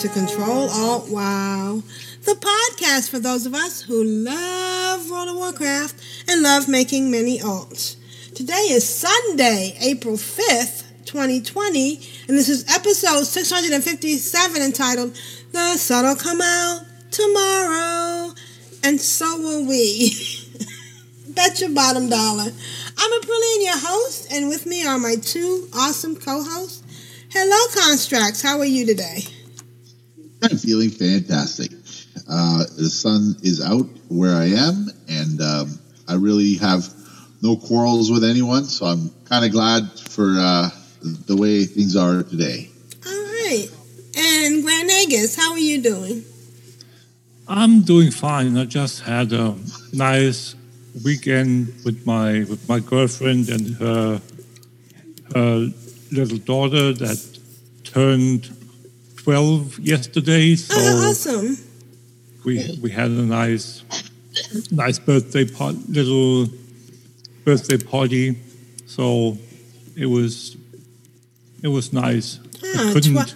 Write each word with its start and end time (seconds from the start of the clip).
To 0.00 0.08
Control 0.08 0.70
Alt 0.70 1.10
Wow, 1.10 1.82
the 2.22 2.32
podcast 2.32 3.10
for 3.10 3.18
those 3.18 3.44
of 3.44 3.52
us 3.52 3.82
who 3.82 4.02
love 4.02 5.10
World 5.10 5.28
of 5.28 5.36
Warcraft 5.36 5.94
and 6.26 6.42
love 6.42 6.68
making 6.68 7.10
many 7.10 7.38
alts. 7.38 7.96
Today 8.34 8.68
is 8.70 8.88
Sunday, 8.88 9.76
April 9.78 10.14
5th, 10.14 10.84
2020, 11.04 11.96
and 12.28 12.38
this 12.38 12.48
is 12.48 12.64
episode 12.74 13.24
657 13.24 14.62
entitled 14.62 15.20
The 15.52 15.76
Sun'll 15.76 16.16
Come 16.16 16.40
Out 16.40 16.80
Tomorrow, 17.10 18.32
and 18.82 18.98
so 18.98 19.38
will 19.38 19.66
we. 19.66 20.16
Bet 21.28 21.60
your 21.60 21.70
bottom 21.70 22.08
dollar. 22.08 22.50
I'm 22.96 23.20
Aprillian, 23.20 23.64
your 23.64 23.78
host, 23.78 24.32
and 24.32 24.48
with 24.48 24.64
me 24.64 24.86
are 24.86 24.98
my 24.98 25.16
two 25.16 25.68
awesome 25.74 26.16
co-hosts. 26.16 26.82
Hello, 27.28 27.56
Constraxx. 27.74 28.42
How 28.42 28.58
are 28.60 28.64
you 28.64 28.86
today? 28.86 29.24
I'm 30.42 30.56
feeling 30.56 30.90
fantastic. 30.90 31.72
Uh, 32.28 32.64
the 32.76 32.88
sun 32.88 33.36
is 33.42 33.60
out 33.60 33.86
where 34.08 34.34
I 34.34 34.46
am, 34.46 34.88
and 35.08 35.40
um, 35.40 35.78
I 36.08 36.14
really 36.14 36.54
have 36.56 36.88
no 37.42 37.56
quarrels 37.56 38.10
with 38.10 38.24
anyone. 38.24 38.64
So 38.64 38.86
I'm 38.86 39.10
kind 39.24 39.44
of 39.44 39.52
glad 39.52 39.90
for 39.98 40.34
uh, 40.38 40.70
the 41.02 41.36
way 41.36 41.64
things 41.64 41.96
are 41.96 42.22
today. 42.22 42.70
All 43.06 43.12
right. 43.12 43.68
And 44.16 44.62
Grand 44.62 44.90
Nagus, 44.90 45.36
how 45.36 45.52
are 45.52 45.58
you 45.58 45.80
doing? 45.82 46.24
I'm 47.48 47.82
doing 47.82 48.10
fine. 48.10 48.56
I 48.56 48.64
just 48.64 49.02
had 49.02 49.32
a 49.32 49.56
nice 49.92 50.54
weekend 51.04 51.72
with 51.84 52.06
my 52.06 52.44
with 52.44 52.68
my 52.68 52.80
girlfriend 52.80 53.48
and 53.48 53.76
her 53.76 54.20
her 55.34 55.68
little 56.12 56.38
daughter 56.38 56.92
that 56.92 57.38
turned 57.84 58.50
twelve 59.24 59.78
yesterday. 59.78 60.56
So 60.56 60.74
Oh, 60.76 61.10
awesome. 61.10 61.56
we 62.44 62.78
we 62.82 62.90
had 62.90 63.10
a 63.10 63.24
nice 63.40 63.82
nice 64.70 64.98
birthday 64.98 65.44
part, 65.44 65.76
little 65.88 66.46
birthday 67.44 67.78
party. 67.78 68.36
So 68.86 69.36
it 69.96 70.06
was 70.06 70.56
it 71.62 71.68
was 71.68 71.92
nice. 71.92 72.38
Ah, 72.64 72.90
couldn't. 72.92 73.34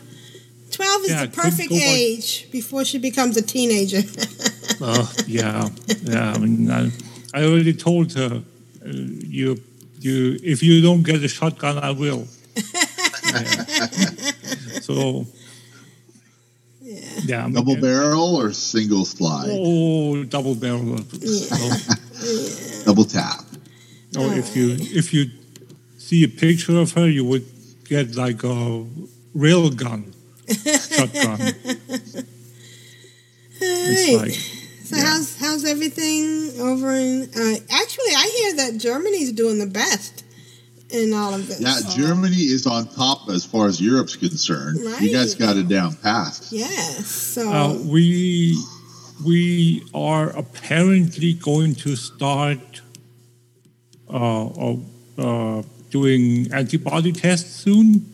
12 0.70 1.04
is 1.04 1.10
Yeah, 1.10 1.26
the 1.26 1.30
perfect 1.42 1.70
age 1.72 2.48
before 2.50 2.84
she 2.84 2.98
becomes 2.98 3.36
a 3.36 3.42
teenager. 3.42 4.02
Uh, 4.80 5.06
yeah, 5.26 5.68
yeah. 6.02 6.32
I 6.34 6.38
mean, 6.38 6.68
I, 6.68 6.90
I 7.32 7.44
already 7.44 7.74
told 7.74 8.12
her, 8.14 8.42
uh, 8.84 8.88
you, 8.90 9.56
you. 10.00 10.36
If 10.42 10.64
you 10.64 10.82
don't 10.82 11.04
get 11.04 11.22
a 11.22 11.28
shotgun, 11.28 11.78
I 11.78 11.90
will. 11.92 12.26
Yeah. 13.24 13.64
So, 14.82 15.26
yeah. 17.24 17.42
I 17.42 17.44
mean, 17.46 17.54
Double 17.54 17.76
barrel 17.80 18.36
or 18.36 18.52
single 18.52 19.04
slide? 19.04 19.48
Oh, 19.50 20.24
double 20.24 20.54
barrel. 20.54 20.98
So, 22.24 22.84
Double 22.84 23.04
tap. 23.04 23.40
Oh, 24.16 24.30
if 24.32 24.54
you 24.56 24.76
if 24.78 25.12
you 25.12 25.26
see 25.98 26.22
a 26.24 26.28
picture 26.28 26.78
of 26.78 26.92
her, 26.92 27.08
you 27.08 27.24
would 27.24 27.44
get 27.88 28.14
like 28.16 28.44
a 28.44 28.84
rail 29.34 29.68
gun 29.70 30.14
shotgun. 30.48 31.40
It's 33.60 34.16
Right. 34.16 34.16
like 34.28 34.32
so 34.84 34.96
how's 34.96 35.36
how's 35.38 35.64
everything 35.64 36.50
over 36.60 36.94
in 36.94 37.22
uh, 37.34 37.54
actually 37.70 38.12
I 38.14 38.32
hear 38.38 38.56
that 38.56 38.78
Germany's 38.78 39.32
doing 39.32 39.58
the 39.58 39.66
best 39.66 40.23
in 40.90 41.12
all 41.12 41.34
of 41.34 41.46
this. 41.48 41.60
Yeah, 41.60 41.80
Germany 41.94 42.36
is 42.36 42.66
on 42.66 42.86
top 42.88 43.28
as 43.28 43.44
far 43.44 43.66
as 43.66 43.80
Europe's 43.80 44.16
concerned. 44.16 44.78
You 45.00 45.12
guys 45.12 45.34
got 45.34 45.56
it 45.56 45.68
down 45.68 45.96
pat. 45.96 46.40
Yes. 46.50 47.06
So 47.06 47.52
Uh, 47.52 47.74
we 47.74 48.56
we 49.24 49.82
are 49.94 50.30
apparently 50.30 51.34
going 51.34 51.74
to 51.76 51.96
start 51.96 52.82
uh, 54.08 54.46
uh, 54.46 54.76
uh, 55.18 55.62
doing 55.90 56.52
antibody 56.52 57.12
tests 57.12 57.50
soon. 57.62 58.10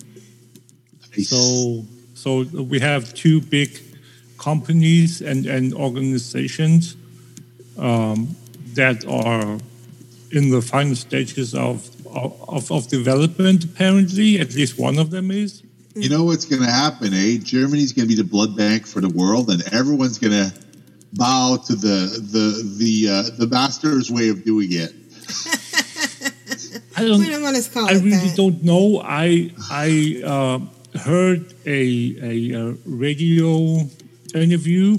Nice. 1.16 1.28
So 1.28 1.84
so 2.14 2.42
we 2.42 2.80
have 2.80 3.14
two 3.14 3.40
big 3.40 3.80
companies 4.38 5.20
and, 5.22 5.46
and 5.46 5.74
organizations 5.74 6.96
um, 7.78 8.36
that 8.74 9.06
are 9.06 9.58
in 10.32 10.50
the 10.50 10.62
final 10.62 10.94
stages 10.94 11.54
of, 11.54 11.88
of 12.14 12.70
of 12.70 12.88
development. 12.88 13.64
Apparently, 13.64 14.40
at 14.40 14.54
least 14.54 14.78
one 14.78 14.98
of 14.98 15.10
them 15.10 15.30
is. 15.30 15.62
You 15.94 16.08
know 16.08 16.24
what's 16.24 16.44
going 16.44 16.62
to 16.62 16.70
happen, 16.70 17.12
eh? 17.12 17.38
Germany's 17.42 17.92
going 17.92 18.08
to 18.08 18.14
be 18.14 18.20
the 18.20 18.28
blood 18.28 18.56
bank 18.56 18.86
for 18.86 19.00
the 19.00 19.08
world, 19.08 19.50
and 19.50 19.62
everyone's 19.72 20.18
going 20.18 20.32
to 20.32 20.52
bow 21.12 21.58
to 21.66 21.74
the 21.74 22.20
the 22.32 22.76
the 22.78 23.08
uh, 23.08 23.22
the 23.38 23.46
master's 23.46 24.10
way 24.10 24.28
of 24.28 24.44
doing 24.44 24.68
it. 24.70 24.92
I 26.96 27.04
don't. 27.04 27.20
don't 27.20 27.42
want 27.42 27.56
to 27.56 27.70
call 27.70 27.88
I 27.88 27.92
it 27.92 28.02
really 28.02 28.28
that. 28.28 28.36
don't 28.36 28.62
know. 28.62 29.00
I 29.04 29.50
I 29.70 30.22
uh, 30.24 30.58
heard 30.98 31.54
a, 31.66 32.16
a, 32.22 32.54
uh 32.54 32.74
radio 32.84 33.80
interview 34.34 34.98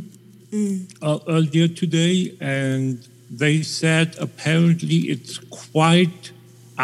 uh, 1.01 1.19
earlier 1.27 1.67
today, 1.67 2.35
and 2.41 3.07
they 3.29 3.61
said 3.61 4.15
apparently 4.19 5.09
it's 5.09 5.37
quite 5.37 6.31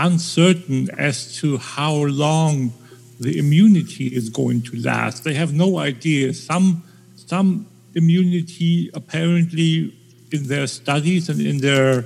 uncertain 0.05 0.89
as 0.97 1.35
to 1.37 1.57
how 1.57 1.93
long 1.93 2.73
the 3.19 3.37
immunity 3.37 4.07
is 4.07 4.29
going 4.29 4.61
to 4.61 4.81
last. 4.81 5.23
They 5.23 5.33
have 5.33 5.53
no 5.53 5.79
idea. 5.79 6.33
Some 6.33 6.83
some 7.15 7.67
immunity 7.95 8.89
apparently 8.93 9.93
in 10.31 10.47
their 10.47 10.67
studies 10.67 11.29
and 11.29 11.41
in 11.41 11.57
their 11.57 12.05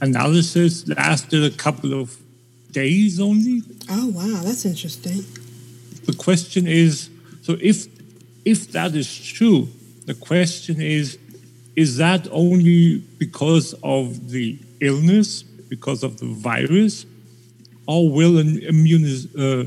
analysis 0.00 0.86
lasted 0.88 1.44
a 1.44 1.56
couple 1.56 1.98
of 2.00 2.16
days 2.72 3.20
only. 3.20 3.62
Oh 3.88 4.08
wow, 4.08 4.42
that's 4.42 4.64
interesting. 4.64 5.24
The 6.06 6.14
question 6.14 6.66
is 6.66 7.10
so 7.42 7.56
if 7.60 7.86
if 8.44 8.72
that 8.72 8.94
is 8.94 9.08
true, 9.32 9.68
the 10.06 10.14
question 10.14 10.80
is 10.80 11.18
is 11.76 11.96
that 11.98 12.26
only 12.32 12.98
because 13.18 13.72
of 13.84 14.30
the 14.30 14.58
illness, 14.80 15.42
because 15.42 16.02
of 16.02 16.18
the 16.18 16.26
virus, 16.26 17.06
or 17.88 18.10
will 18.10 18.36
an 18.38 18.60
immunis, 18.72 19.18
uh, 19.34 19.66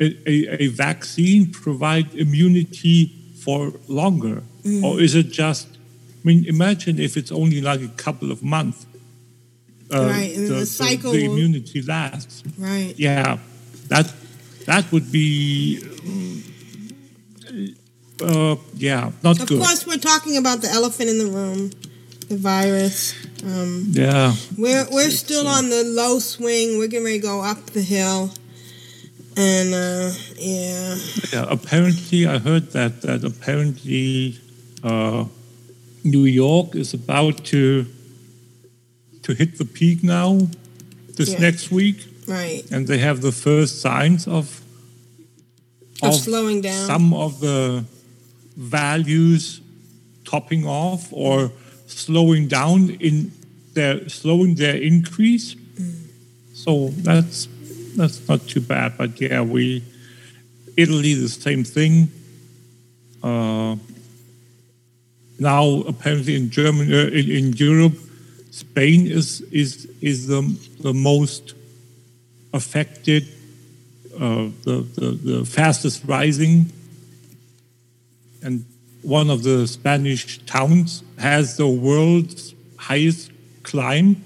a, 0.00 0.62
a, 0.62 0.66
vaccine 0.68 1.50
provide 1.50 2.06
immunity 2.14 3.10
for 3.44 3.72
longer? 3.88 4.42
Or 4.84 5.00
is 5.00 5.14
it 5.16 5.28
just, 5.32 5.66
I 5.66 6.22
mean, 6.28 6.44
imagine 6.46 7.00
if 7.00 7.16
it's 7.16 7.32
only 7.32 7.60
like 7.60 7.80
a 7.82 7.88
couple 7.88 8.30
of 8.30 8.42
months. 8.42 8.86
uh, 9.90 10.06
Right, 10.06 10.36
and 10.36 10.46
the 10.48 10.66
cycle 10.66 11.10
the 11.12 11.26
will- 11.26 11.32
immunity 11.34 11.80
lasts. 11.82 12.42
Right. 12.58 12.94
Yeah, 12.96 13.38
that 13.88 14.06
that 14.66 14.84
would 14.92 15.10
be, 15.10 15.80
uh, 18.22 18.56
yeah, 18.76 19.10
not 19.22 19.40
Of 19.40 19.48
good. 19.48 19.58
course, 19.58 19.86
we're 19.86 19.96
talking 20.12 20.36
about 20.36 20.60
the 20.60 20.68
elephant 20.68 21.08
in 21.10 21.18
the 21.18 21.26
room, 21.38 21.70
the 22.28 22.36
virus. 22.36 23.14
Um, 23.44 23.86
Yeah, 23.90 24.34
we're 24.56 24.86
we're 24.90 25.10
still 25.10 25.46
uh, 25.46 25.58
on 25.58 25.70
the 25.70 25.82
low 25.84 26.18
swing. 26.18 26.78
We're 26.78 26.88
getting 26.88 27.04
ready 27.06 27.20
to 27.20 27.26
go 27.26 27.40
up 27.42 27.66
the 27.70 27.82
hill, 27.82 28.30
and 29.36 29.74
uh, 29.74 30.10
yeah, 30.36 30.96
yeah. 31.32 31.46
Apparently, 31.50 32.26
I 32.26 32.38
heard 32.38 32.72
that 32.72 33.02
that 33.02 33.24
apparently, 33.24 34.38
uh, 34.82 35.24
New 36.04 36.24
York 36.24 36.74
is 36.74 36.94
about 36.94 37.44
to 37.46 37.86
to 39.22 39.34
hit 39.34 39.58
the 39.58 39.64
peak 39.64 40.02
now, 40.02 40.48
this 41.16 41.30
Yeah. 41.30 41.40
next 41.40 41.70
week, 41.70 41.96
right. 42.26 42.62
and 42.70 42.86
they 42.86 42.98
have 42.98 43.20
the 43.20 43.32
first 43.32 43.80
signs 43.80 44.26
of 44.26 44.60
Of 46.02 46.14
slowing 46.14 46.60
down. 46.62 46.86
some 46.86 47.12
of 47.14 47.40
the 47.40 47.84
values 48.56 49.60
topping 50.24 50.66
off 50.66 51.08
or 51.12 51.50
slowing 51.88 52.48
down 52.48 52.90
in 53.00 53.32
their 53.74 54.08
slowing 54.08 54.54
their 54.54 54.76
increase. 54.76 55.56
So 56.52 56.88
that's 56.88 57.48
that's 57.96 58.28
not 58.28 58.46
too 58.46 58.60
bad. 58.60 58.96
But 58.96 59.20
yeah, 59.20 59.42
we 59.42 59.82
Italy 60.76 61.14
the 61.14 61.28
same 61.28 61.64
thing. 61.64 62.08
Uh, 63.22 63.76
now 65.38 65.82
apparently 65.86 66.36
in 66.36 66.50
Germany, 66.50 66.92
uh, 66.94 67.06
in, 67.06 67.30
in 67.30 67.52
Europe, 67.54 67.96
Spain 68.50 69.06
is 69.06 69.40
is 69.52 69.88
is 70.00 70.26
the 70.26 70.42
the 70.80 70.94
most 70.94 71.54
affected, 72.52 73.26
uh, 74.14 74.48
the, 74.64 74.86
the 74.96 75.10
the 75.30 75.44
fastest 75.44 76.04
rising, 76.06 76.72
and 78.42 78.64
one 79.08 79.30
of 79.30 79.42
the 79.42 79.66
Spanish 79.66 80.38
towns 80.44 81.02
has 81.18 81.56
the 81.56 81.66
world's 81.66 82.54
highest 82.76 83.30
climb. 83.62 84.22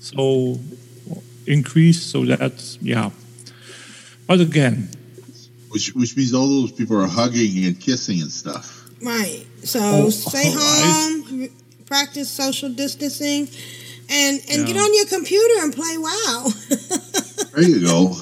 So 0.00 0.58
increase. 1.46 2.02
So 2.02 2.24
that's 2.24 2.78
yeah. 2.82 3.10
But 4.26 4.40
again, 4.40 4.88
Which, 5.70 5.94
which 5.94 6.16
means 6.16 6.34
all 6.34 6.48
those 6.48 6.72
people 6.72 6.96
are 7.00 7.06
hugging 7.06 7.64
and 7.64 7.78
kissing 7.80 8.20
and 8.22 8.30
stuff. 8.32 8.66
Right. 9.02 9.46
So 9.62 9.78
Oh, 9.82 10.10
stay 10.10 10.42
oh, 10.46 11.22
home, 11.24 11.42
r- 11.42 11.48
practice 11.86 12.30
social 12.30 12.70
distancing, 12.70 13.48
and 14.10 14.40
and 14.50 14.66
get 14.66 14.76
on 14.76 14.94
your 14.94 15.06
computer 15.06 15.54
and 15.62 15.72
play 15.74 15.96
WoW. 15.98 16.50
There 17.56 17.64
you 17.64 17.80
go. 17.86 18.12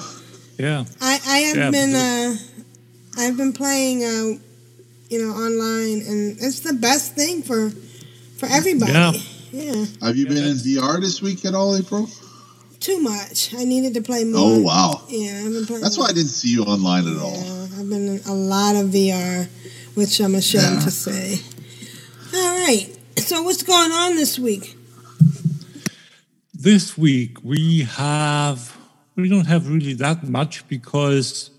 yeah. 0.59 0.85
I 1.01 1.19
I 1.27 1.39
have 1.49 1.57
Yeah, 1.57 1.71
been 1.71 1.93
but- 1.93 1.99
uh, 3.19 3.23
I've 3.23 3.37
been 3.37 3.53
playing 3.53 4.05
uh, 4.05 4.39
you 5.15 5.23
know 5.25 5.33
online, 5.33 6.03
and 6.11 6.37
it's 6.41 6.61
the 6.61 6.73
best 6.75 7.15
thing 7.15 7.43
for 7.43 7.71
for 8.39 8.47
everybody. 8.51 8.93
Yeah. 8.93 9.13
Yeah. 9.53 9.85
Have 10.03 10.17
you 10.17 10.27
Yeah, 10.27 10.35
been 10.35 10.45
in 10.53 10.57
VR 10.67 11.01
this 11.01 11.23
week 11.23 11.45
at 11.45 11.55
all, 11.55 11.77
April? 11.77 12.09
Too 12.81 13.01
much. 13.01 13.55
I 13.55 13.65
needed 13.65 13.95
to 13.95 14.03
play 14.03 14.25
more. 14.25 14.41
Oh 14.59 14.61
wow, 14.61 15.03
Yeah, 15.09 15.43
I've 15.47 15.53
been 15.53 15.67
playing. 15.67 15.83
that's 15.83 15.97
why 15.97 16.07
I 16.07 16.13
didn't 16.13 16.35
see 16.41 16.51
you 16.51 16.65
online 16.65 17.07
at 17.07 17.17
all. 17.23 17.39
I've 17.79 17.89
been 17.89 18.19
in 18.19 18.21
a 18.27 18.35
lot 18.35 18.75
of 18.75 18.89
VR, 18.91 19.47
which 19.95 20.21
I'm 20.21 20.35
ashamed 20.35 20.79
Yeah. 20.79 20.85
to 20.89 20.91
say. 20.91 21.41
All 22.35 22.67
right. 22.67 22.91
So 23.19 23.43
what's 23.43 23.63
going 23.63 23.93
on 23.93 24.17
this 24.17 24.39
week? 24.39 24.77
This 26.53 26.97
week 26.99 27.39
we 27.45 27.83
have 27.83 28.77
we 29.17 29.29
don't 29.29 29.47
have 29.47 29.69
really 29.69 29.95
that 29.95 30.27
much 30.29 30.67
because 30.69 31.51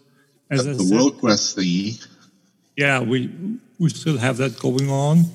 as 0.52 0.68
I 0.68 0.74
the 0.74 0.84
said, 0.84 0.96
World 0.98 1.18
Quest 1.20 1.58
thingy. 1.58 2.06
Yeah, 2.76 3.02
we 3.02 3.30
we 3.80 3.90
still 3.90 4.18
have 4.18 4.38
that 4.38 4.60
going 4.60 4.90
on. 4.90 5.26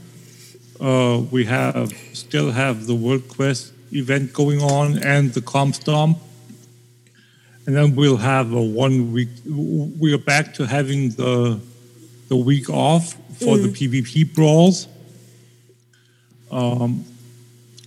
Uh, 0.81 1.23
we 1.31 1.45
have 1.45 1.93
still 2.13 2.51
have 2.51 2.87
the 2.87 2.95
World 2.95 3.29
Quest 3.29 3.73
event 3.93 4.33
going 4.33 4.61
on 4.61 4.99
and 5.03 5.33
the 5.33 5.41
Comp 5.41 5.75
Stomp. 5.75 6.19
And 7.67 7.77
then 7.77 7.95
we'll 7.95 8.17
have 8.17 8.53
a 8.53 8.63
one 8.63 9.13
week. 9.13 9.29
We 9.47 10.15
are 10.15 10.19
back 10.19 10.55
to 10.55 10.67
having 10.67 11.11
the 11.11 11.61
the 12.29 12.37
week 12.37 12.71
off 12.71 13.15
for 13.39 13.59
the 13.59 13.69
PvP 13.69 14.35
brawls, 14.35 14.87
um, 16.51 17.05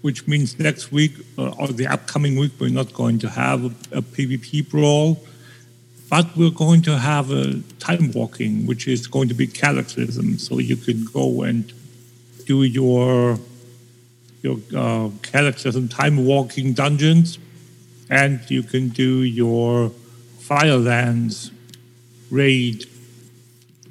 which 0.02 0.28
means 0.28 0.60
next 0.60 0.92
week 0.92 1.14
uh, 1.38 1.50
or 1.60 1.68
the 1.68 1.88
upcoming 1.88 2.38
week 2.38 2.52
we're 2.60 2.70
not 2.70 2.94
going 2.94 3.20
to 3.20 3.30
have 3.30 3.64
a, 3.64 3.98
a 3.98 4.02
PvP 4.02 4.70
brawl, 4.70 5.24
but 6.14 6.38
we're 6.38 6.52
going 6.52 6.84
to 6.84 6.96
have 7.00 7.32
a 7.32 7.60
time 7.80 8.12
walking, 8.12 8.68
which 8.68 8.88
is 8.88 9.08
going 9.08 9.28
to 9.28 9.34
be 9.34 9.48
Cataclysm. 9.48 10.38
So 10.38 10.60
you 10.60 10.76
can 10.76 11.06
go 11.06 11.42
and 11.42 11.74
do 12.46 12.62
your 12.62 13.40
your 14.44 14.60
uh, 14.78 15.10
Cataclysm 15.24 15.88
time 15.88 16.24
walking 16.24 16.74
dungeons, 16.74 17.40
and 18.12 18.40
you 18.48 18.62
can 18.62 18.90
do 18.90 19.24
your 19.24 19.90
Firelands 20.38 21.50
raid 22.30 22.86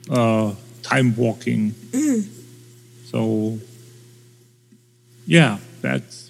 uh, 0.09 0.55
time 0.85 1.17
walking. 1.17 1.75
So 3.07 3.59
yeah, 5.27 5.59
that's 5.81 6.22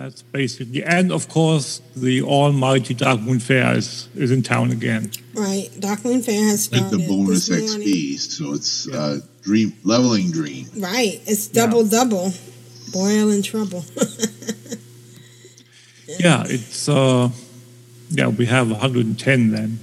that's 0.00 0.22
basically, 0.22 0.82
and 0.82 1.12
of 1.12 1.28
course 1.28 1.82
the 1.94 2.22
almighty 2.22 2.94
Darkmoon 2.94 3.42
Faire 3.42 3.76
is, 3.76 4.08
is 4.14 4.30
in 4.30 4.42
town 4.42 4.70
again. 4.70 5.10
Right. 5.34 5.68
Darkmoon 5.78 6.24
Faire 6.24 6.42
has 6.44 6.64
started 6.64 6.96
Like 6.96 7.04
started. 7.04 7.08
the 7.08 7.08
bonus. 7.08 7.48
XP, 7.48 8.18
so 8.18 8.54
it's 8.54 8.88
uh, 8.88 9.20
dream 9.42 9.74
leveling 9.84 10.30
dream. 10.30 10.66
Right. 10.76 11.20
It's 11.26 11.48
double 11.48 11.84
double. 11.84 12.32
Boil 12.92 13.30
in 13.30 13.42
trouble. 13.42 13.84
Yeah, 16.18 16.42
it's 16.46 16.88
uh, 16.88 17.30
yeah 18.10 18.26
we 18.26 18.46
have 18.46 18.68
110 18.70 19.52
then, 19.52 19.78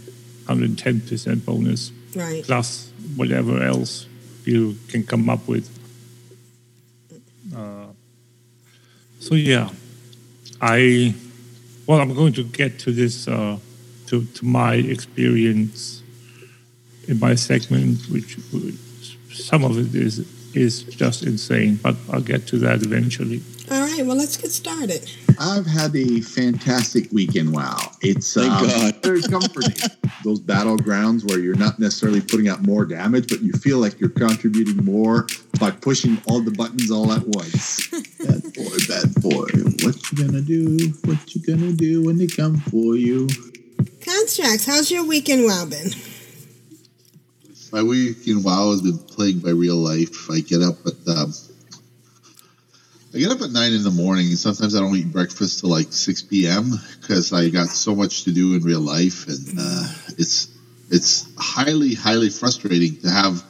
110 0.45 1.01
percent 1.01 1.45
bonus 1.45 1.91
right. 2.15 2.43
plus 2.43 2.91
whatever 3.15 3.63
else 3.63 4.07
you 4.43 4.77
can 4.89 5.03
come 5.03 5.29
up 5.29 5.47
with. 5.47 5.69
Uh, 7.55 7.87
so 9.19 9.35
yeah, 9.35 9.69
I 10.61 11.13
well 11.85 11.99
I'm 11.99 12.13
going 12.13 12.33
to 12.33 12.43
get 12.43 12.79
to 12.79 12.91
this 12.91 13.27
uh, 13.27 13.57
to 14.07 14.25
to 14.25 14.45
my 14.45 14.75
experience 14.75 16.03
in 17.07 17.19
my 17.19 17.35
segment, 17.35 17.99
which, 18.09 18.35
which 18.51 18.75
some 19.31 19.63
of 19.63 19.77
it 19.77 19.95
is 19.95 20.25
is 20.53 20.83
just 20.83 21.23
insane, 21.23 21.79
but 21.81 21.95
I'll 22.11 22.21
get 22.21 22.47
to 22.47 22.57
that 22.59 22.83
eventually. 22.83 23.41
All 23.69 23.81
right. 23.81 24.05
Well, 24.05 24.15
let's 24.15 24.37
get 24.37 24.51
started. 24.51 25.11
I've 25.39 25.65
had 25.65 25.93
a 25.95 26.21
fantastic 26.21 27.11
weekend. 27.11 27.53
Wow, 27.53 27.77
it's 28.01 28.33
Thank 28.33 28.51
um, 28.51 28.67
God. 28.67 28.95
very 29.03 29.21
comforting. 29.21 29.75
Those 30.23 30.39
battlegrounds 30.39 31.29
where 31.29 31.39
you're 31.39 31.55
not 31.55 31.77
necessarily 31.77 32.21
putting 32.21 32.47
out 32.47 32.63
more 32.63 32.85
damage, 32.85 33.27
but 33.27 33.41
you 33.41 33.51
feel 33.53 33.79
like 33.79 33.99
you're 33.99 34.09
contributing 34.09 34.83
more 34.85 35.27
by 35.59 35.71
pushing 35.71 36.17
all 36.27 36.39
the 36.39 36.51
buttons 36.51 36.89
all 36.91 37.11
at 37.11 37.27
once. 37.27 37.87
bad 38.19 38.41
boy, 38.53 38.77
bad 38.87 39.13
boy, 39.21 39.47
what 39.83 40.11
you 40.11 40.25
gonna 40.25 40.41
do? 40.41 40.93
What 41.05 41.35
you 41.35 41.41
gonna 41.45 41.73
do 41.73 42.05
when 42.05 42.17
they 42.17 42.27
come 42.27 42.57
for 42.57 42.95
you? 42.95 43.27
Constraxx, 43.99 44.65
how's 44.65 44.89
your 44.89 45.05
weekend 45.05 45.45
wow 45.45 45.65
been? 45.65 45.91
My 47.73 47.83
week 47.83 48.27
in 48.27 48.43
WoW 48.43 48.71
has 48.71 48.81
been 48.81 48.97
plagued 48.97 49.43
by 49.43 49.49
real 49.49 49.75
life. 49.75 50.31
I 50.31 50.39
get 50.39 50.61
up 50.61 50.77
at 50.85 51.17
um, 51.17 51.33
I 53.17 53.19
get 53.19 53.31
up 53.31 53.41
at 53.41 53.49
nine 53.49 53.73
in 53.73 53.81
the 53.81 53.89
morning, 53.89 54.27
and 54.27 54.37
sometimes 54.37 54.75
I 54.75 54.79
don't 54.79 54.95
eat 54.95 55.11
breakfast 55.11 55.61
till 55.61 55.71
like 55.71 55.87
six 55.91 56.21
p.m. 56.21 56.73
because 57.01 57.33
I 57.33 57.49
got 57.49 57.65
so 57.65 57.95
much 57.95 58.25
to 58.25 58.31
do 58.31 58.53
in 58.53 58.61
real 58.61 58.79
life, 58.79 59.27
and 59.27 59.57
uh, 59.59 59.91
it's 60.19 60.49
it's 60.91 61.27
highly 61.35 61.95
highly 61.95 62.29
frustrating 62.29 62.97
to 62.97 63.09
have 63.09 63.43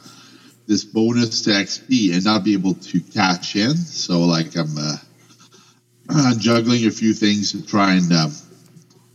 this 0.66 0.84
bonus 0.84 1.42
to 1.42 1.50
XP 1.50 2.14
and 2.14 2.24
not 2.24 2.44
be 2.44 2.54
able 2.54 2.76
to 2.76 3.00
catch 3.00 3.56
in. 3.56 3.76
So 3.76 4.20
like 4.20 4.56
I'm 4.56 4.74
uh, 4.78 6.34
juggling 6.38 6.86
a 6.86 6.90
few 6.90 7.12
things 7.12 7.52
to 7.52 7.66
try 7.66 7.92
and 7.92 8.10
um, 8.10 8.32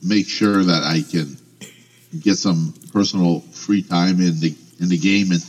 make 0.03 0.27
sure 0.27 0.63
that 0.63 0.83
I 0.83 1.01
can 1.01 1.36
get 2.19 2.36
some 2.36 2.75
personal 2.91 3.39
free 3.39 3.81
time 3.81 4.22
in 4.22 4.39
the 4.39 4.55
in 4.79 4.89
the 4.89 5.00
game 5.00 5.31
and 5.31 5.41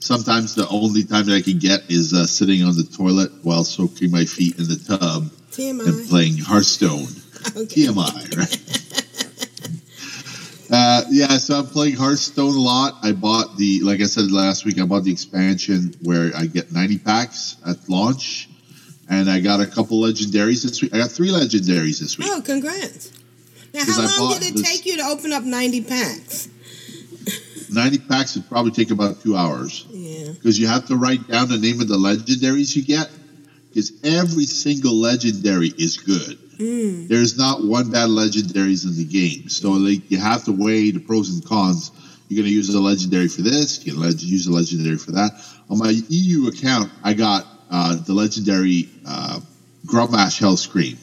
sometimes 0.00 0.54
the 0.54 0.66
only 0.68 1.04
time 1.04 1.26
that 1.26 1.34
I 1.34 1.40
can 1.42 1.58
get 1.58 1.82
is 1.88 2.12
uh, 2.12 2.26
sitting 2.26 2.62
on 2.64 2.76
the 2.76 2.84
toilet 2.84 3.30
while 3.42 3.64
soaking 3.64 4.10
my 4.10 4.24
feet 4.24 4.58
in 4.58 4.64
the 4.64 4.76
tub 4.76 5.30
and 5.58 6.08
playing 6.08 6.38
Hearthstone. 6.38 7.06
Okay. 7.56 7.86
TMI, 7.86 8.36
right? 8.36 8.56
Uh, 10.72 11.02
yeah, 11.10 11.26
so 11.36 11.58
I'm 11.58 11.66
playing 11.66 11.96
Hearthstone 11.96 12.54
a 12.54 12.60
lot. 12.60 12.94
I 13.02 13.10
bought 13.10 13.56
the, 13.56 13.80
like 13.82 14.00
I 14.00 14.04
said 14.04 14.30
last 14.30 14.64
week, 14.64 14.80
I 14.80 14.84
bought 14.84 15.02
the 15.02 15.10
expansion 15.10 15.94
where 16.04 16.30
I 16.36 16.46
get 16.46 16.70
90 16.70 16.98
packs 16.98 17.56
at 17.66 17.88
launch, 17.88 18.48
and 19.10 19.28
I 19.28 19.40
got 19.40 19.58
a 19.58 19.66
couple 19.66 20.00
legendaries 20.00 20.62
this 20.62 20.80
week. 20.80 20.94
I 20.94 20.98
got 20.98 21.10
three 21.10 21.30
legendaries 21.30 21.98
this 21.98 22.16
week. 22.18 22.28
Oh, 22.30 22.40
congrats. 22.40 23.10
Now, 23.74 23.84
how 23.84 24.22
long 24.22 24.38
did 24.38 24.50
it 24.50 24.54
this- 24.58 24.70
take 24.70 24.86
you 24.86 24.96
to 24.98 25.02
open 25.02 25.32
up 25.32 25.42
90 25.42 25.80
packs? 25.82 26.48
90 27.72 27.98
packs 28.08 28.34
would 28.36 28.48
probably 28.48 28.72
take 28.72 28.90
about 28.90 29.22
two 29.22 29.36
hours. 29.36 29.86
Yeah. 29.90 30.32
because 30.32 30.58
you 30.58 30.66
have 30.66 30.86
to 30.86 30.96
write 30.96 31.26
down 31.28 31.48
the 31.48 31.58
name 31.58 31.80
of 31.80 31.88
the 31.88 31.96
legendaries 31.96 32.74
you 32.76 32.82
get 32.84 33.10
because 33.68 33.92
every 34.04 34.46
single 34.46 34.94
legendary 34.94 35.68
is 35.68 35.96
good 35.98 36.38
Mm. 36.60 37.08
there's 37.08 37.38
not 37.38 37.64
one 37.64 37.90
bad 37.90 38.10
legendaries 38.10 38.84
in 38.84 38.94
the 38.94 39.06
game 39.06 39.48
so 39.48 39.70
like 39.70 40.10
you 40.10 40.18
have 40.18 40.44
to 40.44 40.52
weigh 40.52 40.90
the 40.90 41.00
pros 41.00 41.30
and 41.32 41.42
cons 41.46 41.90
you're 42.28 42.36
going 42.36 42.46
to 42.48 42.52
use 42.52 42.68
a 42.74 42.78
legendary 42.78 43.28
for 43.28 43.40
this 43.40 43.86
you're 43.86 43.96
going 43.96 44.14
to 44.14 44.26
use 44.26 44.46
a 44.46 44.52
legendary 44.52 44.98
for 44.98 45.12
that 45.12 45.30
on 45.70 45.78
my 45.78 45.88
eu 46.10 46.48
account 46.48 46.92
i 47.02 47.14
got 47.14 47.46
uh, 47.70 47.94
the 48.04 48.12
legendary 48.12 48.90
uh, 49.06 49.40
Grommash 49.86 50.38
Hellscream 50.38 50.98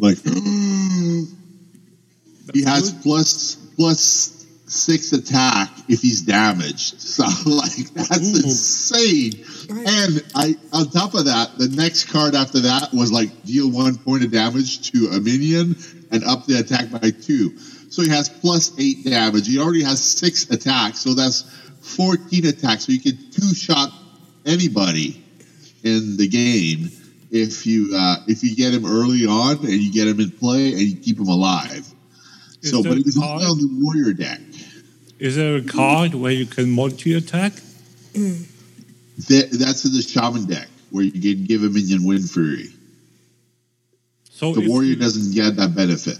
like 0.00 0.18
he 2.52 2.64
has 2.64 2.90
plus 3.04 3.54
plus 3.76 4.35
six 4.66 5.12
attack 5.12 5.70
if 5.88 6.00
he's 6.00 6.22
damaged. 6.22 6.96
So 7.16 7.24
like 7.46 7.94
that's 7.94 8.44
insane. 8.44 9.32
And 9.70 10.22
I 10.34 10.54
on 10.74 10.90
top 10.90 11.14
of 11.14 11.24
that, 11.24 11.56
the 11.56 11.68
next 11.68 12.10
card 12.10 12.34
after 12.34 12.60
that 12.60 12.92
was 12.92 13.10
like 13.10 13.44
deal 13.44 13.70
one 13.70 13.96
point 13.96 14.22
of 14.22 14.30
damage 14.30 14.90
to 14.90 15.06
a 15.14 15.20
minion 15.20 15.76
and 16.10 16.22
up 16.24 16.44
the 16.44 16.58
attack 16.58 16.90
by 16.90 17.10
two. 17.10 17.56
So 17.88 18.02
he 18.02 18.10
has 18.10 18.28
plus 18.28 18.78
eight 18.78 19.02
damage. 19.02 19.46
He 19.46 19.58
already 19.58 19.82
has 19.82 20.04
six 20.04 20.50
attacks, 20.50 20.98
so 20.98 21.14
that's 21.14 21.42
fourteen 21.80 22.44
attacks. 22.44 22.84
So 22.84 22.92
you 22.92 23.00
can 23.00 23.16
two 23.30 23.54
shot 23.54 23.90
anybody 24.44 25.24
in 25.82 26.18
the 26.18 26.28
game 26.28 26.90
if 27.30 27.66
you 27.66 27.92
uh, 27.96 28.16
if 28.26 28.42
you 28.42 28.54
get 28.54 28.74
him 28.74 28.84
early 28.84 29.26
on 29.26 29.58
and 29.58 29.70
you 29.70 29.92
get 29.92 30.06
him 30.06 30.20
in 30.20 30.30
play 30.30 30.72
and 30.72 30.80
you 30.82 30.96
keep 30.96 31.18
him 31.18 31.28
alive. 31.28 31.90
Is 32.62 32.70
so, 32.70 32.82
but 32.82 32.96
he 32.96 33.02
was 33.02 33.16
only 33.16 33.44
on 33.44 33.58
the 33.58 33.68
warrior 33.82 34.12
deck. 34.12 34.40
Is 35.18 35.36
there 35.36 35.56
a 35.56 35.62
card 35.62 36.14
where 36.14 36.32
you 36.32 36.46
can 36.46 36.70
multi 36.70 37.14
attack? 37.14 37.52
That, 38.12 39.48
that's 39.50 39.84
in 39.84 39.92
the 39.92 40.02
shaman 40.02 40.44
deck 40.46 40.68
where 40.90 41.04
you 41.04 41.12
can 41.12 41.44
give 41.44 41.62
a 41.62 41.68
minion 41.68 42.00
Windfury. 42.00 42.72
So 44.30 44.52
The 44.52 44.68
warrior 44.68 44.90
you- 44.90 44.96
doesn't 44.96 45.34
get 45.34 45.56
that 45.56 45.74
benefit. 45.74 46.18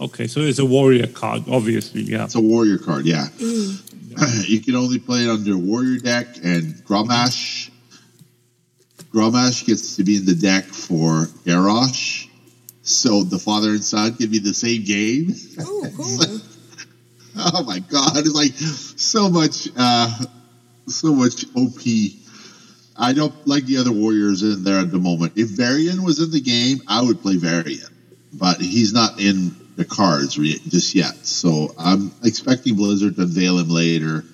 Okay, 0.00 0.26
so 0.26 0.40
it's 0.40 0.58
a 0.58 0.64
warrior 0.64 1.06
card, 1.06 1.44
obviously, 1.48 2.02
yeah. 2.02 2.24
It's 2.24 2.34
a 2.34 2.40
warrior 2.40 2.78
card, 2.78 3.06
yeah. 3.06 3.28
Mm. 3.38 4.48
you 4.48 4.60
can 4.60 4.74
only 4.74 4.98
play 4.98 5.24
it 5.24 5.30
under 5.30 5.56
warrior 5.56 5.98
deck 5.98 6.26
and 6.42 6.74
Grommash. 6.84 7.70
Grommash 9.12 9.66
gets 9.66 9.96
to 9.96 10.04
be 10.04 10.16
in 10.16 10.24
the 10.24 10.34
deck 10.34 10.64
for 10.64 11.26
Garrosh. 11.44 12.28
So 12.82 13.22
the 13.22 13.38
father 13.38 13.70
and 13.70 13.84
son 13.84 14.14
can 14.14 14.30
be 14.30 14.40
the 14.40 14.52
same 14.52 14.84
game. 14.84 15.34
Oh, 15.60 15.86
cool. 15.96 16.40
Oh 17.36 17.64
my 17.64 17.80
god, 17.80 18.16
it's 18.16 18.32
like 18.32 18.52
so 18.54 19.28
much 19.28 19.68
uh 19.76 20.24
so 20.86 21.12
much 21.14 21.44
OP. 21.56 21.80
I 22.96 23.12
don't 23.12 23.34
like 23.46 23.64
the 23.64 23.78
other 23.78 23.90
warriors 23.92 24.42
in 24.42 24.62
there 24.62 24.78
at 24.78 24.92
the 24.92 24.98
moment. 24.98 25.32
If 25.36 25.48
Varian 25.48 26.04
was 26.04 26.20
in 26.20 26.30
the 26.30 26.40
game, 26.40 26.78
I 26.86 27.02
would 27.02 27.22
play 27.22 27.36
Varian. 27.36 27.88
But 28.32 28.60
he's 28.60 28.92
not 28.92 29.20
in 29.20 29.56
the 29.76 29.84
cards 29.84 30.38
re- 30.38 30.60
just 30.68 30.94
yet. 30.94 31.26
So 31.26 31.74
I'm 31.76 32.12
expecting 32.22 32.76
Blizzard 32.76 33.16
to 33.16 33.22
unveil 33.22 33.58
him 33.58 33.68
later 33.68 34.24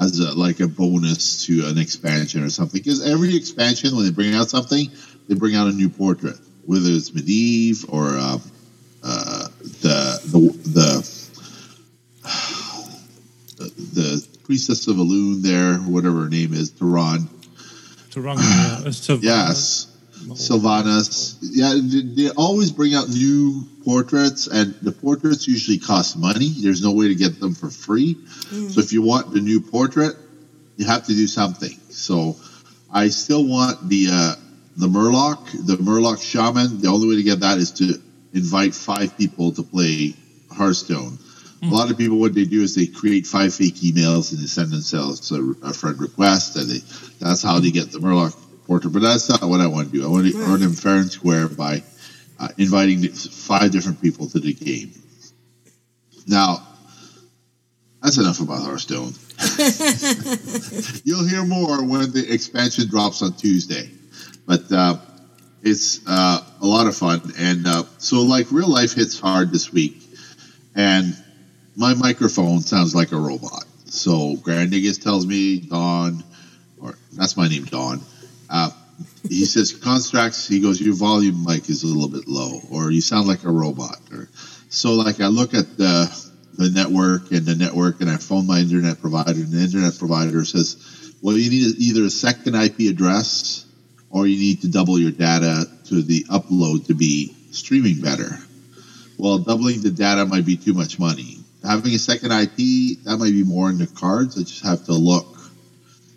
as 0.00 0.18
a, 0.20 0.32
like 0.38 0.60
a 0.60 0.68
bonus 0.68 1.44
to 1.46 1.66
an 1.66 1.76
expansion 1.78 2.42
or 2.44 2.50
something. 2.50 2.80
Because 2.80 3.06
every 3.06 3.36
expansion, 3.36 3.94
when 3.94 4.06
they 4.06 4.10
bring 4.12 4.34
out 4.34 4.48
something, 4.48 4.90
they 5.28 5.34
bring 5.34 5.54
out 5.56 5.66
a 5.66 5.72
new 5.72 5.90
portrait, 5.90 6.36
whether 6.64 6.88
it's 6.88 7.10
Medivh 7.10 7.92
or 7.92 8.16
uh, 8.16 8.38
uh, 9.02 9.48
the 9.82 10.20
the 10.24 10.70
the 10.70 11.17
the 13.58 14.26
priestess 14.44 14.86
of 14.86 14.96
Elune 14.96 15.42
there, 15.42 15.74
whatever 15.78 16.22
her 16.22 16.28
name 16.28 16.54
is, 16.54 16.70
Tyrande. 16.70 17.28
To 18.12 18.28
uh, 18.28 18.32
a 18.32 18.88
Sylvanas. 18.88 19.22
Yes. 19.22 19.86
Sylvanas. 20.32 21.38
Yeah, 21.42 21.74
they, 21.74 22.28
they 22.28 22.30
always 22.30 22.72
bring 22.72 22.94
out 22.94 23.08
new 23.08 23.64
portraits, 23.84 24.46
and 24.46 24.74
the 24.82 24.92
portraits 24.92 25.46
usually 25.46 25.78
cost 25.78 26.16
money. 26.16 26.48
There's 26.48 26.82
no 26.82 26.92
way 26.92 27.08
to 27.08 27.14
get 27.14 27.40
them 27.40 27.54
for 27.54 27.70
free. 27.70 28.16
So 28.70 28.80
if 28.80 28.92
you 28.92 29.02
want 29.02 29.32
the 29.32 29.40
new 29.40 29.60
portrait, 29.60 30.16
you 30.76 30.86
have 30.86 31.06
to 31.06 31.12
do 31.12 31.26
something. 31.26 31.76
So 31.90 32.36
I 32.92 33.08
still 33.08 33.46
want 33.46 33.88
the 33.88 34.08
uh, 34.10 34.34
the 34.76 34.86
Murloc, 34.86 35.66
the 35.66 35.76
Murloc 35.76 36.22
Shaman. 36.22 36.80
The 36.80 36.88
only 36.88 37.08
way 37.08 37.16
to 37.16 37.22
get 37.22 37.40
that 37.40 37.58
is 37.58 37.72
to 37.72 38.00
invite 38.32 38.74
five 38.74 39.16
people 39.16 39.52
to 39.52 39.62
play 39.62 40.14
Hearthstone. 40.50 41.18
A 41.62 41.66
lot 41.66 41.90
of 41.90 41.98
people, 41.98 42.18
what 42.18 42.34
they 42.34 42.44
do 42.44 42.62
is 42.62 42.74
they 42.74 42.86
create 42.86 43.26
five 43.26 43.52
fake 43.52 43.76
emails 43.76 44.30
and 44.32 44.40
they 44.40 44.46
send 44.46 44.70
themselves 44.70 45.32
a, 45.32 45.42
a 45.64 45.72
friend 45.72 46.00
request, 46.00 46.56
and 46.56 46.70
they 46.70 46.78
that's 47.18 47.42
how 47.42 47.58
they 47.58 47.70
get 47.70 47.90
the 47.90 47.98
Murloc 47.98 48.36
portrait. 48.66 48.92
But 48.92 49.02
that's 49.02 49.28
not 49.28 49.42
what 49.42 49.60
I 49.60 49.66
want 49.66 49.90
to 49.90 49.92
do. 49.92 50.04
I 50.04 50.08
want 50.08 50.30
to 50.30 50.38
earn 50.42 50.60
them 50.60 50.74
fair 50.74 50.96
and 50.96 51.10
square 51.10 51.48
by 51.48 51.82
uh, 52.38 52.48
inviting 52.58 53.08
five 53.08 53.72
different 53.72 54.00
people 54.00 54.28
to 54.28 54.38
the 54.38 54.54
game. 54.54 54.92
Now, 56.28 56.62
that's 58.02 58.18
enough 58.18 58.40
about 58.40 58.62
Hearthstone. 58.62 59.12
You'll 61.04 61.26
hear 61.26 61.44
more 61.44 61.84
when 61.84 62.12
the 62.12 62.24
expansion 62.28 62.88
drops 62.88 63.22
on 63.22 63.32
Tuesday, 63.32 63.90
but 64.46 64.70
uh, 64.70 64.98
it's 65.62 66.00
uh, 66.06 66.40
a 66.60 66.66
lot 66.66 66.86
of 66.86 66.96
fun. 66.96 67.32
And 67.36 67.66
uh, 67.66 67.84
so, 67.98 68.22
like, 68.22 68.52
real 68.52 68.68
life 68.68 68.94
hits 68.94 69.18
hard 69.18 69.50
this 69.50 69.72
week, 69.72 70.00
and 70.76 71.16
my 71.78 71.94
microphone 71.94 72.60
sounds 72.60 72.92
like 72.92 73.12
a 73.12 73.16
robot. 73.16 73.64
So 73.84 74.36
Grand 74.36 74.72
Nagus 74.72 75.00
tells 75.00 75.26
me 75.26 75.60
Don, 75.60 76.24
or 76.82 76.98
that's 77.12 77.36
my 77.36 77.46
name, 77.48 77.64
Don. 77.64 78.00
Uh, 78.50 78.70
he 79.28 79.44
says 79.44 79.72
Constraxx. 79.72 80.48
He 80.48 80.60
goes, 80.60 80.80
your 80.80 80.94
volume 80.94 81.44
mic 81.44 81.70
is 81.70 81.84
a 81.84 81.86
little 81.86 82.10
bit 82.10 82.26
low, 82.26 82.60
or 82.72 82.90
you 82.90 83.00
sound 83.00 83.28
like 83.28 83.44
a 83.44 83.50
robot. 83.50 83.96
Or 84.12 84.28
so, 84.68 84.94
like 84.94 85.20
I 85.20 85.28
look 85.28 85.54
at 85.54 85.76
the 85.78 86.28
the 86.54 86.68
network 86.70 87.30
and 87.30 87.46
the 87.46 87.54
network, 87.54 88.00
and 88.00 88.10
I 88.10 88.16
phone 88.16 88.48
my 88.48 88.58
internet 88.58 89.00
provider, 89.00 89.30
and 89.30 89.52
the 89.52 89.60
internet 89.60 89.96
provider 89.96 90.44
says, 90.44 91.14
well, 91.22 91.36
you 91.36 91.48
need 91.48 91.76
either 91.78 92.04
a 92.04 92.10
second 92.10 92.56
IP 92.56 92.90
address, 92.90 93.64
or 94.10 94.26
you 94.26 94.36
need 94.36 94.62
to 94.62 94.68
double 94.68 94.98
your 94.98 95.12
data 95.12 95.66
to 95.86 96.02
the 96.02 96.24
upload 96.24 96.88
to 96.88 96.94
be 96.94 97.32
streaming 97.52 98.00
better. 98.00 98.30
Well, 99.16 99.38
doubling 99.38 99.82
the 99.82 99.90
data 99.90 100.26
might 100.26 100.44
be 100.44 100.56
too 100.56 100.74
much 100.74 100.98
money. 100.98 101.37
Having 101.64 101.94
a 101.94 101.98
second 101.98 102.32
IP, 102.32 103.02
that 103.04 103.16
might 103.18 103.32
be 103.32 103.44
more 103.44 103.68
in 103.68 103.78
the 103.78 103.86
cards. 103.86 104.38
I 104.38 104.42
just 104.42 104.64
have 104.64 104.84
to 104.86 104.92
look 104.92 105.26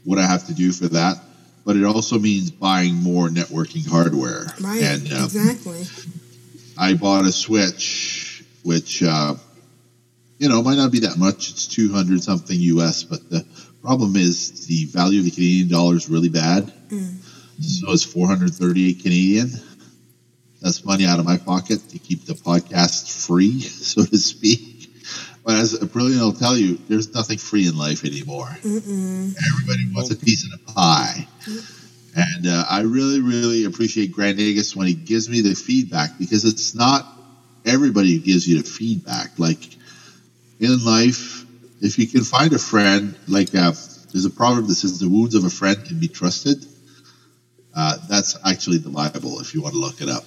what 0.03 0.19
I 0.19 0.25
have 0.25 0.47
to 0.47 0.53
do 0.53 0.71
for 0.71 0.87
that. 0.89 1.17
But 1.65 1.75
it 1.75 1.83
also 1.83 2.17
means 2.17 2.51
buying 2.51 2.95
more 2.95 3.27
networking 3.27 3.87
hardware. 3.87 4.45
Right. 4.59 4.81
And 4.81 5.11
uh, 5.11 5.25
exactly. 5.25 5.85
I 6.77 6.95
bought 6.95 7.25
a 7.25 7.31
Switch, 7.31 8.43
which, 8.63 9.03
uh, 9.03 9.35
you 10.39 10.49
know, 10.49 10.63
might 10.63 10.77
not 10.77 10.91
be 10.91 11.01
that 11.01 11.17
much. 11.17 11.51
It's 11.51 11.67
200 11.67 12.23
something 12.23 12.59
US, 12.59 13.03
but 13.03 13.29
the 13.29 13.45
problem 13.81 14.15
is 14.15 14.65
the 14.67 14.85
value 14.85 15.19
of 15.19 15.25
the 15.25 15.31
Canadian 15.31 15.69
dollar 15.69 15.95
is 15.95 16.09
really 16.09 16.29
bad. 16.29 16.71
So 17.61 17.91
it's 17.91 18.03
438 18.03 19.03
Canadian. 19.03 19.51
That's 20.61 20.83
money 20.83 21.05
out 21.05 21.19
of 21.19 21.25
my 21.25 21.37
pocket 21.37 21.89
to 21.89 21.99
keep 21.99 22.25
the 22.25 22.33
podcast 22.33 23.25
free, 23.27 23.59
so 23.61 24.03
to 24.03 24.17
speak. 24.17 24.70
But 25.43 25.55
as 25.55 25.73
Aprillian 25.79 26.19
will 26.19 26.33
tell 26.33 26.55
you, 26.55 26.77
there's 26.87 27.13
nothing 27.13 27.37
free 27.37 27.67
in 27.67 27.77
life 27.77 28.05
anymore. 28.05 28.49
Everybody 28.63 29.91
wants 29.93 30.11
a 30.11 30.15
piece 30.15 30.43
of 30.45 30.51
the 30.51 30.73
pie. 30.73 31.27
And 32.15 32.47
uh, 32.47 32.65
I 32.69 32.81
really, 32.81 33.21
really 33.21 33.65
appreciate 33.65 34.11
Grand 34.11 34.37
Nagus 34.37 34.75
when 34.75 34.87
he 34.87 34.93
gives 34.93 35.29
me 35.29 35.41
the 35.41 35.55
feedback 35.55 36.11
because 36.19 36.45
it's 36.45 36.75
not 36.75 37.07
everybody 37.65 38.13
who 38.13 38.19
gives 38.19 38.47
you 38.47 38.61
the 38.61 38.69
feedback. 38.69 39.39
Like 39.39 39.63
in 40.59 40.83
life, 40.85 41.45
if 41.81 41.97
you 41.97 42.07
can 42.07 42.23
find 42.23 42.53
a 42.53 42.59
friend, 42.59 43.15
like 43.27 43.55
uh, 43.55 43.71
there's 44.11 44.25
a 44.25 44.29
proverb 44.29 44.67
that 44.67 44.75
says, 44.75 44.99
the 44.99 45.09
wounds 45.09 45.35
of 45.35 45.45
a 45.45 45.49
friend 45.49 45.83
can 45.85 45.99
be 45.99 46.07
trusted. 46.07 46.63
Uh, 47.73 47.97
that's 48.09 48.37
actually 48.45 48.77
the 48.77 48.89
Bible 48.89 49.39
if 49.39 49.55
you 49.55 49.61
want 49.61 49.73
to 49.73 49.79
look 49.79 50.01
it 50.01 50.09
up. 50.09 50.25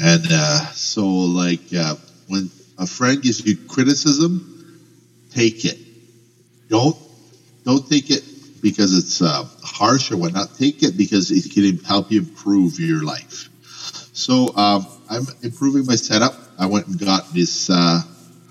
And 0.00 0.24
uh, 0.30 0.60
so, 0.72 1.06
like, 1.08 1.74
uh, 1.76 1.96
when 2.28 2.48
a 2.78 2.86
friend 2.86 3.20
gives 3.22 3.44
you 3.44 3.56
criticism, 3.56 4.76
take 5.32 5.64
it. 5.64 5.78
Don't 6.68 6.96
don't 7.64 7.88
take 7.88 8.10
it 8.10 8.24
because 8.62 8.96
it's 8.96 9.20
uh, 9.20 9.44
harsh 9.62 10.10
or 10.10 10.16
whatnot. 10.16 10.54
Take 10.56 10.82
it 10.82 10.96
because 10.96 11.30
it 11.30 11.52
can 11.52 11.78
help 11.84 12.10
you 12.10 12.20
improve 12.20 12.78
your 12.78 13.02
life. 13.02 13.48
So 14.12 14.54
um, 14.56 14.86
I'm 15.10 15.26
improving 15.42 15.86
my 15.86 15.94
setup. 15.96 16.34
I 16.58 16.66
went 16.66 16.86
and 16.88 16.98
got 16.98 17.32
this 17.32 17.70
uh, 17.70 18.02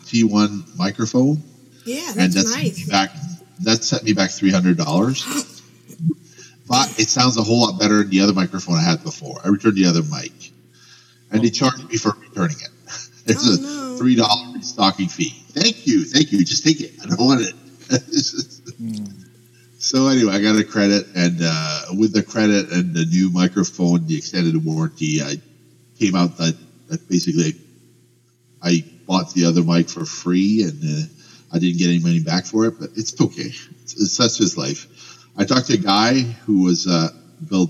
T1 0.05 0.77
microphone, 0.77 1.41
Yeah, 1.85 2.13
and 2.17 2.31
that's 2.31 2.55
me 2.57 2.63
nice. 2.63 2.87
back. 2.89 3.11
That 3.61 3.83
set 3.83 4.03
me 4.03 4.13
back 4.13 4.31
three 4.31 4.51
hundred 4.51 4.77
dollars. 4.77 5.25
But 6.69 6.99
it 6.99 7.07
sounds 7.07 7.37
a 7.37 7.43
whole 7.43 7.61
lot 7.61 7.79
better 7.79 7.99
than 7.99 8.09
the 8.09 8.19
other 8.19 8.33
microphone 8.33 8.75
I 8.75 8.81
had 8.81 9.01
before. 9.01 9.39
I 9.41 9.47
returned 9.47 9.77
the 9.77 9.85
other 9.85 10.03
mic, 10.03 10.33
and 11.31 11.41
they 11.41 11.49
charged 11.49 11.89
me 11.89 11.95
for 11.95 12.11
returning 12.19 12.57
it. 12.59 12.67
Oh, 13.29 13.93
a 13.95 13.97
three 13.97 14.15
dollar 14.15 14.61
stocking 14.61 15.07
fee. 15.09 15.33
Thank 15.49 15.87
you, 15.87 16.05
thank 16.05 16.31
you. 16.31 16.43
Just 16.45 16.63
take 16.63 16.81
it. 16.81 16.93
I 17.03 17.07
don't 17.07 17.19
want 17.19 17.41
it. 17.41 17.53
So 19.79 20.07
anyway, 20.07 20.33
I 20.33 20.41
got 20.41 20.57
a 20.57 20.63
credit, 20.63 21.05
and 21.15 21.39
uh, 21.41 21.81
with 21.97 22.11
the 22.11 22.23
credit 22.23 22.71
and 22.71 22.93
the 22.93 23.05
new 23.05 23.29
microphone, 23.29 24.07
the 24.07 24.17
extended 24.17 24.65
warranty, 24.65 25.21
I 25.21 25.35
came 25.99 26.15
out 26.15 26.35
that, 26.37 26.57
that 26.89 27.07
basically 27.07 27.53
I 28.61 28.83
bought 29.05 29.33
the 29.33 29.45
other 29.45 29.63
mic 29.63 29.89
for 29.89 30.03
free, 30.03 30.63
and 30.63 30.83
uh, 30.83 31.07
I 31.53 31.59
didn't 31.59 31.77
get 31.77 31.89
any 31.89 31.99
money 31.99 32.19
back 32.19 32.45
for 32.45 32.65
it, 32.65 32.79
but 32.79 32.89
it's 32.97 33.19
okay. 33.21 33.51
It's, 33.83 33.93
it's 34.01 34.17
that's 34.17 34.37
his 34.37 34.57
life. 34.57 34.87
I 35.37 35.45
talked 35.45 35.67
to 35.67 35.75
a 35.75 35.77
guy 35.77 36.19
who 36.21 36.63
was 36.63 36.87
uh, 36.87 37.09
built 37.47 37.69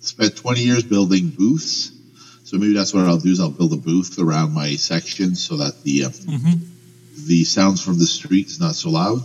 spent 0.00 0.36
20 0.36 0.60
years 0.60 0.82
building 0.82 1.28
booths. 1.28 1.92
So 2.48 2.56
maybe 2.56 2.72
that's 2.72 2.94
what 2.94 3.04
I'll 3.04 3.18
do 3.18 3.30
is 3.30 3.40
I'll 3.40 3.50
build 3.50 3.74
a 3.74 3.76
booth 3.76 4.18
around 4.18 4.54
my 4.54 4.70
section 4.76 5.34
so 5.34 5.58
that 5.58 5.82
the 5.82 6.04
uh, 6.04 6.10
the 7.26 7.44
sounds 7.44 7.84
from 7.84 7.98
the 7.98 8.06
street 8.06 8.46
is 8.46 8.58
not 8.58 8.74
so 8.74 8.88
loud. 8.88 9.20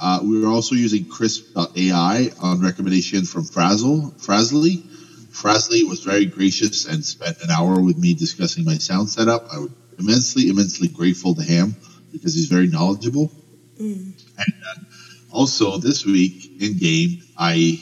Uh, 0.00 0.18
we 0.24 0.40
were 0.40 0.48
also 0.48 0.74
using 0.74 1.04
Krisp.ai 1.04 2.30
on 2.42 2.60
recommendation 2.60 3.24
from 3.24 3.44
Frazzle, 3.44 4.12
Frazzly. 4.18 4.82
Frazzly 5.30 5.84
was 5.84 6.00
very 6.00 6.24
gracious 6.24 6.86
and 6.86 7.04
spent 7.04 7.40
an 7.40 7.50
hour 7.50 7.80
with 7.80 7.96
me 7.96 8.14
discussing 8.14 8.64
my 8.64 8.78
sound 8.78 9.08
setup. 9.10 9.46
I 9.52 9.58
was 9.58 9.70
immensely, 10.00 10.48
immensely 10.48 10.88
grateful 10.88 11.36
to 11.36 11.42
him 11.44 11.76
because 12.10 12.34
he's 12.34 12.48
very 12.48 12.66
knowledgeable. 12.66 13.30
And 14.38 14.54
uh, 14.66 14.80
also 15.30 15.78
this 15.78 16.04
week 16.04 16.60
in 16.60 16.78
game, 16.78 17.22
I 17.38 17.78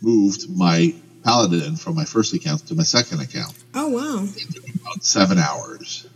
moved 0.00 0.48
my 0.48 0.94
Paladin 1.26 1.76
from 1.76 1.96
my 1.96 2.04
first 2.04 2.32
account 2.32 2.68
to 2.68 2.74
my 2.74 2.84
second 2.84 3.20
account. 3.20 3.52
Oh 3.78 3.88
wow. 3.88 4.26
About 4.80 5.04
seven 5.04 5.36
hours. 5.38 6.06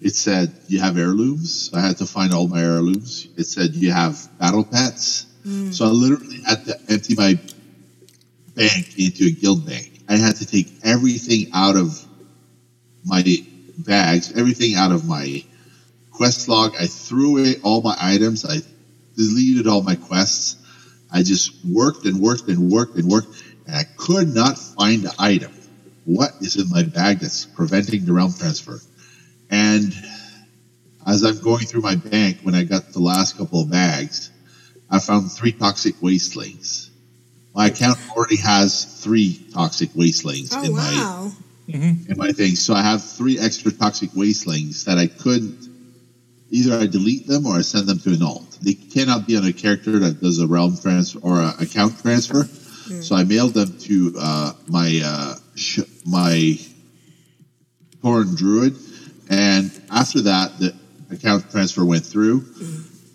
It 0.00 0.14
said 0.14 0.54
you 0.68 0.78
have 0.78 0.96
heirlooms. 0.96 1.70
I 1.74 1.80
had 1.80 1.96
to 1.96 2.06
find 2.06 2.32
all 2.32 2.46
my 2.46 2.60
heirlooms. 2.60 3.26
It 3.36 3.44
said 3.44 3.74
you 3.74 3.90
have 3.90 4.16
battle 4.38 4.62
pets. 4.62 5.26
Hmm. 5.42 5.72
So 5.72 5.84
I 5.84 5.88
literally 5.88 6.42
had 6.46 6.64
to 6.66 6.78
empty 6.88 7.16
my 7.16 7.34
bank 8.54 8.96
into 9.00 9.26
a 9.26 9.30
guild 9.32 9.66
bank. 9.66 9.98
I 10.08 10.14
had 10.14 10.36
to 10.36 10.46
take 10.46 10.68
everything 10.84 11.50
out 11.52 11.74
of 11.74 12.00
my 13.04 13.24
bags, 13.76 14.32
everything 14.38 14.76
out 14.76 14.92
of 14.92 15.08
my 15.08 15.44
quest 16.12 16.48
log. 16.48 16.76
I 16.78 16.86
threw 16.86 17.38
away 17.38 17.56
all 17.64 17.82
my 17.82 17.96
items. 18.00 18.44
I 18.44 18.58
deleted 19.16 19.66
all 19.66 19.82
my 19.82 19.96
quests. 19.96 20.56
I 21.10 21.24
just 21.24 21.52
worked 21.64 22.04
and 22.04 22.20
worked 22.20 22.46
and 22.46 22.70
worked 22.70 22.94
and 22.94 23.10
worked, 23.10 23.42
and 23.66 23.74
I 23.74 23.82
could 23.96 24.32
not 24.32 24.56
find 24.56 25.02
the 25.02 25.14
item. 25.18 25.50
What 26.04 26.32
is 26.40 26.56
in 26.56 26.68
my 26.70 26.82
bag 26.82 27.20
that's 27.20 27.46
preventing 27.46 28.04
the 28.04 28.12
realm 28.12 28.32
transfer? 28.32 28.80
And 29.50 29.92
as 31.06 31.22
I'm 31.22 31.38
going 31.40 31.66
through 31.66 31.82
my 31.82 31.96
bank, 31.96 32.38
when 32.42 32.54
I 32.54 32.64
got 32.64 32.92
the 32.92 33.00
last 33.00 33.38
couple 33.38 33.62
of 33.62 33.70
bags, 33.70 34.30
I 34.90 34.98
found 34.98 35.30
three 35.32 35.52
toxic 35.52 36.00
wastelings. 36.02 36.90
My 37.54 37.66
account 37.66 37.98
already 38.10 38.36
has 38.36 38.84
three 39.02 39.40
toxic 39.52 39.90
wastelings 39.94 40.50
Oh 40.52 40.64
in 40.64 40.72
my 40.72 40.92
wow. 40.92 41.32
Mm-hmm. 41.68 42.10
in 42.10 42.18
my 42.18 42.32
thing. 42.32 42.56
So 42.56 42.74
I 42.74 42.82
have 42.82 43.02
three 43.02 43.38
extra 43.38 43.72
toxic 43.72 44.10
wastelings 44.14 44.84
that 44.84 44.98
I 44.98 45.06
couldn't 45.06 45.68
either 46.50 46.78
I 46.78 46.86
delete 46.86 47.26
them 47.26 47.46
or 47.46 47.56
I 47.56 47.62
send 47.62 47.86
them 47.86 47.98
to 48.00 48.12
an 48.12 48.22
alt. 48.22 48.58
They 48.62 48.74
cannot 48.74 49.26
be 49.26 49.36
on 49.36 49.44
a 49.44 49.52
character 49.52 49.98
that 50.00 50.20
does 50.20 50.40
a 50.40 50.46
realm 50.46 50.76
transfer 50.76 51.18
or 51.20 51.40
a 51.40 51.54
account 51.60 52.00
transfer. 52.00 52.48
So 53.02 53.16
I 53.16 53.24
mailed 53.24 53.54
them 53.54 53.78
to 53.80 54.14
uh, 54.18 54.52
my 54.68 55.00
uh, 55.04 55.34
sh- 55.54 55.80
my 56.04 56.58
Tauren 58.02 58.36
Druid, 58.36 58.76
and 59.30 59.70
after 59.90 60.20
that, 60.22 60.58
the 60.58 60.74
account 61.10 61.50
transfer 61.50 61.84
went 61.84 62.04
through. 62.04 62.44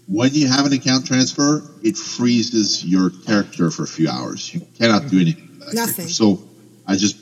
When 0.08 0.34
you 0.34 0.48
have 0.48 0.66
an 0.66 0.74
account 0.74 1.06
transfer, 1.06 1.62
it 1.84 1.96
freezes 1.98 2.84
your 2.84 3.12
character 3.12 3.70
for 3.70 3.84
a 3.84 3.88
few 3.88 4.10
hours. 4.10 4.52
You 4.54 4.62
cannot 4.78 5.08
do 5.10 5.20
anything. 5.20 5.50
With 5.60 5.60
that 5.68 5.76
Nothing. 5.76 5.96
character. 5.96 6.14
So 6.14 6.44
I 6.88 6.96
just 6.96 7.18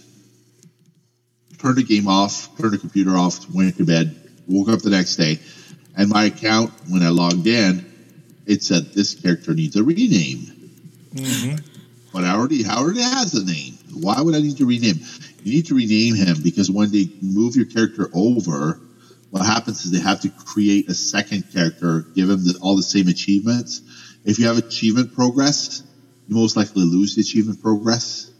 turned 1.57 1.75
the 1.77 1.83
game 1.83 2.07
off, 2.07 2.55
turned 2.57 2.71
the 2.71 2.77
computer 2.77 3.17
off, 3.17 3.49
went 3.53 3.75
to 3.77 3.83
bed, 3.85 4.15
woke 4.47 4.69
up 4.69 4.81
the 4.81 4.89
next 4.89 5.17
day, 5.17 5.39
and 5.97 6.09
my 6.09 6.25
account, 6.25 6.71
when 6.87 7.01
I 7.03 7.09
logged 7.09 7.45
in, 7.45 7.85
it 8.45 8.63
said 8.63 8.93
this 8.93 9.15
character 9.15 9.53
needs 9.53 9.75
a 9.75 9.83
rename. 9.83 10.53
But 12.17 12.25
I 12.25 12.31
already, 12.33 12.65
already 12.65 13.03
has 13.03 13.35
a 13.35 13.45
name. 13.45 13.77
Why 13.93 14.19
would 14.19 14.33
I 14.33 14.39
need 14.39 14.57
to 14.57 14.65
rename? 14.65 14.99
You 15.43 15.53
need 15.53 15.67
to 15.67 15.75
rename 15.75 16.15
him 16.15 16.37
because 16.41 16.71
when 16.71 16.91
they 16.91 17.07
move 17.21 17.55
your 17.55 17.67
character 17.67 18.09
over, 18.11 18.79
what 19.29 19.45
happens 19.45 19.85
is 19.85 19.91
they 19.91 19.99
have 19.99 20.21
to 20.21 20.29
create 20.29 20.89
a 20.89 20.95
second 20.95 21.43
character, 21.53 22.07
give 22.15 22.27
him 22.27 22.43
the, 22.43 22.57
all 22.59 22.75
the 22.75 22.81
same 22.81 23.07
achievements. 23.07 23.83
If 24.25 24.39
you 24.39 24.47
have 24.47 24.57
achievement 24.57 25.13
progress, 25.13 25.83
you 26.27 26.33
most 26.33 26.57
likely 26.57 26.85
lose 26.85 27.13
the 27.13 27.21
achievement 27.21 27.61
progress 27.61 28.31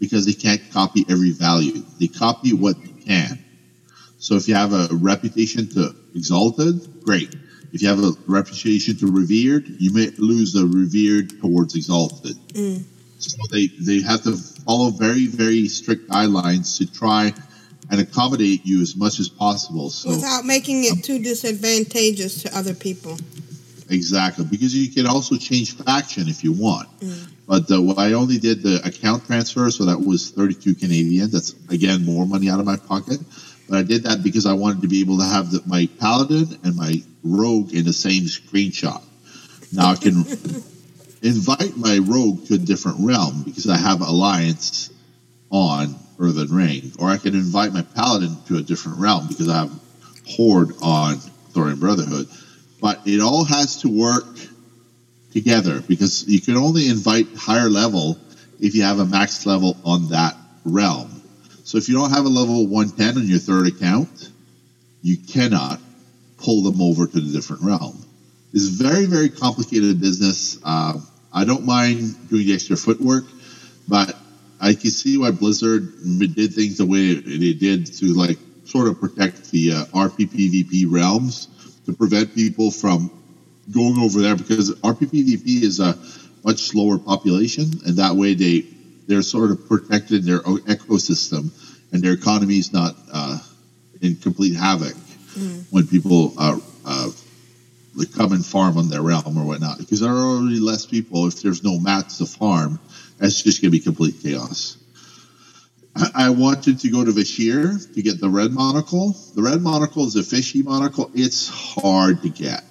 because 0.00 0.26
they 0.26 0.32
can't 0.32 0.72
copy 0.72 1.04
every 1.08 1.30
value. 1.30 1.84
They 2.00 2.08
copy 2.08 2.52
what 2.52 2.82
they 2.82 3.04
can. 3.04 3.38
So 4.18 4.34
if 4.34 4.48
you 4.48 4.56
have 4.56 4.72
a 4.72 4.88
reputation 4.90 5.68
to 5.74 5.94
exalted, 6.16 7.04
great. 7.04 7.32
If 7.72 7.82
you 7.82 7.88
have 7.88 8.02
a 8.02 8.12
reputation 8.26 8.96
to 8.98 9.06
revered, 9.06 9.68
you 9.78 9.92
may 9.92 10.10
lose 10.18 10.52
the 10.52 10.66
revered 10.66 11.40
towards 11.40 11.74
exalted. 11.74 12.36
So 13.18 13.36
they, 13.50 13.66
they 13.80 14.00
have 14.02 14.22
to 14.22 14.36
follow 14.36 14.90
very, 14.90 15.26
very 15.26 15.68
strict 15.68 16.08
guidelines 16.08 16.78
to 16.78 16.90
try 16.90 17.32
and 17.90 18.00
accommodate 18.00 18.64
you 18.64 18.80
as 18.80 18.96
much 18.96 19.18
as 19.18 19.28
possible. 19.28 19.90
So 19.90 20.10
Without 20.10 20.44
making 20.44 20.84
it 20.84 21.02
too 21.04 21.18
disadvantageous 21.18 22.42
to 22.42 22.56
other 22.56 22.74
people. 22.74 23.18
Exactly, 23.90 24.44
because 24.44 24.74
you 24.74 24.92
can 24.92 25.06
also 25.06 25.36
change 25.36 25.74
faction 25.74 26.28
if 26.28 26.44
you 26.44 26.52
want. 26.52 26.88
But 27.46 27.70
uh, 27.70 27.94
I 27.96 28.12
only 28.12 28.38
did 28.38 28.62
the 28.62 28.86
account 28.86 29.24
transfer, 29.24 29.70
so 29.70 29.86
that 29.86 29.98
was 29.98 30.30
32 30.30 30.74
Canadian. 30.74 31.30
That's 31.30 31.54
again 31.70 32.04
more 32.04 32.26
money 32.26 32.50
out 32.50 32.60
of 32.60 32.66
my 32.66 32.76
pocket. 32.76 33.18
But 33.68 33.78
I 33.78 33.82
did 33.82 34.04
that 34.04 34.22
because 34.22 34.46
I 34.46 34.54
wanted 34.54 34.82
to 34.82 34.88
be 34.88 35.00
able 35.00 35.18
to 35.18 35.24
have 35.24 35.50
the, 35.50 35.62
my 35.66 35.88
paladin 35.98 36.58
and 36.64 36.76
my 36.76 37.02
rogue 37.22 37.74
in 37.74 37.84
the 37.84 37.92
same 37.92 38.24
screenshot. 38.24 39.02
Now 39.72 39.90
I 39.90 39.96
can 39.96 40.16
invite 41.22 41.76
my 41.76 41.98
rogue 41.98 42.46
to 42.46 42.54
a 42.54 42.58
different 42.58 42.98
realm 43.00 43.42
because 43.42 43.68
I 43.68 43.76
have 43.76 44.00
alliance 44.00 44.90
on 45.50 45.94
Earthen 46.18 46.48
Ring, 46.48 46.92
or 46.98 47.08
I 47.08 47.18
can 47.18 47.34
invite 47.34 47.72
my 47.72 47.82
paladin 47.82 48.36
to 48.46 48.56
a 48.56 48.62
different 48.62 48.98
realm 48.98 49.28
because 49.28 49.48
I 49.48 49.58
have 49.58 49.72
horde 50.26 50.72
on 50.82 51.16
Thorium 51.52 51.80
Brotherhood 51.80 52.28
but 52.80 53.00
it 53.06 53.20
all 53.20 53.44
has 53.44 53.82
to 53.82 53.88
work 53.88 54.26
together 55.32 55.80
because 55.80 56.26
you 56.26 56.40
can 56.40 56.56
only 56.56 56.88
invite 56.88 57.26
higher 57.36 57.68
level 57.68 58.18
if 58.60 58.74
you 58.74 58.82
have 58.82 58.98
a 58.98 59.06
max 59.06 59.46
level 59.46 59.76
on 59.84 60.08
that 60.08 60.36
realm. 60.64 61.17
So 61.68 61.76
if 61.76 61.86
you 61.86 61.96
don't 61.96 62.12
have 62.12 62.24
a 62.24 62.30
level 62.30 62.66
110 62.66 63.22
on 63.22 63.28
your 63.28 63.38
third 63.38 63.66
account, 63.66 64.30
you 65.02 65.18
cannot 65.18 65.78
pull 66.38 66.62
them 66.62 66.80
over 66.80 67.06
to 67.06 67.20
the 67.20 67.30
different 67.30 67.62
realm. 67.62 68.02
It's 68.54 68.68
very, 68.68 69.04
very 69.04 69.28
complicated 69.28 70.00
business. 70.00 70.58
Uh, 70.64 70.98
I 71.30 71.44
don't 71.44 71.66
mind 71.66 72.30
doing 72.30 72.46
the 72.46 72.54
extra 72.54 72.74
footwork, 72.74 73.24
but 73.86 74.16
I 74.58 74.72
can 74.72 74.90
see 74.90 75.18
why 75.18 75.30
Blizzard 75.30 75.92
did 76.18 76.54
things 76.54 76.78
the 76.78 76.86
way 76.86 77.12
they 77.16 77.52
did 77.52 77.84
to 77.98 78.14
like 78.14 78.38
sort 78.64 78.88
of 78.88 78.98
protect 78.98 79.50
the 79.50 79.72
uh, 79.72 79.84
RPPVP 79.92 80.86
realms 80.88 81.48
to 81.84 81.92
prevent 81.92 82.34
people 82.34 82.70
from 82.70 83.10
going 83.70 83.98
over 83.98 84.22
there 84.22 84.36
because 84.36 84.74
RPPVP 84.76 85.62
is 85.64 85.80
a 85.80 85.98
much 86.42 86.60
slower 86.60 86.98
population, 86.98 87.64
and 87.84 87.98
that 87.98 88.16
way 88.16 88.32
they 88.32 88.64
they're 89.08 89.22
sort 89.22 89.50
of 89.50 89.66
protected 89.66 90.20
in 90.20 90.26
their 90.26 90.46
own 90.46 90.58
ecosystem, 90.60 91.50
and 91.92 92.02
their 92.02 92.12
economy 92.12 92.58
is 92.58 92.72
not 92.72 92.94
uh, 93.12 93.38
in 94.02 94.14
complete 94.16 94.54
havoc 94.54 94.94
when 95.70 95.86
people 95.86 96.32
uh, 96.38 96.58
uh, 96.86 97.10
come 98.16 98.32
and 98.32 98.44
farm 98.44 98.76
on 98.78 98.88
their 98.88 99.02
realm 99.02 99.36
or 99.38 99.44
whatnot. 99.44 99.78
Because 99.78 100.00
there 100.00 100.12
are 100.12 100.24
already 100.36 100.60
less 100.60 100.86
people. 100.86 101.26
If 101.26 101.42
there's 101.42 101.64
no 101.64 101.78
mats 101.78 102.18
to 102.18 102.26
farm, 102.26 102.78
that's 103.18 103.42
just 103.42 103.60
going 103.62 103.70
to 103.72 103.78
be 103.78 103.82
complete 103.82 104.16
chaos. 104.22 104.76
I- 105.96 106.26
I 106.26 106.30
wanted 106.30 106.78
to 106.80 106.90
go 106.90 107.02
to 107.04 107.10
Vashj'ir 107.12 107.92
to 107.94 108.02
get 108.02 108.20
the 108.20 108.28
red 108.28 108.52
monocle. 108.52 109.16
The 109.34 109.42
red 109.42 109.62
monocle 109.62 110.06
is 110.06 110.16
a 110.16 110.22
fishy 110.22 110.62
monocle. 110.62 111.10
It's 111.14 111.48
hard 111.48 112.22
to 112.22 112.28
get. 112.28 112.62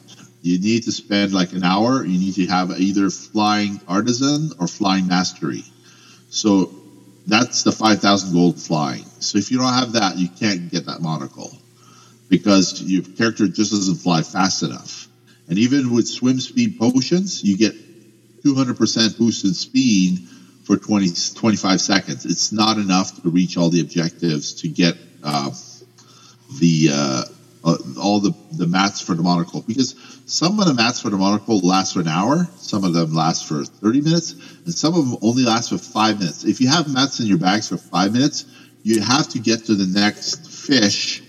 You 0.41 0.59
need 0.59 0.83
to 0.83 0.91
spend 0.91 1.33
like 1.33 1.51
an 1.53 1.63
hour. 1.63 2.05
You 2.05 2.17
need 2.19 2.35
to 2.35 2.45
have 2.47 2.71
either 2.79 3.09
flying 3.09 3.81
artisan 3.87 4.51
or 4.59 4.67
flying 4.67 5.07
mastery. 5.07 5.63
So 6.29 6.71
that's 7.25 7.63
the 7.63 7.71
5,000 7.71 8.33
gold 8.33 8.59
flying. 8.59 9.05
So 9.19 9.37
if 9.37 9.51
you 9.51 9.57
don't 9.57 9.73
have 9.73 9.93
that, 9.93 10.17
you 10.17 10.29
can't 10.29 10.71
get 10.71 10.85
that 10.85 11.01
monocle 11.01 11.51
because 12.29 12.81
your 12.81 13.03
character 13.03 13.47
just 13.47 13.71
doesn't 13.71 13.95
fly 13.95 14.21
fast 14.21 14.63
enough. 14.63 15.07
And 15.47 15.57
even 15.57 15.93
with 15.93 16.07
swim 16.07 16.39
speed 16.39 16.77
potions, 16.79 17.43
you 17.43 17.57
get 17.57 17.73
200% 18.43 19.17
boosted 19.17 19.55
speed 19.55 20.19
for 20.63 20.77
20, 20.77 21.11
25 21.35 21.81
seconds. 21.81 22.25
It's 22.25 22.51
not 22.51 22.77
enough 22.77 23.21
to 23.21 23.29
reach 23.29 23.57
all 23.57 23.69
the 23.69 23.81
objectives 23.81 24.61
to 24.61 24.67
get 24.67 24.95
uh, 25.23 25.51
the 26.59 26.89
uh, 26.91 27.23
uh, 27.67 27.77
all 27.99 28.21
the, 28.21 28.33
the 28.53 28.65
mats 28.65 29.01
for 29.01 29.13
the 29.13 29.21
monocle 29.21 29.61
because 29.61 29.93
some 30.25 30.59
of 30.59 30.65
the 30.65 30.73
mats 30.73 31.01
for 31.01 31.09
the 31.09 31.17
monocle 31.17 31.59
last 31.59 31.93
for 31.93 31.99
an 31.99 32.07
hour, 32.07 32.47
some 32.55 32.85
of 32.85 32.93
them 32.93 33.13
last 33.13 33.45
for 33.45 33.65
30 33.65 34.01
minutes, 34.01 34.33
and 34.63 34.73
some 34.73 34.93
of 34.93 35.05
them 35.05 35.17
only 35.21 35.43
last 35.43 35.69
for 35.69 35.77
five 35.77 36.19
minutes. 36.19 36.45
If 36.45 36.61
you 36.61 36.69
have 36.69 36.91
mats 36.91 37.19
in 37.19 37.27
your 37.27 37.37
bags 37.37 37.67
for 37.67 37.77
five 37.77 38.13
minutes, 38.13 38.45
you 38.83 39.01
have 39.01 39.27
to 39.29 39.39
get 39.39 39.65
to 39.65 39.75
the 39.75 39.99
next 39.99 40.49
fish 40.49 41.21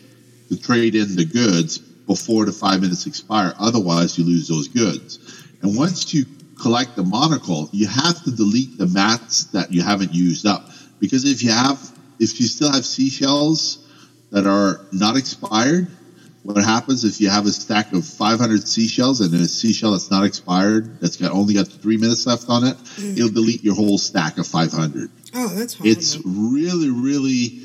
to 0.48 0.57
trade 0.57 0.94
in 0.94 1.16
the 1.16 1.24
goods 1.24 1.79
before 1.79 2.44
the 2.44 2.53
five 2.53 2.81
minutes 2.81 3.07
expire. 3.07 3.53
Otherwise, 3.59 4.16
you 4.16 4.24
lose 4.24 4.46
those 4.48 4.68
goods. 4.68 5.18
And 5.62 5.77
once 5.77 6.14
you 6.14 6.24
collect 6.61 6.94
the 6.94 7.05
monocle, 7.05 7.68
you 7.72 7.88
have 7.88 8.22
to 8.24 8.31
delete 8.31 8.79
the 8.79 8.87
mats 8.87 9.44
that 9.46 9.72
you 9.72 9.83
haven't 9.83 10.14
used 10.14 10.46
up 10.46 10.70
because 11.01 11.24
if 11.24 11.42
you 11.42 11.51
have, 11.51 11.81
if 12.20 12.40
you 12.40 12.46
still 12.46 12.72
have 12.72 12.85
seashells 12.85 13.85
that 14.31 14.46
are 14.46 14.81
not 14.92 15.16
expired, 15.16 15.88
what 16.42 16.57
happens 16.57 17.05
if 17.05 17.20
you 17.20 17.29
have 17.29 17.46
a 17.46 17.51
stack 17.51 17.92
of 17.92 18.07
500 18.07 18.66
seashells 18.66 19.20
and 19.20 19.35
a 19.35 19.46
seashell 19.46 19.92
that's 19.92 20.11
not 20.11 20.24
expired, 20.24 21.01
that's 21.01 21.16
got 21.16 21.33
only 21.33 21.55
got 21.55 21.68
three 21.68 21.96
minutes 21.96 22.27
left 22.27 22.48
on 22.48 22.64
it, 22.64 22.77
mm. 22.77 23.16
it'll 23.16 23.29
delete 23.29 23.62
your 23.62 23.74
whole 23.74 23.98
stack 23.98 24.38
of 24.38 24.46
500. 24.46 25.11
Oh, 25.35 25.48
that's 25.48 25.74
horrible. 25.74 25.90
It's 25.90 26.18
really, 26.24 26.90
really 26.90 27.62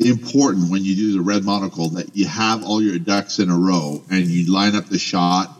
important 0.00 0.70
when 0.70 0.84
you 0.84 0.96
do 0.96 1.12
the 1.12 1.20
red 1.20 1.44
monocle 1.44 1.90
that 1.90 2.16
you 2.16 2.26
have 2.26 2.64
all 2.64 2.82
your 2.82 2.98
ducks 2.98 3.38
in 3.38 3.50
a 3.50 3.56
row 3.56 4.02
and 4.10 4.26
you 4.26 4.52
line 4.52 4.74
up 4.74 4.86
the 4.86 4.98
shot. 4.98 5.56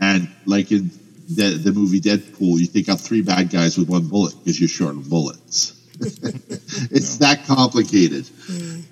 And 0.00 0.28
like 0.46 0.70
in 0.70 0.90
the, 1.28 1.60
the 1.62 1.72
movie 1.72 2.00
Deadpool, 2.00 2.58
you 2.58 2.66
take 2.66 2.88
out 2.88 3.00
three 3.00 3.22
bad 3.22 3.50
guys 3.50 3.76
with 3.76 3.88
one 3.88 4.08
bullet 4.08 4.34
because 4.38 4.60
you're 4.60 4.68
short 4.68 4.96
of 4.96 5.08
bullets. 5.08 5.77
It's 6.00 7.18
that 7.18 7.44
complicated. 7.46 8.28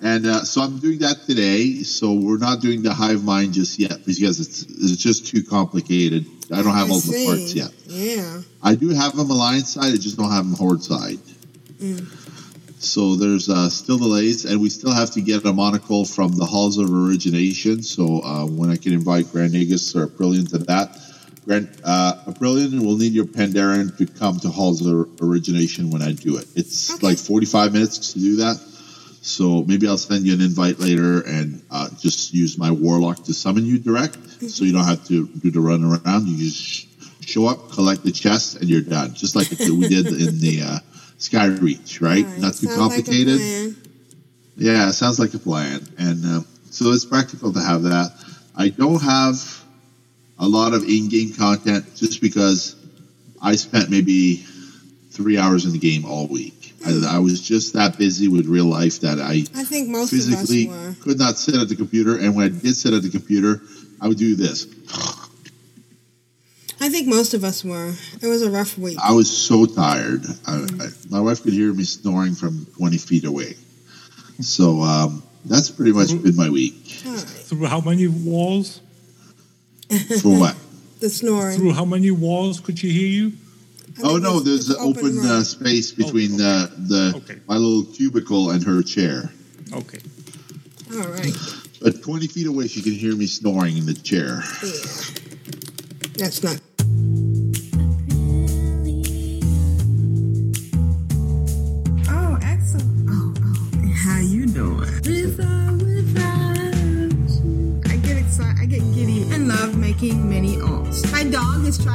And 0.01 0.25
uh, 0.25 0.43
so 0.43 0.61
I'm 0.61 0.79
doing 0.79 0.99
that 0.99 1.23
today. 1.25 1.83
So 1.83 2.13
we're 2.13 2.37
not 2.37 2.61
doing 2.61 2.83
the 2.83 2.93
hive 2.93 3.23
mind 3.23 3.53
just 3.53 3.79
yet 3.79 4.05
because 4.05 4.39
it's, 4.39 4.63
it's 4.63 4.97
just 4.97 5.27
too 5.27 5.43
complicated. 5.43 6.25
I 6.51 6.61
don't 6.61 6.73
have 6.73 6.89
I 6.89 6.93
all 6.93 6.99
the 6.99 7.25
parts 7.25 7.53
yet. 7.53 7.71
Yeah. 7.85 8.41
I 8.63 8.75
do 8.75 8.89
have 8.89 9.15
them 9.15 9.29
alliance 9.29 9.73
side, 9.73 9.93
I 9.93 9.97
just 9.97 10.17
don't 10.17 10.31
have 10.31 10.45
them 10.45 10.55
horde 10.55 10.83
side. 10.83 11.19
So 12.79 13.15
there's 13.15 13.49
uh, 13.49 13.69
still 13.69 13.97
delays, 13.97 14.45
and 14.45 14.61
we 14.61 14.69
still 14.69 14.93
have 14.93 15.11
to 15.11 15.21
get 15.21 15.43
a 15.45 15.53
monocle 15.53 16.05
from 16.05 16.33
the 16.33 16.45
halls 16.45 16.77
of 16.77 16.93
origination. 16.93 17.81
So 17.81 18.21
uh, 18.23 18.45
when 18.45 18.69
I 18.69 18.77
can 18.77 18.93
invite 18.93 19.31
Grand 19.31 19.53
Nagus 19.53 19.95
or 19.95 20.07
Aprillian 20.07 20.49
to 20.51 20.59
that, 20.59 20.95
Grand 21.47 21.69
uh, 21.85 22.13
Aprillian 22.27 22.85
will 22.85 22.97
need 22.97 23.13
your 23.13 23.25
Pandaren 23.25 23.97
to 23.97 24.05
come 24.05 24.37
to 24.41 24.49
halls 24.49 24.85
of 24.85 25.21
origination 25.21 25.89
when 25.89 26.01
I 26.01 26.11
do 26.11 26.37
it. 26.37 26.45
It's 26.55 27.01
like 27.01 27.17
45 27.17 27.71
minutes 27.71 28.13
to 28.13 28.19
do 28.19 28.35
that. 28.37 28.57
So 29.21 29.63
maybe 29.63 29.87
I'll 29.87 29.97
send 29.97 30.25
you 30.25 30.33
an 30.33 30.41
invite 30.41 30.79
later 30.79 31.21
and 31.21 31.61
uh, 31.71 31.89
just 31.99 32.33
use 32.33 32.57
my 32.57 32.71
warlock 32.71 33.23
to 33.25 33.33
summon 33.33 33.65
you 33.65 33.79
direct, 33.79 34.17
so 34.49 34.65
you 34.65 34.73
don't 34.73 34.83
have 34.85 35.05
to 35.07 35.27
do 35.27 35.49
the 35.51 35.61
run 35.61 35.83
around. 35.85 36.27
You 36.27 36.49
just 36.49 36.87
show 37.25 37.47
up, 37.47 37.71
collect 37.71 38.03
the 38.03 38.11
chest, 38.11 38.57
and 38.57 38.69
you're 38.69 38.81
done. 38.81 39.13
Just 39.13 39.35
like 39.35 39.49
we 39.49 39.87
did 39.87 40.07
in 40.07 40.39
the 40.39 40.61
uh, 40.63 40.79
Sky 41.17 41.45
Reach, 41.45 42.01
right? 42.01 42.25
Not 42.39 42.55
too 42.55 42.67
Sounds 42.67 42.77
like 42.77 42.77
complicated. 42.77 43.39
plan. 43.39 43.75
Yeah, 44.57 44.91
sounds 44.91 45.19
like 45.19 45.33
a 45.33 45.39
plan, 45.39 45.87
and 45.97 46.25
uh, 46.25 46.41
so 46.71 46.91
it's 46.91 47.05
practical 47.05 47.53
to 47.53 47.61
have 47.61 47.83
that. 47.83 48.11
I 48.55 48.69
don't 48.69 49.01
have 49.01 49.56
a 50.39 50.47
lot 50.47 50.73
of 50.73 50.83
in-game 50.83 51.33
content 51.33 51.95
just 51.95 52.21
because 52.21 52.75
I 53.41 53.55
spent 53.55 53.89
maybe 53.89 54.37
three 55.11 55.37
hours 55.37 55.65
in 55.65 55.71
the 55.71 55.79
game 55.79 56.05
all 56.05 56.27
week. 56.27 56.73
I, 56.85 57.15
I 57.15 57.19
was 57.19 57.41
just 57.41 57.73
that 57.73 57.97
busy 57.97 58.27
with 58.27 58.45
real 58.45 58.65
life 58.65 59.01
that 59.01 59.19
I 59.19 59.43
I 59.59 59.63
think 59.63 59.89
most 59.89 60.11
physically 60.11 60.67
of 60.67 60.73
us 60.73 60.97
were. 60.97 61.03
could 61.03 61.19
not 61.19 61.37
sit 61.37 61.55
at 61.55 61.69
the 61.69 61.75
computer. 61.75 62.17
And 62.17 62.35
when 62.35 62.45
I 62.45 62.49
did 62.49 62.75
sit 62.75 62.93
at 62.93 63.01
the 63.01 63.09
computer, 63.09 63.61
I 63.99 64.07
would 64.07 64.17
do 64.17 64.35
this. 64.35 64.67
I 66.79 66.89
think 66.89 67.07
most 67.07 67.33
of 67.33 67.43
us 67.43 67.63
were. 67.65 67.93
It 68.21 68.27
was 68.27 68.43
a 68.43 68.51
rough 68.51 68.77
week. 68.77 68.97
I 69.01 69.11
was 69.13 69.35
so 69.35 69.65
tired. 69.65 70.23
I, 70.45 70.67
I, 70.79 70.87
my 71.09 71.19
wife 71.19 71.41
could 71.41 71.53
hear 71.53 71.73
me 71.73 71.83
snoring 71.83 72.35
from 72.35 72.67
20 72.77 72.97
feet 72.99 73.25
away. 73.25 73.55
So 74.41 74.81
um, 74.81 75.23
that's 75.45 75.71
pretty 75.71 75.91
much 75.91 76.09
been 76.09 76.35
my 76.35 76.49
week. 76.49 76.75
Through 76.85 77.65
how 77.65 77.81
many 77.81 78.07
walls? 78.07 78.81
For 80.21 80.39
what? 80.39 80.55
The 80.99 81.09
snoring. 81.09 81.57
Through 81.59 81.73
how 81.73 81.85
many 81.85 82.11
walls 82.11 82.59
could 82.59 82.79
she 82.79 82.89
hear 82.89 83.07
you? 83.07 83.33
Oh 84.03 84.17
no, 84.17 84.39
there's 84.39 84.69
an 84.69 84.75
open, 84.79 85.17
uh, 85.19 85.43
space 85.43 85.91
between 85.91 86.37
the 86.37 86.71
the 86.77 87.39
my 87.47 87.55
little 87.55 87.91
cubicle 87.93 88.51
and 88.51 88.63
her 88.63 88.83
chair. 88.83 89.31
Okay. 89.73 89.99
All 90.93 91.07
right. 91.07 91.33
But 91.81 92.01
20 92.01 92.27
feet 92.27 92.47
away, 92.47 92.67
she 92.67 92.81
can 92.81 92.93
hear 92.93 93.15
me 93.15 93.27
snoring 93.27 93.77
in 93.77 93.85
the 93.85 93.93
chair. 93.93 94.41
That's 96.17 96.43
not. 96.43 96.59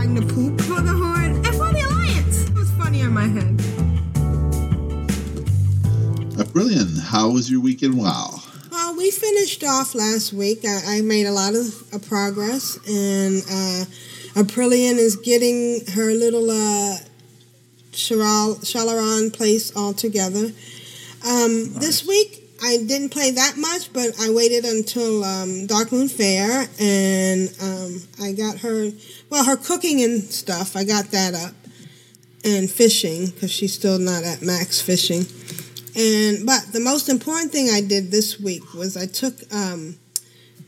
Dog 0.02 0.18
is 0.18 0.34
poop 0.34 0.60
for 0.62 0.80
the 0.80 0.92
horde 0.92 1.30
and 1.30 1.46
for 1.46 1.72
the 1.72 1.80
alliance. 1.88 2.48
It 2.48 2.54
was 2.54 2.70
funny 2.72 3.02
on 3.02 3.12
my 3.12 3.28
head. 3.28 3.60
Uh, 6.36 6.42
Aprillian. 6.42 6.98
How 6.98 7.30
was 7.30 7.48
your 7.50 7.60
weekend? 7.60 7.96
Wow. 7.96 8.40
Well, 8.70 8.96
we 8.96 9.12
finished 9.12 9.62
off 9.62 9.94
last 9.94 10.32
week. 10.32 10.64
I, 10.64 10.96
I 10.96 11.00
made 11.02 11.26
a 11.26 11.32
lot 11.32 11.54
of 11.54 11.94
uh, 11.94 11.98
progress, 11.98 12.78
and 12.88 13.42
uh, 13.42 13.84
Aprillian 14.42 14.98
is 14.98 15.14
getting 15.16 15.86
her 15.92 16.12
little 16.12 16.50
uh, 16.50 16.96
Sharal, 17.92 18.56
Shal'Aran 18.64 19.32
place 19.32 19.70
all 19.76 19.92
together. 19.92 20.50
Um, 21.24 21.74
This 21.74 22.04
week, 22.04 22.41
I 22.64 22.76
didn't 22.76 23.08
play 23.08 23.32
that 23.32 23.56
much, 23.56 23.92
but 23.92 24.14
I 24.20 24.30
waited 24.30 24.64
until 24.64 25.24
um, 25.24 25.66
Darkmoon 25.66 26.08
Faire, 26.08 26.68
and 26.78 27.52
um, 27.60 28.02
I 28.24 28.32
got 28.32 28.58
her, 28.58 28.92
well, 29.30 29.44
her 29.44 29.56
cooking 29.56 30.00
and 30.02 30.22
stuff, 30.22 30.76
I 30.76 30.84
got 30.84 31.06
that 31.06 31.34
up, 31.34 31.54
and 32.44 32.70
fishing, 32.70 33.26
because 33.26 33.50
she's 33.50 33.74
still 33.74 33.98
not 33.98 34.22
at 34.22 34.42
max 34.42 34.80
fishing. 34.80 35.24
And 35.96 36.46
but 36.46 36.72
the 36.72 36.80
most 36.80 37.08
important 37.08 37.52
thing 37.52 37.68
I 37.68 37.80
did 37.80 38.10
this 38.10 38.40
week 38.40 38.74
was 38.74 38.96
I 38.96 39.06
took 39.06 39.34
um, 39.52 39.96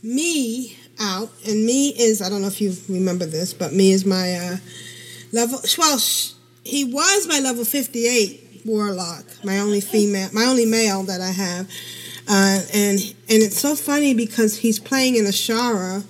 me 0.03 0.77
out, 1.01 1.31
and 1.47 1.65
me 1.65 1.91
is 1.91 2.21
I 2.21 2.29
don't 2.29 2.43
know 2.43 2.49
if 2.49 2.61
you 2.61 2.75
remember 2.89 3.25
this, 3.25 3.55
but 3.55 3.73
me 3.73 3.93
is 3.93 4.05
my 4.05 4.35
uh, 4.35 4.57
level. 5.33 5.61
Well, 5.79 5.99
he 6.65 6.85
was 6.85 7.27
my 7.29 7.39
level 7.41 7.65
fifty 7.65 8.07
eight 8.07 8.44
warlock, 8.65 9.25
my 9.45 9.59
only 9.59 9.81
female, 9.81 10.29
my 10.33 10.45
only 10.45 10.67
male 10.67 11.03
that 11.05 11.21
I 11.21 11.31
have, 11.31 11.69
uh, 12.29 12.61
and 12.73 13.01
and 13.29 13.43
it's 13.43 13.59
so 13.59 13.77
funny 13.77 14.15
because 14.15 14.57
he's 14.57 14.79
playing 14.79 15.17
in 15.17 15.25
Azshara, 15.25 16.03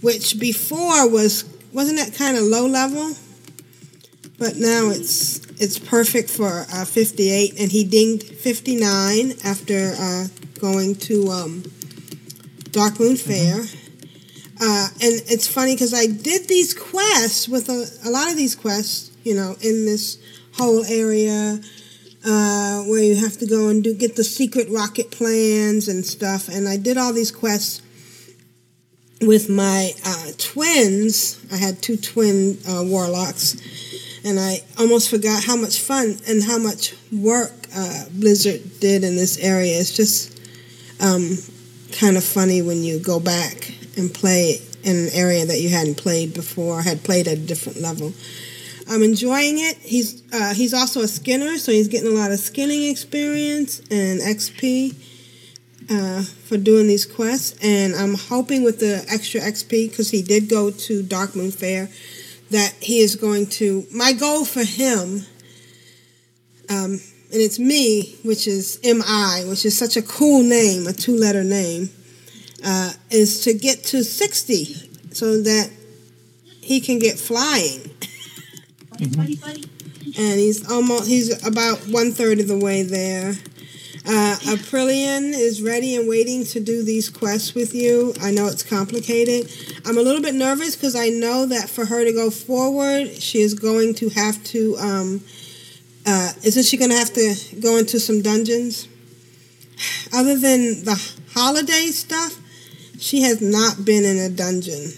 which 0.00 0.38
before 0.38 1.08
was 1.08 1.44
wasn't 1.72 1.98
that 1.98 2.14
kind 2.14 2.36
of 2.36 2.44
low 2.44 2.66
level, 2.66 3.14
but 4.38 4.56
now 4.56 4.90
it's 4.90 5.38
it's 5.60 5.78
perfect 5.78 6.28
for 6.28 6.66
uh, 6.72 6.84
58 6.84 7.60
and 7.60 7.70
he 7.70 7.84
dinged 7.84 8.24
59 8.24 9.34
after 9.44 9.94
uh, 9.98 10.26
going 10.58 10.96
to 10.96 11.28
um, 11.28 11.62
Darkmoon 12.70 13.16
Faire. 13.16 13.62
Uh, 14.60 14.88
and 15.00 15.22
it's 15.28 15.48
funny 15.48 15.74
because 15.74 15.92
i 15.92 16.06
did 16.06 16.46
these 16.46 16.72
quests 16.72 17.48
with 17.48 17.68
a, 17.68 18.08
a 18.08 18.10
lot 18.10 18.30
of 18.30 18.36
these 18.36 18.54
quests 18.54 19.10
you 19.24 19.34
know 19.34 19.56
in 19.60 19.86
this 19.86 20.18
whole 20.56 20.84
area 20.84 21.58
uh, 22.24 22.82
where 22.82 23.02
you 23.02 23.16
have 23.16 23.36
to 23.36 23.46
go 23.46 23.68
and 23.68 23.82
do 23.82 23.94
get 23.94 24.16
the 24.16 24.24
secret 24.24 24.68
rocket 24.70 25.10
plans 25.10 25.88
and 25.88 26.04
stuff 26.04 26.48
and 26.48 26.68
i 26.68 26.76
did 26.76 26.96
all 26.96 27.12
these 27.12 27.32
quests 27.32 27.82
with 29.20 29.48
my 29.48 29.90
uh, 30.04 30.26
twins 30.38 31.44
i 31.52 31.56
had 31.56 31.80
two 31.82 31.96
twin 31.96 32.58
uh, 32.68 32.82
warlocks 32.84 33.56
and 34.24 34.38
I 34.38 34.62
almost 34.78 35.10
forgot 35.10 35.44
how 35.44 35.56
much 35.56 35.80
fun 35.80 36.16
and 36.28 36.42
how 36.42 36.58
much 36.58 36.94
work 37.10 37.52
uh, 37.74 38.04
Blizzard 38.12 38.80
did 38.80 39.04
in 39.04 39.16
this 39.16 39.38
area. 39.38 39.78
It's 39.78 39.94
just 39.94 40.38
um, 41.00 41.36
kind 41.92 42.16
of 42.16 42.24
funny 42.24 42.62
when 42.62 42.82
you 42.82 43.00
go 43.00 43.18
back 43.18 43.74
and 43.96 44.12
play 44.12 44.60
in 44.84 44.96
an 44.96 45.08
area 45.12 45.44
that 45.46 45.60
you 45.60 45.70
hadn't 45.70 45.96
played 45.96 46.34
before, 46.34 46.82
had 46.82 47.02
played 47.02 47.28
at 47.28 47.38
a 47.38 47.40
different 47.40 47.80
level. 47.80 48.12
I'm 48.88 49.02
enjoying 49.02 49.58
it. 49.58 49.76
He's 49.78 50.22
uh, 50.32 50.54
he's 50.54 50.74
also 50.74 51.00
a 51.00 51.08
skinner, 51.08 51.58
so 51.58 51.72
he's 51.72 51.88
getting 51.88 52.08
a 52.08 52.14
lot 52.14 52.32
of 52.32 52.38
skinning 52.38 52.90
experience 52.90 53.80
and 53.90 54.20
XP 54.20 54.94
uh, 55.90 56.22
for 56.22 56.56
doing 56.56 56.86
these 56.86 57.06
quests. 57.06 57.58
And 57.62 57.94
I'm 57.94 58.14
hoping 58.14 58.62
with 58.64 58.80
the 58.80 59.04
extra 59.10 59.40
XP 59.40 59.90
because 59.90 60.10
he 60.10 60.22
did 60.22 60.48
go 60.48 60.70
to 60.70 61.02
Darkmoon 61.02 61.54
Faire 61.54 61.88
that 62.50 62.74
he 62.80 63.00
is 63.00 63.16
going 63.16 63.46
to. 63.46 63.86
My 63.92 64.12
goal 64.12 64.44
for 64.44 64.64
him, 64.64 65.26
um, 66.68 67.00
and 67.32 67.40
it's 67.40 67.58
me, 67.58 68.16
which 68.24 68.46
is 68.46 68.78
MI, 68.84 69.48
which 69.48 69.64
is 69.64 69.76
such 69.76 69.96
a 69.96 70.02
cool 70.02 70.42
name, 70.42 70.86
a 70.86 70.92
two 70.92 71.16
letter 71.16 71.44
name, 71.44 71.90
uh, 72.64 72.92
is 73.10 73.42
to 73.44 73.54
get 73.54 73.84
to 73.84 74.04
60 74.04 74.64
so 75.12 75.42
that 75.42 75.70
he 76.60 76.80
can 76.80 76.98
get 76.98 77.18
flying. 77.18 77.90
And 79.00 80.38
he's 80.38 80.70
almost, 80.70 81.08
he's 81.08 81.46
about 81.46 81.78
one 81.88 82.12
third 82.12 82.40
of 82.40 82.48
the 82.48 82.58
way 82.58 82.82
there. 82.82 83.34
Uh, 84.04 84.36
Aprillian 84.42 85.32
is 85.32 85.62
ready 85.62 85.94
and 85.94 86.08
waiting 86.08 86.44
to 86.44 86.58
do 86.58 86.82
these 86.82 87.08
quests 87.08 87.54
with 87.54 87.72
you. 87.72 88.12
I 88.20 88.32
know 88.32 88.48
it's 88.48 88.64
complicated. 88.64 89.48
I'm 89.86 89.96
a 89.96 90.00
little 90.02 90.20
bit 90.20 90.34
nervous 90.34 90.74
because 90.74 90.96
I 90.96 91.08
know 91.08 91.46
that 91.46 91.70
for 91.70 91.86
her 91.86 92.04
to 92.04 92.12
go 92.12 92.28
forward, 92.28 93.12
she 93.22 93.42
is 93.42 93.54
going 93.54 93.94
to 93.94 94.08
have 94.08 94.42
to. 94.44 94.76
Um, 94.78 95.20
uh, 96.04 96.32
isn't 96.42 96.64
she 96.64 96.76
going 96.76 96.90
to 96.90 96.96
have 96.96 97.12
to 97.12 97.34
go 97.60 97.76
into 97.76 98.00
some 98.00 98.22
dungeons? 98.22 98.88
Other 100.12 100.36
than 100.36 100.84
the 100.84 101.00
holiday 101.32 101.86
stuff, 101.86 102.40
she 102.98 103.22
has 103.22 103.40
not 103.40 103.84
been 103.84 104.04
in 104.04 104.18
a 104.18 104.28
dungeon, 104.28 104.90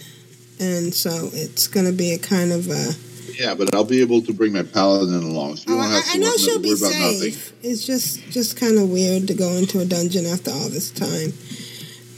and 0.59 0.93
so 0.93 1.29
it's 1.31 1.67
going 1.67 1.85
to 1.85 1.93
be 1.93 2.13
a 2.13 2.17
kind 2.17 2.51
of 2.51 2.67
a. 2.69 2.93
Yeah, 3.37 3.53
but 3.55 3.73
I'll 3.75 3.83
be 3.83 4.01
able 4.01 4.21
to 4.23 4.33
bring 4.33 4.53
my 4.53 4.63
paladin 4.63 5.23
along. 5.23 5.57
So 5.57 5.71
you 5.71 5.77
Oh, 5.77 5.81
don't 5.81 5.91
I, 5.91 5.95
have 5.95 6.05
to 6.05 6.11
I 6.11 6.17
know 6.17 6.37
she'll 6.37 6.59
be 6.59 6.69
worry 6.69 6.79
about 6.79 6.99
nothing. 6.99 7.31
safe. 7.31 7.53
It's 7.63 7.85
just 7.85 8.21
just 8.29 8.57
kind 8.57 8.77
of 8.77 8.89
weird 8.89 9.27
to 9.27 9.33
go 9.33 9.49
into 9.53 9.79
a 9.79 9.85
dungeon 9.85 10.25
after 10.25 10.51
all 10.51 10.69
this 10.69 10.91
time, 10.91 11.33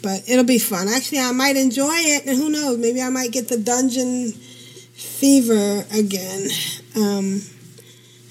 but 0.04 0.24
it'll 0.30 0.44
be 0.46 0.60
fun. 0.60 0.88
Actually, 0.88 1.20
I 1.20 1.32
might 1.32 1.56
enjoy 1.58 1.96
it, 1.96 2.26
and 2.28 2.38
who 2.38 2.50
knows? 2.50 2.78
Maybe 2.78 3.02
I 3.02 3.10
might 3.10 3.32
get 3.32 3.48
the 3.48 3.58
dungeon 3.58 4.32
fever 4.94 5.86
again. 5.94 6.50
Um, 6.96 7.42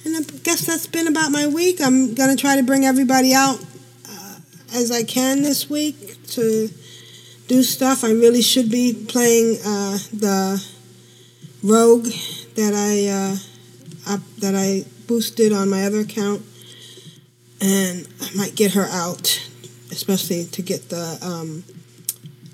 and 0.05 0.17
I 0.17 0.21
guess 0.45 0.65
that's 0.67 0.87
been 0.87 1.09
about 1.09 1.33
my 1.33 1.47
week. 1.47 1.81
I'm 1.81 2.15
gonna 2.15 2.37
try 2.37 2.57
to 2.57 2.63
bring 2.63 2.85
everybody 2.85 3.35
out 3.35 3.59
uh, 4.09 4.37
as 4.75 4.91
I 4.93 5.03
can 5.03 5.43
this 5.43 5.69
week 5.69 6.25
to 6.29 6.69
do 7.49 7.63
stuff. 7.63 8.05
I 8.05 8.11
really 8.11 8.43
should 8.43 8.71
be 8.71 8.93
playing 8.95 9.59
uh, 9.65 9.99
the 10.13 10.65
rogue 11.63 12.07
that 12.57 12.75
I, 12.75 13.09
uh, 13.09 14.15
up, 14.15 14.21
that 14.39 14.55
I 14.55 14.85
boosted 15.07 15.53
on 15.53 15.71
my 15.71 15.85
other 15.85 16.01
account, 16.01 16.43
and 17.61 18.07
I 18.21 18.35
might 18.35 18.55
get 18.55 18.73
her 18.73 18.87
out, 18.87 19.49
especially 19.91 20.45
to 20.47 20.63
get 20.63 20.89
the 20.89 21.19
um, 21.23 21.65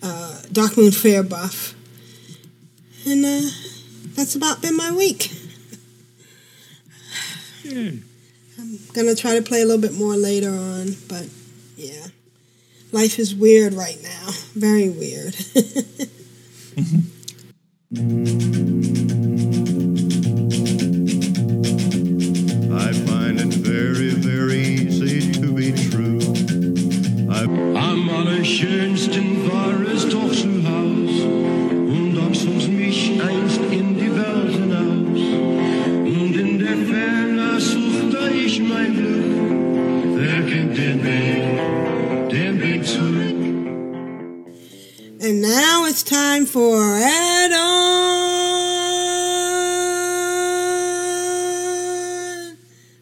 uh, 0.02 0.42
Darkmoon 0.52 0.94
Faire 0.94 1.22
buff. 1.22 1.74
And 3.06 3.24
uh, 3.24 3.48
that's 4.14 4.34
about 4.34 4.62
been 4.62 4.76
my 4.76 4.92
week. 4.92 5.32
I'm 7.64 8.04
gonna 8.92 9.14
try 9.14 9.34
to 9.36 9.42
play 9.42 9.62
a 9.62 9.64
little 9.64 9.80
bit 9.80 9.94
more 9.94 10.16
later 10.16 10.50
on, 10.50 10.88
but 11.08 11.28
yeah, 11.76 12.06
life 12.92 13.18
is 13.18 13.34
weird 13.34 13.74
right 13.74 13.98
now. 14.02 14.30
Very 14.54 14.88
weird. 14.88 15.34
I 17.96 19.38
allerschönsten 28.26 29.48
war 29.48 29.74
es 29.94 30.08
doch 30.08 30.30
zu 30.32 30.48
Haus 30.68 31.22
und 31.22 32.14
dort 32.14 32.36
zog 32.36 32.68
mich 32.68 33.20
einst 33.20 33.60
in 33.70 33.96
die 33.96 34.14
Welt 34.14 34.52
hinaus. 34.52 35.20
Und 36.04 36.36
in 36.36 36.58
der 36.58 36.76
Ferne 36.76 37.60
suchte 37.60 38.30
ich 38.34 38.60
mein 38.60 38.94
Glück. 38.94 40.16
Wer 40.16 40.42
kennt 40.42 40.76
den 40.76 41.02
Weg, 41.02 42.30
den 42.30 42.60
Weg 42.60 42.86
zurück? 42.86 43.32
and 45.24 45.40
now 45.40 45.84
it's 45.86 46.02
time 46.02 46.44
for 46.46 46.82
add-on 46.98 47.56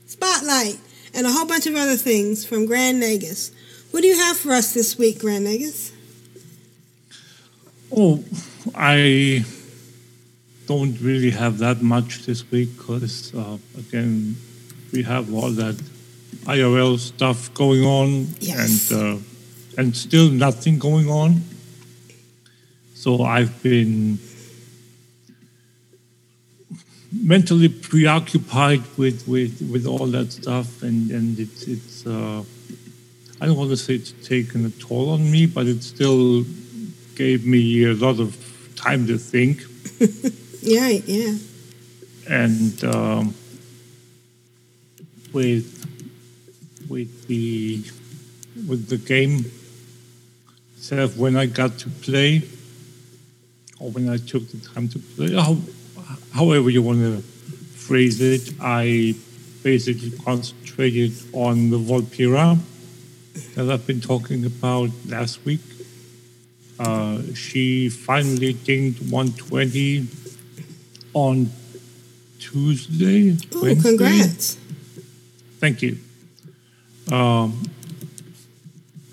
spotlight 0.06 0.76
and 1.14 1.26
a 1.26 1.30
whole 1.30 1.46
bunch 1.46 1.66
of 1.66 1.74
other 1.76 1.96
things 1.96 2.44
from 2.44 2.66
Grand 2.66 3.02
Nagus. 3.02 3.52
What 3.90 4.02
do 4.02 4.06
you 4.06 4.16
have 4.16 4.36
for 4.36 4.52
us 4.52 4.72
this 4.72 4.96
week, 4.98 5.18
Grand 5.20 5.46
Nagus? 5.46 5.92
Oh, 7.94 8.22
I 8.74 9.44
don't 10.66 11.00
really 11.00 11.30
have 11.30 11.58
that 11.58 11.82
much 11.82 12.24
this 12.24 12.48
week 12.52 12.76
because, 12.76 13.34
uh, 13.34 13.58
again, 13.76 14.36
we 14.92 15.02
have 15.02 15.34
all 15.34 15.50
that 15.50 15.74
IRL 16.44 16.98
stuff 16.98 17.52
going 17.54 17.82
on 17.84 18.28
Yes. 18.40 18.90
and, 18.92 19.18
uh, 19.18 19.18
and 19.76 19.96
still 19.96 20.30
nothing 20.30 20.78
going 20.78 21.08
on. 21.10 21.42
So 22.94 23.22
I've 23.22 23.60
been 23.62 24.18
mentally 27.12 27.68
preoccupied 27.68 28.82
with, 28.96 29.26
with, 29.26 29.60
with 29.72 29.86
all 29.86 30.06
that 30.06 30.30
stuff 30.32 30.82
and, 30.84 31.10
and 31.10 31.38
it's, 31.40 31.64
it's 31.64 32.06
uh, 32.06 32.44
I 33.40 33.46
don't 33.46 33.56
want 33.56 33.70
to 33.70 33.76
say 33.76 33.94
it's 33.94 34.12
taken 34.26 34.66
a 34.66 34.70
toll 34.70 35.10
on 35.10 35.30
me, 35.30 35.46
but 35.46 35.66
it 35.66 35.82
still 35.82 36.44
gave 37.14 37.46
me 37.46 37.84
a 37.84 37.94
lot 37.94 38.20
of 38.20 38.36
time 38.76 39.06
to 39.06 39.18
think. 39.18 39.62
Yeah, 40.62 40.88
yeah. 40.88 41.38
and 42.28 42.84
um, 42.84 43.34
with 45.32 45.66
with 46.88 47.26
the 47.28 47.82
with 48.68 48.88
the 48.88 48.98
game 48.98 49.50
itself 50.76 51.16
when 51.16 51.36
I 51.36 51.46
got 51.46 51.78
to 51.78 51.88
play 51.88 52.42
or 53.78 53.90
when 53.90 54.10
I 54.10 54.18
took 54.18 54.48
the 54.48 54.58
time 54.58 54.88
to 54.90 54.98
play 54.98 55.34
how, 55.34 55.56
however 56.34 56.68
you 56.68 56.82
want 56.82 56.98
to 57.00 57.22
phrase 57.22 58.20
it 58.20 58.52
I 58.60 59.14
basically 59.62 60.10
concentrated 60.10 61.12
on 61.32 61.70
the 61.70 61.78
Vulpera 61.78 62.58
that 63.54 63.70
I've 63.70 63.86
been 63.86 64.00
talking 64.00 64.44
about 64.44 64.90
last 65.06 65.44
week 65.44 65.60
uh, 66.80 67.20
she 67.34 67.90
finally 67.90 68.54
dinged 68.54 69.12
120 69.12 70.06
on 71.12 71.50
Tuesday. 72.38 73.36
Oh, 73.54 73.62
Wednesday. 73.62 73.88
congrats. 73.90 74.58
Thank 75.58 75.82
you. 75.82 75.98
Um, 77.12 77.70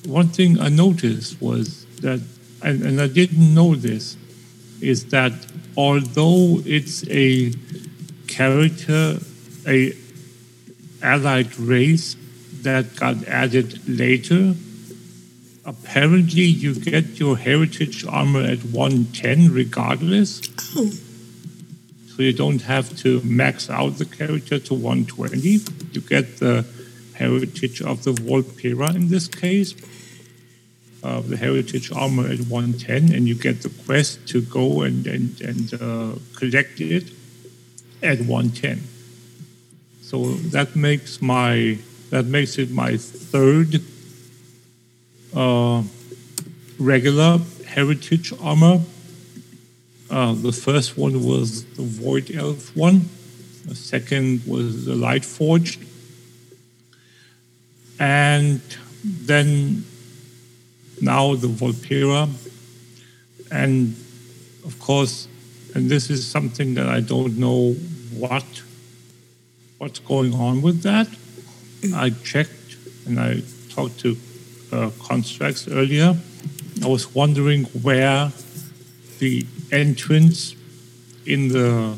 one 0.06 0.30
thing 0.30 0.62
I 0.62 0.70
noticed 0.70 1.42
was 1.42 1.86
that, 1.98 2.22
and, 2.64 2.84
and 2.84 3.02
I 3.02 3.08
didn't 3.08 3.54
know 3.54 3.76
this, 3.76 4.16
is 4.80 5.08
that 5.08 5.34
although 5.76 6.62
it's 6.66 7.06
a 7.10 7.52
character, 8.28 9.20
a 9.68 9.92
allied 11.04 11.60
race 11.60 12.16
that 12.64 12.96
got 12.96 13.28
added 13.28 13.88
later, 13.88 14.56
apparently 15.66 16.44
you 16.44 16.74
get 16.76 17.20
your 17.20 17.38
heritage 17.38 18.06
armor 18.06 18.42
at 18.42 18.60
110 18.60 19.52
regardless. 19.52 20.42
Oh. 20.76 20.92
So 22.08 22.24
you 22.24 22.34
don't 22.34 22.64
have 22.64 22.98
to 22.98 23.22
max 23.24 23.70
out 23.70 23.98
the 23.98 24.06
character 24.06 24.58
to 24.58 24.74
120. 24.74 25.60
You 25.92 26.02
get 26.02 26.38
the 26.38 26.66
heritage 27.14 27.82
of 27.82 28.04
the 28.04 28.12
Vulpera 28.12 28.96
in 28.96 29.10
this 29.10 29.28
case, 29.28 29.76
uh, 31.04 31.22
the 31.22 31.38
heritage 31.38 31.92
armor 31.92 32.28
at 32.28 32.40
110, 32.40 33.14
and 33.14 33.28
you 33.28 33.36
get 33.36 33.62
the 33.62 33.70
quest 33.86 34.28
to 34.30 34.42
go 34.42 34.82
and, 34.82 35.06
and, 35.06 35.40
and 35.42 35.74
uh, 35.76 36.16
collect 36.36 36.82
it 36.82 37.12
at 38.02 38.20
110. 38.22 38.82
So 40.02 40.34
that 40.56 40.76
makes 40.76 41.22
my 41.22 41.78
that 42.10 42.26
makes 42.26 42.58
it 42.58 42.72
my 42.72 42.98
third 42.98 43.82
uh, 45.36 45.84
regular 46.80 47.40
heritage 47.66 48.34
armor. 48.42 48.82
Uh, 50.10 50.34
the 50.34 50.52
first 50.52 50.98
one 50.98 51.24
was 51.24 51.66
the 51.76 51.84
Void 51.84 52.32
Elf 52.34 52.76
one. 52.76 53.10
The 53.66 53.76
second 53.76 54.46
was 54.48 54.86
the 54.86 54.96
Light 54.96 55.26
Forged. 55.26 55.84
And 58.00 58.62
then 59.04 59.86
now 61.02 61.36
the 61.36 61.48
Vulpera. 61.48 62.30
And 63.52 63.96
of 64.64 64.80
course, 64.80 65.28
and 65.76 65.90
this 65.90 66.10
is 66.10 66.26
something 66.26 66.76
that 66.76 66.88
I 66.88 67.02
don't 67.02 67.38
know 67.38 67.74
what 68.14 68.46
what's 69.78 70.00
going 70.00 70.34
on 70.34 70.62
with 70.62 70.82
that. 70.84 71.08
I 71.96 72.10
checked 72.10 72.78
and 73.06 73.20
I 73.20 73.42
talked 73.70 74.00
to 74.02 74.18
uh, 74.72 74.90
Constraxx 75.00 75.68
earlier. 75.72 76.18
I 76.84 76.88
was 76.88 77.14
wondering 77.16 77.66
where 77.82 78.32
the 79.20 79.46
entrance 79.72 80.56
in 81.26 81.50
the 81.50 81.98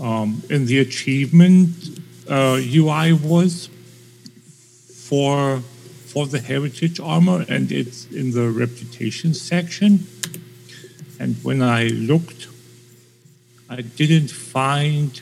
um, 0.00 0.42
in 0.50 0.66
the 0.66 0.80
achievement 0.80 1.70
uh, 2.28 2.60
UI 2.60 3.12
was 3.12 3.68
for 5.08 5.60
for 5.60 6.26
the 6.26 6.40
heritage 6.40 7.00
armor, 7.00 7.44
and 7.48 7.72
it's 7.72 8.06
in 8.06 8.32
the 8.32 8.48
reputation 8.48 9.34
section. 9.34 10.06
And 11.18 11.36
when 11.42 11.62
I 11.62 11.88
looked, 11.88 12.48
I 13.68 13.82
didn't 13.82 14.30
find 14.30 15.20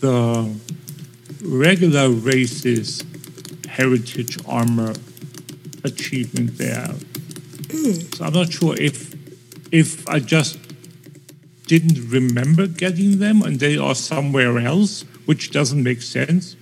the 0.00 0.54
regular 1.42 2.10
races 2.10 3.04
heritage 3.68 4.38
armor 4.46 4.94
achievement 5.84 6.56
there. 6.58 6.94
So 8.14 8.24
I'm 8.24 8.32
not 8.32 8.52
sure 8.52 8.74
if 8.80 9.14
if 9.72 10.08
I 10.08 10.18
just 10.20 10.58
didn't 11.66 12.10
remember 12.10 12.66
getting 12.66 13.18
them 13.18 13.42
and 13.42 13.58
they 13.58 13.76
are 13.76 13.94
somewhere 13.94 14.58
else, 14.58 15.04
which 15.26 15.50
doesn't 15.50 15.82
make 15.82 16.00
sense 16.00 16.56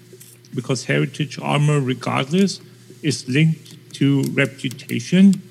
because 0.55 0.85
heritage 0.85 1.39
armor, 1.39 1.81
regardless, 1.81 2.61
is 3.03 3.29
linked 3.29 3.93
to 3.95 4.23
reputation 4.33 5.43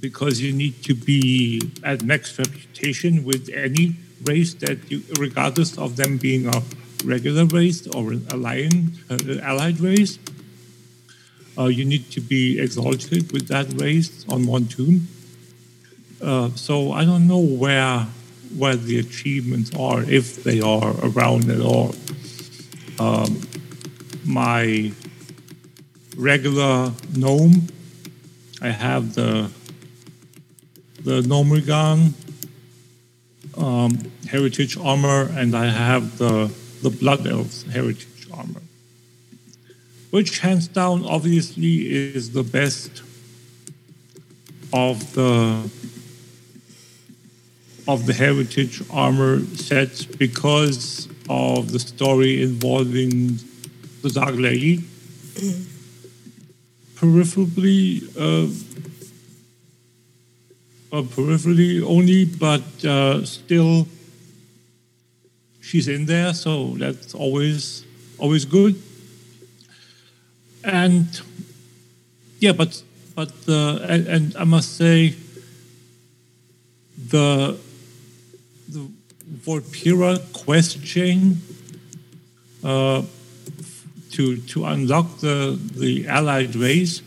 because 0.00 0.40
you 0.40 0.52
need 0.52 0.82
to 0.84 0.94
be 0.94 1.60
at 1.82 2.02
max 2.02 2.38
reputation 2.38 3.24
with 3.24 3.50
any 3.54 3.96
race 4.24 4.54
that 4.54 4.78
you, 4.90 5.02
regardless 5.18 5.76
of 5.78 5.96
them 5.96 6.16
being 6.18 6.46
a 6.46 6.62
regular 7.04 7.44
race 7.44 7.86
or 7.88 8.12
an 8.12 8.26
allied, 8.30 8.90
uh, 9.10 9.18
allied 9.42 9.80
race. 9.80 10.18
Uh, 11.56 11.66
you 11.66 11.84
need 11.84 12.10
to 12.10 12.20
be 12.20 12.58
exalted 12.58 13.30
with 13.32 13.48
that 13.48 13.80
race 13.80 14.24
on 14.28 14.46
one 14.46 14.66
toon. 14.66 15.06
Uh, 16.20 16.50
so 16.50 16.92
I 16.92 17.04
don't 17.04 17.28
know 17.28 17.38
where 17.38 18.06
where 18.56 18.76
the 18.76 18.98
achievements 18.98 19.74
are, 19.76 20.02
if 20.02 20.44
they 20.44 20.60
are 20.60 20.94
around 21.02 21.50
at 21.50 21.60
all. 21.60 21.94
Um, 23.00 23.40
my 24.24 24.92
regular 26.16 26.92
gnome, 27.16 27.68
I 28.62 28.68
have 28.68 29.14
the 29.14 29.50
the 31.02 31.20
Gnomeregan 31.20 32.14
um, 33.58 33.98
heritage 34.28 34.78
armor, 34.78 35.30
and 35.34 35.54
I 35.54 35.66
have 35.66 36.16
the 36.18 36.50
the 36.84 36.90
Blood 36.90 37.26
Elves 37.26 37.62
heritage 37.72 38.28
armor, 38.30 38.60
which 40.10 40.40
hands 40.40 40.68
down 40.68 41.04
obviously 41.06 41.74
is 42.14 42.32
the 42.32 42.42
best 42.42 43.02
of 44.70 45.14
the 45.14 45.70
of 47.88 48.04
the 48.06 48.12
heritage 48.12 48.82
armor 48.90 49.40
sets 49.56 50.04
because 50.04 51.08
of 51.28 51.72
the 51.72 51.78
story 51.78 52.42
involving 52.42 53.38
the 54.02 54.10
Dark 54.10 54.36
Lady. 54.36 54.84
Peripherally, 56.96 58.04
uh, 58.16 58.48
uh, 60.96 61.02
peripherally 61.02 61.82
only, 61.82 62.24
but 62.24 62.84
uh, 62.84 63.24
still, 63.24 63.86
she's 65.74 65.88
in 65.88 66.06
there, 66.06 66.32
so 66.32 66.76
that's 66.78 67.16
always 67.16 67.84
always 68.18 68.44
good. 68.44 68.80
And 70.62 71.08
yeah, 72.38 72.52
but 72.52 72.80
but 73.16 73.32
uh, 73.48 73.78
and, 73.92 74.06
and 74.06 74.36
I 74.36 74.44
must 74.44 74.76
say 74.76 75.16
the 77.10 77.58
the 78.68 78.88
Vulpera 79.44 80.20
quest 80.32 80.84
chain 80.84 81.42
uh, 82.62 83.02
to 84.12 84.36
to 84.36 84.64
unlock 84.66 85.18
the 85.18 85.58
the 85.74 86.06
allied 86.06 86.54
race 86.54 87.02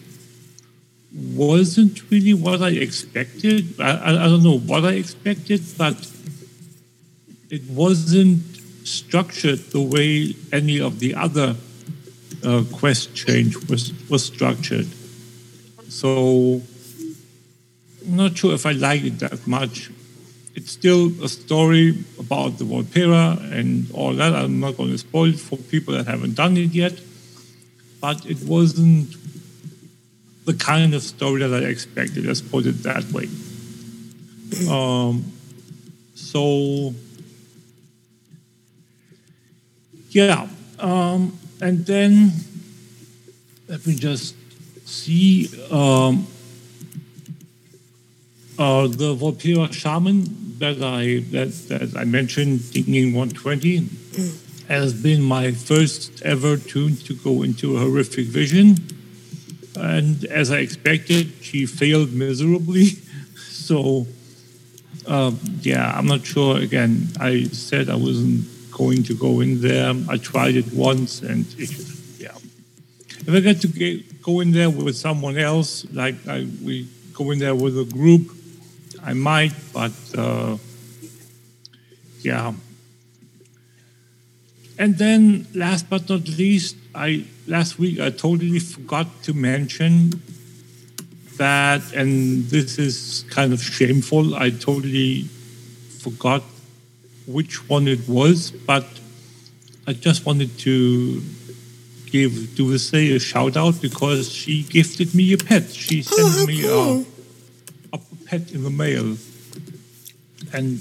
wasn't 1.14 2.12
really 2.12 2.34
what 2.34 2.62
I 2.62 2.72
expected. 2.72 3.80
I, 3.80 3.92
I, 3.92 4.10
I 4.26 4.28
don't 4.28 4.44
know 4.44 4.60
what 4.60 4.84
I 4.84 4.96
expected, 5.00 5.64
but 5.78 5.96
it 7.50 7.64
wasn't 7.70 8.57
structured 8.88 9.60
the 9.72 9.82
way 9.82 10.34
any 10.54 10.80
of 10.80 11.00
the 11.00 11.14
other 11.14 11.56
uh, 12.44 12.64
quest 12.72 13.14
change 13.14 13.56
was 13.70 13.92
was 14.10 14.26
structured. 14.26 14.88
So 15.90 16.62
I'm 18.06 18.16
not 18.16 18.38
sure 18.38 18.54
if 18.54 18.66
I 18.66 18.72
like 18.72 19.04
it 19.04 19.20
that 19.20 19.46
much. 19.46 19.92
It's 20.56 20.72
still 20.72 21.12
a 21.24 21.30
story 21.30 22.04
about 22.18 22.58
the 22.58 22.64
Vulpera 22.64 23.38
and 23.52 23.92
all 23.92 24.14
that. 24.14 24.34
I'm 24.34 24.60
not 24.60 24.78
going 24.78 24.90
to 24.90 24.98
spoil 24.98 25.30
it 25.30 25.40
for 25.40 25.58
people 25.58 25.94
that 25.94 26.08
haven't 26.08 26.36
done 26.36 26.58
it 26.58 26.72
yet, 26.72 27.00
but 28.02 28.26
it 28.26 28.40
wasn't 28.44 29.16
the 30.46 30.54
kind 30.54 30.96
of 30.96 31.04
story 31.04 31.46
that 31.46 31.64
I 31.64 31.68
expected. 31.68 32.26
Let's 32.26 32.42
put 32.42 32.66
it 32.66 32.84
that 32.84 33.04
way. 33.12 33.28
Um, 34.72 35.32
so 36.16 36.96
yeah, 40.18 40.48
um, 40.80 41.38
and 41.62 41.86
then 41.86 42.32
let 43.68 43.86
me 43.86 43.94
just 43.94 44.34
see 44.84 45.48
um, 45.70 46.26
uh, 48.58 48.88
the 48.88 49.16
Vulpera 49.16 49.72
shaman 49.72 50.58
that 50.58 50.82
I 50.82 51.20
that, 51.32 51.52
that 51.70 51.96
I 51.96 52.04
mentioned, 52.06 52.62
Thinking 52.62 53.14
120, 53.14 53.88
has 54.68 54.92
been 55.04 55.22
my 55.22 55.52
first 55.52 56.24
ever 56.24 56.58
toon 56.58 56.96
to 56.96 57.14
go 57.14 57.44
into 57.44 57.78
a 57.78 57.80
horrific 57.80 58.26
vision. 58.26 58.78
And 59.80 60.26
as 60.26 60.50
I 60.52 60.58
expected, 60.58 61.32
she 61.42 61.68
failed 61.68 62.12
miserably. 62.12 62.88
So, 63.68 64.08
uh, 65.06 65.32
yeah, 65.60 65.92
I'm 65.94 66.06
not 66.06 66.26
sure. 66.26 66.58
Again, 66.58 67.10
I 67.20 67.44
said 67.52 67.90
I 67.90 67.96
wasn't 67.96 68.48
going 68.78 69.02
to 69.04 69.16
go 69.16 69.40
in 69.40 69.60
there. 69.60 69.92
I 70.08 70.18
tried 70.18 70.56
it 70.56 70.72
once, 70.72 71.22
and 71.22 71.46
it, 71.58 71.72
yeah. 72.20 72.38
If 73.26 73.30
I 73.30 73.40
get 73.40 73.60
to 73.62 73.68
get, 73.68 74.22
go 74.22 74.40
in 74.40 74.52
there 74.52 74.70
with 74.70 74.96
someone 74.96 75.38
else, 75.38 75.86
like 75.92 76.16
I, 76.28 76.48
we 76.64 76.88
go 77.14 77.32
in 77.32 77.40
there 77.40 77.56
with 77.56 77.76
a 77.80 77.86
group, 77.86 78.32
I 79.04 79.14
might, 79.14 79.54
but 79.74 79.98
uh, 80.16 80.58
yeah. 82.22 82.54
And 84.78 84.96
then, 85.00 85.48
last 85.56 85.90
but 85.90 86.08
not 86.08 86.28
least, 86.28 86.78
I 86.94 87.26
last 87.48 87.80
week 87.80 88.00
I 88.00 88.12
totally 88.12 88.60
forgot 88.60 89.08
to 89.24 89.34
mention 89.34 90.22
that, 91.38 91.82
and 91.94 92.46
this 92.46 92.78
is 92.78 93.26
kind 93.30 93.54
of 93.54 93.62
shameful. 93.62 94.36
I 94.36 94.52
totally 94.52 95.24
forgot 96.00 96.44
which 97.28 97.68
one 97.70 97.88
it 97.88 98.08
was, 98.08 98.52
but 98.52 98.86
I 99.86 99.94
just 99.94 100.26
wanted 100.26 100.58
to 100.60 101.22
give 102.12 102.32
Duvese 102.56 103.16
a 103.16 103.20
shout 103.20 103.58
out 103.58 103.82
because 103.82 104.32
she 104.32 104.64
gifted 104.64 105.14
me 105.14 105.34
a 105.34 105.38
pet. 105.38 105.70
She 105.70 106.02
sent 106.02 106.28
Oh, 106.42 106.46
me 106.48 106.62
cool. 106.62 107.06
a, 107.94 107.98
a 107.98 108.00
pet 108.26 108.52
in 108.54 108.64
the 108.64 108.70
mail. 108.70 109.18
And 110.54 110.80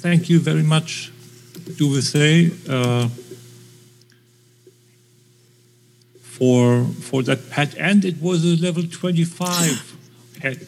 thank 0.00 0.30
you 0.30 0.40
very 0.40 0.62
much, 0.62 1.12
Duvese, 1.76 2.50
uh, 2.68 3.08
for 6.20 6.84
for 7.00 7.22
that 7.22 7.50
pet. 7.50 7.74
And 7.78 8.04
it 8.04 8.20
was 8.20 8.44
a 8.44 8.56
level 8.62 8.84
25 8.90 9.96
pet 10.40 10.58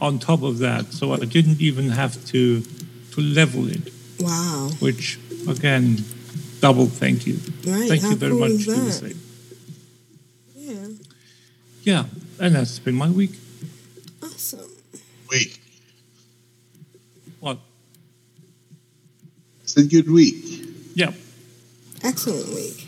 on 0.00 0.18
top 0.18 0.42
of 0.42 0.58
that. 0.58 0.92
So 0.92 1.12
I 1.12 1.18
didn't 1.18 1.60
even 1.60 1.90
have 1.90 2.24
to 2.26 2.62
to 3.12 3.20
level 3.20 3.68
it. 3.70 3.92
Wow. 4.20 4.70
Which 4.80 5.18
again, 5.48 5.98
double 6.60 6.86
thank 6.86 7.26
you. 7.26 7.34
Right, 7.66 7.88
Thank 7.88 8.02
how 8.02 8.10
you 8.10 8.16
very 8.16 8.32
cool 8.32 8.40
much, 8.40 8.50
is 8.50 8.66
that? 8.66 9.14
Duvese. 9.14 9.16
Yeah. 10.56 10.86
Yeah, 11.82 12.04
and 12.40 12.54
that's 12.54 12.78
been 12.78 12.94
my 12.94 13.10
week. 13.10 13.32
Awesome. 14.22 14.70
Week. 15.30 15.60
What? 17.40 17.58
It's 19.62 19.76
a 19.76 19.84
good 19.84 20.10
week. 20.10 20.64
Yeah. 20.94 21.12
Excellent 22.02 22.48
week. 22.48 22.83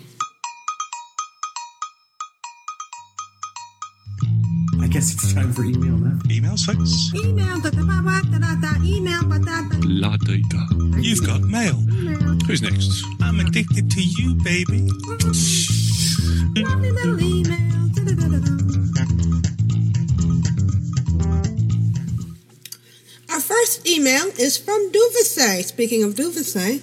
Guess 4.97 5.13
it's 5.13 5.35
time 5.35 5.53
for 5.53 5.63
email 5.63 5.99
now. 5.99 6.19
Email 6.31 6.57
folks. 6.57 7.13
Email, 7.15 7.61
da, 7.61 7.69
da, 7.69 7.85
ba, 7.85 8.01
ba, 8.03 8.23
da, 8.33 8.39
da, 8.39 8.55
da, 8.57 8.83
email, 8.83 9.23
ba, 9.29 9.39
da, 9.39 9.61
da. 9.69 9.77
La 9.85 10.17
data. 10.17 10.61
You've 10.97 11.21
got 11.27 11.43
mail. 11.43 11.75
Who's 12.47 12.63
next? 12.63 13.05
I'm 13.21 13.39
addicted 13.39 13.91
to 13.91 14.01
you, 14.01 14.37
baby. 14.43 14.89
Lovely 16.57 16.93
little 16.93 17.21
email. 17.21 17.89
da, 17.93 18.05
da, 18.05 18.15
da, 18.15 18.27
da, 18.27 18.39
da. 18.41 18.53
Our 23.35 23.41
first 23.41 23.87
email 23.87 24.33
is 24.39 24.57
from 24.57 24.81
Duvese. 24.93 25.65
Speaking 25.65 26.05
of 26.05 26.15
Duvese, 26.15 26.81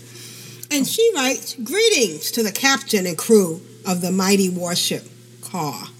and 0.69 0.87
she 0.87 1.11
writes, 1.15 1.55
"Greetings 1.55 2.29
to 2.29 2.43
the 2.43 2.51
captain 2.51 3.07
and 3.07 3.17
crew 3.17 3.61
of 3.83 4.01
the 4.01 4.11
mighty 4.11 4.49
warship 4.49 5.09
Caw. 5.41 5.92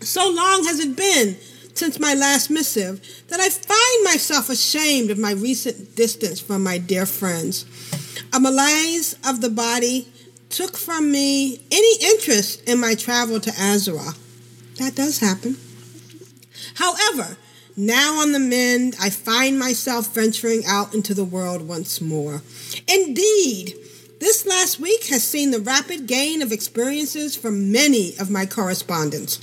So 0.00 0.28
long 0.28 0.64
has 0.64 0.80
it 0.80 0.96
been 0.96 1.36
since 1.74 2.00
my 2.00 2.14
last 2.14 2.50
missive 2.50 3.00
that 3.28 3.40
I 3.40 3.48
find 3.48 4.04
myself 4.04 4.50
ashamed 4.50 5.10
of 5.10 5.18
my 5.18 5.32
recent 5.32 5.94
distance 5.94 6.40
from 6.40 6.62
my 6.62 6.78
dear 6.78 7.06
friends. 7.06 7.64
A 8.32 8.40
malaise 8.40 9.16
of 9.26 9.40
the 9.40 9.50
body 9.50 10.08
took 10.50 10.76
from 10.76 11.12
me 11.12 11.60
any 11.70 12.12
interest 12.12 12.68
in 12.68 12.80
my 12.80 12.94
travel 12.94 13.38
to 13.40 13.50
Azura. 13.50 14.16
That 14.76 14.94
does 14.94 15.20
happen. 15.20 15.56
However, 16.74 17.36
now 17.76 18.20
on 18.20 18.32
the 18.32 18.40
mend, 18.40 18.96
I 19.00 19.10
find 19.10 19.58
myself 19.58 20.12
venturing 20.14 20.64
out 20.66 20.94
into 20.94 21.14
the 21.14 21.24
world 21.24 21.62
once 21.68 22.00
more. 22.00 22.42
Indeed, 22.88 23.74
this 24.18 24.44
last 24.46 24.80
week 24.80 25.06
has 25.06 25.22
seen 25.22 25.52
the 25.52 25.60
rapid 25.60 26.06
gain 26.06 26.42
of 26.42 26.50
experiences 26.50 27.36
from 27.36 27.70
many 27.70 28.16
of 28.18 28.30
my 28.30 28.46
correspondents. 28.46 29.38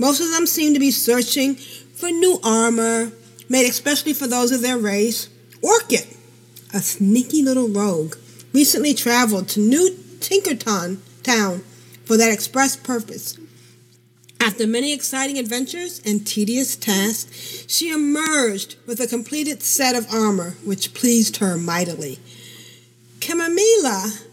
Most 0.00 0.22
of 0.22 0.30
them 0.30 0.46
seem 0.46 0.72
to 0.72 0.80
be 0.80 0.90
searching 0.90 1.56
for 1.56 2.10
new 2.10 2.40
armor, 2.42 3.12
made 3.50 3.68
especially 3.68 4.14
for 4.14 4.26
those 4.26 4.50
of 4.50 4.62
their 4.62 4.78
race. 4.78 5.28
Orchid, 5.60 6.06
a 6.72 6.80
sneaky 6.80 7.42
little 7.42 7.68
rogue, 7.68 8.16
recently 8.54 8.94
traveled 8.94 9.46
to 9.50 9.60
New 9.60 9.90
Tinkerton 10.20 11.00
Town 11.22 11.58
for 12.06 12.16
that 12.16 12.32
express 12.32 12.76
purpose. 12.76 13.38
After 14.40 14.66
many 14.66 14.94
exciting 14.94 15.36
adventures 15.36 16.00
and 16.06 16.26
tedious 16.26 16.76
tasks, 16.76 17.66
she 17.68 17.92
emerged 17.92 18.76
with 18.86 19.00
a 19.00 19.06
completed 19.06 19.62
set 19.62 19.94
of 19.94 20.10
armor, 20.10 20.52
which 20.64 20.94
pleased 20.94 21.36
her 21.36 21.58
mightily. 21.58 22.18
Kamamila, 23.18 24.24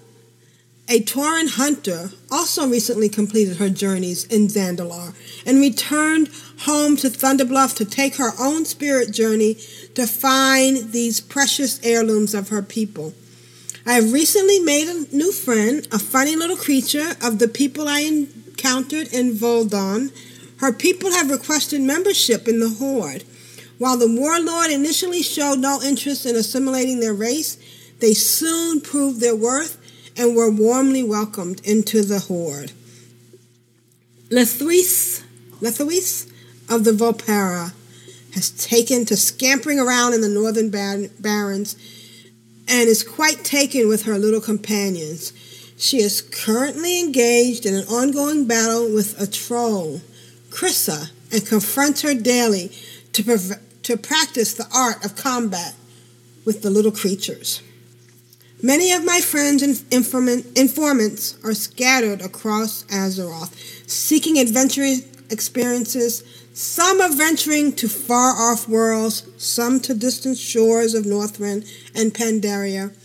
a 0.89 1.01
Tauren 1.01 1.49
hunter, 1.49 2.11
also 2.31 2.67
recently 2.67 3.09
completed 3.09 3.57
her 3.57 3.69
journeys 3.69 4.23
in 4.25 4.47
Zandalar 4.47 5.13
and 5.45 5.59
returned 5.59 6.29
home 6.61 6.95
to 6.97 7.09
Thunderbluff 7.09 7.75
to 7.77 7.85
take 7.85 8.15
her 8.15 8.31
own 8.39 8.63
spirit 8.63 9.11
journey 9.11 9.55
to 9.95 10.07
find 10.07 10.93
these 10.93 11.19
precious 11.19 11.79
heirlooms 11.83 12.33
of 12.33 12.49
her 12.49 12.61
people. 12.61 13.13
I 13.85 13.93
have 13.93 14.13
recently 14.13 14.59
made 14.59 14.87
a 14.87 15.15
new 15.15 15.31
friend, 15.31 15.85
a 15.91 15.99
funny 15.99 16.35
little 16.35 16.57
creature 16.57 17.15
of 17.21 17.39
the 17.39 17.47
people 17.47 17.87
I 17.87 18.01
encountered 18.01 19.13
in 19.13 19.33
Vol'dun. 19.33 20.11
Her 20.59 20.71
people 20.71 21.11
have 21.11 21.29
requested 21.29 21.81
membership 21.81 22.47
in 22.47 22.59
the 22.59 22.69
Horde. 22.69 23.23
While 23.77 23.97
the 23.97 24.11
warlord 24.11 24.71
initially 24.71 25.21
showed 25.21 25.59
no 25.59 25.81
interest 25.81 26.25
in 26.25 26.35
assimilating 26.35 26.99
their 26.99 27.13
race, 27.13 27.57
they 27.99 28.13
soon 28.13 28.81
proved 28.81 29.19
their 29.19 29.35
worth 29.35 29.76
and 30.17 30.35
were 30.35 30.51
warmly 30.51 31.03
welcomed 31.03 31.61
into 31.63 32.03
the 32.03 32.19
horde. 32.19 32.71
Lethuis, 34.29 35.23
Lethuis 35.61 36.29
of 36.69 36.83
the 36.83 36.91
Vulpera 36.91 37.73
has 38.33 38.49
taken 38.51 39.05
to 39.05 39.15
scampering 39.15 39.79
around 39.79 40.13
in 40.13 40.21
the 40.21 40.29
northern 40.29 40.69
bar- 40.69 41.09
barrens 41.19 41.75
and 42.67 42.89
is 42.89 43.03
quite 43.03 43.43
taken 43.43 43.87
with 43.87 44.03
her 44.03 44.17
little 44.17 44.41
companions. 44.41 45.31
She 45.77 45.97
is 46.01 46.21
currently 46.21 46.99
engaged 46.99 47.65
in 47.65 47.75
an 47.75 47.87
ongoing 47.87 48.45
battle 48.45 48.93
with 48.93 49.19
a 49.21 49.27
troll, 49.27 50.01
Krissa, 50.49 51.11
and 51.31 51.45
confronts 51.45 52.01
her 52.01 52.13
daily 52.13 52.71
to, 53.13 53.23
prov- 53.23 53.59
to 53.83 53.97
practice 53.97 54.53
the 54.53 54.67
art 54.75 55.05
of 55.05 55.15
combat 55.15 55.75
with 56.45 56.61
the 56.61 56.69
little 56.69 56.91
creatures. 56.91 57.61
Many 58.61 58.91
of 58.91 59.05
my 59.05 59.21
friends 59.21 59.61
and 59.61 59.79
informants 59.91 61.37
are 61.43 61.53
scattered 61.53 62.21
across 62.21 62.85
Azeroth, 62.85 63.53
seeking 63.87 64.39
adventurous 64.39 65.05
experiences. 65.29 66.23
Some 66.53 66.99
are 66.99 67.15
venturing 67.15 67.73
to 67.73 67.87
far 67.87 68.33
off 68.33 68.67
worlds, 68.67 69.27
some 69.37 69.79
to 69.81 69.93
distant 69.93 70.39
shores 70.39 70.95
of 70.95 71.05
Northrend 71.05 71.69
and 71.93 72.11
Pandaria. 72.15 72.95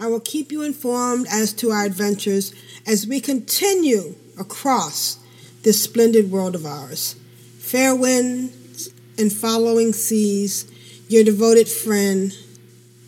I 0.00 0.08
will 0.08 0.18
keep 0.18 0.50
you 0.50 0.62
informed 0.62 1.28
as 1.30 1.52
to 1.54 1.70
our 1.70 1.84
adventures 1.84 2.52
as 2.84 3.06
we 3.06 3.20
continue 3.20 4.16
across 4.40 5.18
this 5.62 5.80
splendid 5.80 6.32
world 6.32 6.56
of 6.56 6.66
ours. 6.66 7.14
Fair 7.58 7.94
winds 7.94 8.90
and 9.16 9.32
following 9.32 9.92
seas, 9.92 10.68
your 11.08 11.22
devoted 11.22 11.68
friend, 11.68 12.32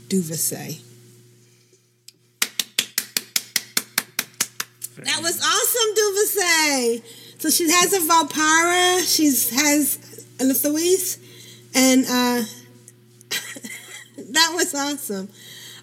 Duvasay. 0.06 0.87
That 5.18 5.24
was 5.24 5.40
awesome, 5.42 5.94
Duvasay. 5.98 7.02
So 7.40 7.50
she 7.50 7.68
has 7.68 7.92
a 7.92 7.98
Vulpera, 7.98 9.02
she 9.02 9.24
has 9.56 9.98
a 10.38 10.44
Lethuis, 10.44 11.18
and 11.74 12.04
uh, 12.04 12.44
that 14.30 14.52
was 14.54 14.72
awesome. 14.76 15.28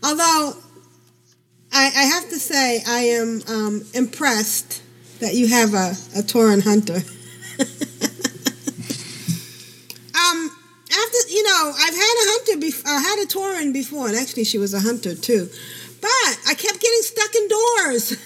Although 0.02 0.54
I, 1.74 1.88
I 1.88 2.04
have 2.14 2.30
to 2.30 2.40
say, 2.40 2.82
I 2.88 3.00
am 3.00 3.42
um, 3.50 3.86
impressed 3.94 4.82
that 5.20 5.34
you 5.34 5.50
have 5.50 5.74
a, 5.74 5.98
a 6.16 6.22
hunter. 6.62 6.94
um, 10.16 10.50
after 10.96 11.20
you 11.30 11.44
know, 11.44 11.74
I've 11.76 11.94
had 11.94 12.16
a 12.16 12.26
hunter 12.32 12.58
before. 12.62 12.90
I 12.90 13.00
had 13.02 13.20
a 13.20 13.28
Tauren 13.28 13.74
before, 13.74 14.08
and 14.08 14.16
actually, 14.16 14.46
she 14.46 14.60
was 14.60 14.74
a 14.74 14.80
hunter 14.80 15.14
too. 15.14 15.50
But 16.00 16.40
I 16.48 16.54
kept 16.54 16.80
getting 16.80 17.02
stuck 17.02 17.36
indoors. 17.36 18.16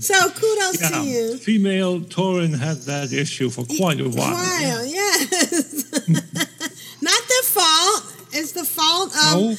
so 0.00 0.14
kudos 0.30 0.80
Yeah, 0.80 0.88
to 0.88 1.04
you. 1.06 1.36
female 1.38 2.00
Tauren 2.00 2.58
had 2.58 2.78
that 2.82 3.12
issue 3.12 3.50
for 3.50 3.64
quite 3.64 4.00
a 4.00 4.08
while. 4.08 4.34
While, 4.34 4.86
yes. 4.86 5.84
Not 7.02 7.22
their 7.28 7.42
fault. 7.42 8.02
It's 8.32 8.52
the 8.52 8.64
fault 8.64 9.10
of 9.10 9.40
No. 9.40 9.50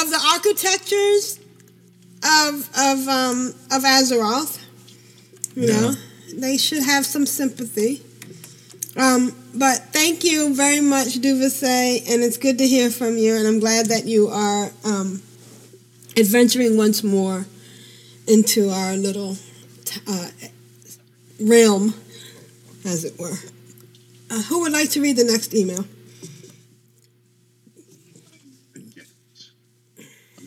of 0.00 0.10
the 0.10 0.20
architectures 0.34 1.38
of 2.24 2.68
of 2.76 3.08
um 3.08 3.54
of 3.70 3.82
Azeroth. 3.84 4.58
You 5.56 5.68
Yeah. 5.68 5.80
know, 5.80 5.94
they 6.36 6.56
should 6.56 6.82
have 6.82 7.04
some 7.06 7.26
sympathy. 7.26 8.02
Um, 8.96 9.34
but 9.54 9.92
thank 9.92 10.22
you 10.24 10.54
very 10.54 10.80
much, 10.80 11.20
Duvasay, 11.20 12.08
and 12.08 12.22
it's 12.22 12.36
good 12.36 12.58
to 12.58 12.66
hear 12.66 12.90
from 12.90 13.18
you. 13.18 13.34
And 13.36 13.46
I'm 13.46 13.58
glad 13.58 13.86
that 13.86 14.04
you 14.06 14.28
are 14.28 14.70
um, 14.84 15.20
adventuring 16.16 16.76
once 16.76 17.02
more 17.02 17.46
into 18.28 18.70
our 18.70 18.96
little 18.96 19.36
uh, 20.06 20.28
realm, 21.40 21.94
as 22.84 23.04
it 23.04 23.18
were. 23.18 23.36
Uh, 24.30 24.42
who 24.42 24.60
would 24.62 24.72
like 24.72 24.90
to 24.90 25.00
read 25.00 25.16
the 25.16 25.24
next 25.24 25.54
email? 25.54 25.84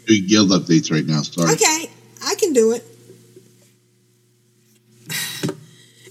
Doing 0.06 0.28
guild 0.28 0.50
updates 0.52 0.92
right 0.92 1.06
now. 1.06 1.22
Sorry. 1.22 1.52
Okay, 1.54 1.90
I 2.24 2.36
can 2.36 2.54
do 2.54 2.72
it. 2.72 2.84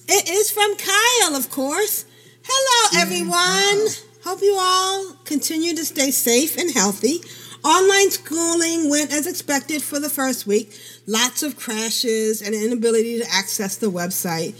It 0.09 0.29
is 0.29 0.51
from 0.51 0.77
Kyle, 0.77 1.35
of 1.35 1.51
course. 1.51 2.05
Hello, 2.45 3.03
everyone. 3.03 3.89
Hope 4.25 4.41
you 4.43 4.57
all 4.59 5.17
continue 5.25 5.75
to 5.75 5.85
stay 5.85 6.11
safe 6.11 6.57
and 6.57 6.73
healthy. 6.73 7.21
Online 7.67 8.13
schooling 8.13 8.89
went 8.89 9.13
as 9.13 9.27
expected 9.27 9.83
for 9.83 9.99
the 9.99 10.09
first 10.09 10.47
week. 10.47 10.79
Lots 11.09 11.43
of 11.43 11.57
crashes 11.57 12.41
and 12.41 12.55
inability 12.55 13.19
to 13.19 13.27
access 13.29 13.75
the 13.77 13.89
website. 13.91 14.55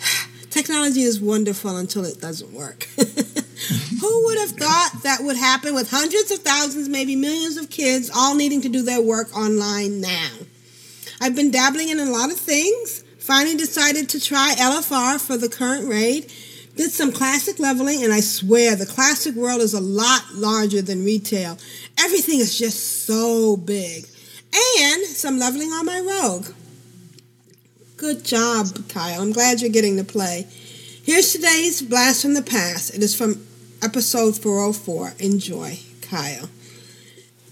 Technology 0.50 1.02
is 1.02 1.20
wonderful 1.20 1.76
until 1.76 2.04
it 2.04 2.20
doesn't 2.20 2.52
work. 2.52 2.82
Who 4.00 4.24
would 4.24 4.38
have 4.38 4.50
thought 4.50 4.90
that 5.04 5.20
would 5.20 5.36
happen 5.36 5.72
with 5.72 5.88
hundreds 5.88 6.32
of 6.32 6.40
thousands, 6.40 6.88
maybe 6.88 7.14
millions 7.14 7.58
of 7.58 7.70
kids 7.70 8.10
all 8.12 8.34
needing 8.34 8.60
to 8.62 8.68
do 8.68 8.82
their 8.82 9.02
work 9.02 9.36
online 9.36 10.00
now? 10.00 10.30
I've 11.20 11.36
been 11.36 11.52
dabbling 11.52 11.90
in 11.90 12.00
a 12.00 12.06
lot 12.06 12.32
of 12.32 12.38
things. 12.38 13.04
Finally 13.20 13.56
decided 13.56 14.08
to 14.08 14.20
try 14.20 14.56
LFR 14.58 15.24
for 15.24 15.36
the 15.36 15.48
current 15.48 15.88
raid. 15.88 16.32
Did 16.78 16.92
some 16.92 17.10
classic 17.10 17.58
leveling, 17.58 18.04
and 18.04 18.12
I 18.12 18.20
swear 18.20 18.76
the 18.76 18.86
classic 18.86 19.34
world 19.34 19.62
is 19.62 19.74
a 19.74 19.80
lot 19.80 20.22
larger 20.34 20.80
than 20.80 21.04
retail. 21.04 21.58
Everything 22.00 22.40
is 22.40 22.58
just 22.58 23.06
so 23.06 23.56
big. 23.56 24.06
And 24.80 25.04
some 25.04 25.38
leveling 25.38 25.70
on 25.70 25.86
my 25.86 26.00
rogue. 26.00 26.46
Good 27.96 28.24
job, 28.24 28.88
Kyle. 28.88 29.20
I'm 29.20 29.32
glad 29.32 29.60
you're 29.60 29.70
getting 29.70 29.96
to 29.96 30.04
play. 30.04 30.46
Here's 31.02 31.32
today's 31.32 31.82
Blast 31.82 32.22
from 32.22 32.34
the 32.34 32.42
Past. 32.42 32.94
It 32.94 33.02
is 33.02 33.14
from 33.14 33.44
episode 33.82 34.36
404. 34.36 35.14
Enjoy, 35.18 35.78
Kyle. 36.02 36.48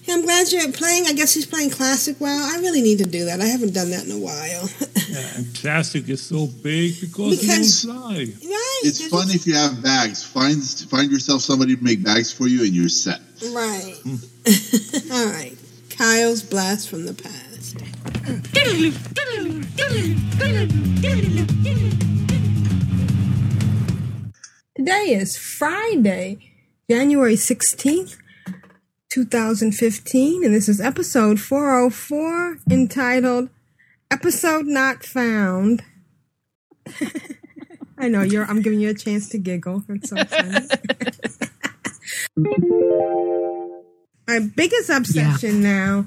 Yeah, 0.06 0.14
I'm 0.14 0.22
glad 0.22 0.50
you're 0.52 0.70
playing. 0.72 1.06
I 1.06 1.12
guess 1.14 1.34
he's 1.34 1.46
playing 1.46 1.70
Classic 1.70 2.20
WoW. 2.20 2.28
I 2.28 2.58
really 2.60 2.80
need 2.82 2.98
to 2.98 3.04
do 3.04 3.24
that. 3.24 3.40
I 3.40 3.46
haven't 3.46 3.74
done 3.74 3.90
that 3.90 4.04
in 4.04 4.12
a 4.12 4.18
while. 4.18 4.68
Yeah, 5.08 5.36
and 5.36 5.54
classic 5.54 6.08
is 6.08 6.20
so 6.20 6.46
big 6.48 7.00
because, 7.00 7.40
Because- 7.40 7.84
you 7.84 7.92
don't 7.92 8.02
fly. 8.02 8.16
right. 8.18 8.80
It's 8.82 9.06
fun 9.08 9.30
if 9.30 9.46
you 9.46 9.54
have 9.54 9.80
bags. 9.82 10.24
Find 10.24 10.60
find 10.90 11.10
yourself 11.12 11.42
somebody 11.42 11.76
to 11.76 11.82
make 11.82 12.02
bags 12.02 12.32
for 12.32 12.48
you, 12.48 12.64
and 12.64 12.74
you're 12.74 12.88
set. 12.88 13.20
Right. 13.52 13.94
Hmm. 14.02 14.16
All 15.12 15.26
right. 15.26 15.56
Kyle's 15.90 16.42
Blast 16.42 16.88
from 16.90 17.06
the 17.06 17.14
Past. 17.14 17.76
Today 24.74 25.14
is 25.14 25.36
Friday, 25.36 26.38
January 26.90 27.34
16th, 27.34 28.16
2015, 29.16 30.44
and 30.44 30.54
this 30.54 30.68
is 30.68 30.78
episode 30.78 31.40
404 31.40 32.58
entitled 32.70 33.48
Episode 34.10 34.66
Not 34.66 35.06
Found. 35.06 35.82
I 37.98 38.08
know 38.08 38.20
you're 38.20 38.44
I'm 38.44 38.60
giving 38.60 38.78
you 38.78 38.90
a 38.90 38.94
chance 38.94 39.30
to 39.30 39.38
giggle. 39.38 39.84
It's 39.88 40.10
so 40.10 40.16
funny. 40.22 40.66
My 44.28 44.40
biggest 44.54 44.90
obsession 44.90 45.62
now 45.62 46.06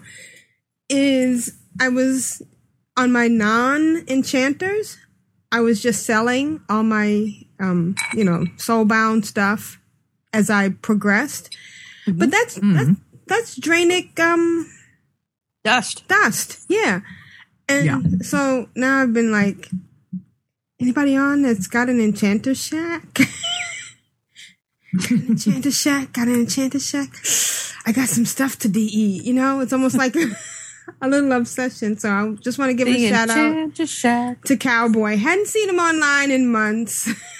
is 0.87 1.57
I 1.81 1.89
was 1.89 2.43
on 2.95 3.11
my 3.11 3.27
non 3.27 4.03
enchanters. 4.07 4.99
I 5.51 5.61
was 5.61 5.81
just 5.81 6.05
selling 6.05 6.61
all 6.69 6.83
my, 6.83 7.31
um, 7.59 7.95
you 8.13 8.23
know, 8.23 8.45
soulbound 8.57 9.25
stuff 9.25 9.79
as 10.31 10.51
I 10.51 10.69
progressed. 10.69 11.55
But 12.17 12.31
that's 12.31 12.59
that's 12.61 12.89
that's 13.27 13.59
Draenic 13.59 14.19
um 14.19 14.69
dust. 15.63 16.07
Dust, 16.07 16.65
yeah. 16.69 17.01
And 17.67 18.25
so 18.25 18.67
now 18.75 19.03
I've 19.03 19.13
been 19.13 19.31
like, 19.31 19.69
anybody 20.79 21.15
on 21.15 21.43
that's 21.43 21.67
got 21.67 21.87
an 21.87 22.01
enchanter 22.01 22.55
shack? 22.55 23.19
enchanter 25.11 25.69
shack? 25.71 26.13
Got 26.13 26.29
an 26.29 26.35
enchanter 26.41 26.79
shack? 26.79 27.09
I 27.85 27.91
got 27.91 28.09
some 28.09 28.25
stuff 28.25 28.57
to 28.59 28.69
de. 28.69 28.81
You 28.81 29.33
know, 29.33 29.59
it's 29.59 29.73
almost 29.73 29.95
like 29.97 30.15
a 31.01 31.07
little 31.07 31.31
obsession. 31.31 31.97
So 31.97 32.09
I 32.09 32.33
just 32.41 32.57
want 32.57 32.69
to 32.71 32.73
give 32.73 32.87
The 32.87 33.05
a 33.05 33.09
shout 33.09 33.29
out 33.29 33.37
Enchanter 33.37 33.85
Shack. 33.85 34.43
to 34.45 34.57
Cowboy. 34.57 35.17
Hadn't 35.17 35.47
seen 35.47 35.69
him 35.69 35.79
online 35.79 36.31
in 36.31 36.51
months. 36.51 37.09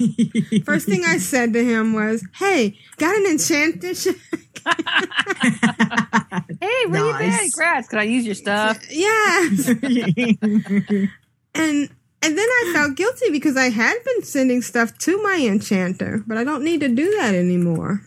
First 0.64 0.86
thing 0.86 1.02
I 1.06 1.18
said 1.18 1.52
to 1.52 1.64
him 1.64 1.92
was, 1.92 2.26
"Hey, 2.36 2.78
got 2.96 3.14
an 3.16 3.26
enchanter 3.26 3.94
shack?" 3.94 4.16
Hey, 6.60 6.86
where 6.88 7.06
you 7.06 7.18
been? 7.18 7.30
Nice. 7.30 7.54
Congrats. 7.54 7.88
Can 7.88 7.98
I 7.98 8.02
use 8.02 8.26
your 8.26 8.34
stuff? 8.34 8.78
Yes. 8.90 9.68
and 9.68 11.08
and 11.54 12.38
then 12.38 12.40
I 12.48 12.70
felt 12.74 12.96
guilty 12.96 13.30
because 13.30 13.56
I 13.56 13.70
had 13.70 13.94
been 14.04 14.22
sending 14.22 14.60
stuff 14.60 14.96
to 14.98 15.22
my 15.22 15.40
enchanter, 15.42 16.22
but 16.26 16.36
I 16.36 16.44
don't 16.44 16.62
need 16.62 16.80
to 16.80 16.88
do 16.88 17.10
that 17.16 17.34
anymore. 17.34 18.02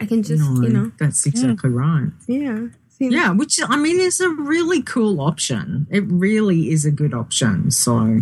I 0.00 0.06
can 0.06 0.22
just, 0.22 0.42
no, 0.42 0.62
you 0.62 0.68
know, 0.70 0.92
that's 0.98 1.26
exactly 1.26 1.70
right. 1.70 2.08
yeah. 2.26 2.66
Yeah, 2.98 3.30
which 3.30 3.58
I 3.66 3.78
mean 3.78 3.98
is 3.98 4.20
a 4.20 4.28
really 4.28 4.82
cool 4.82 5.22
option. 5.22 5.86
It 5.90 6.04
really 6.06 6.70
is 6.70 6.84
a 6.84 6.90
good 6.90 7.14
option. 7.14 7.70
So 7.70 8.20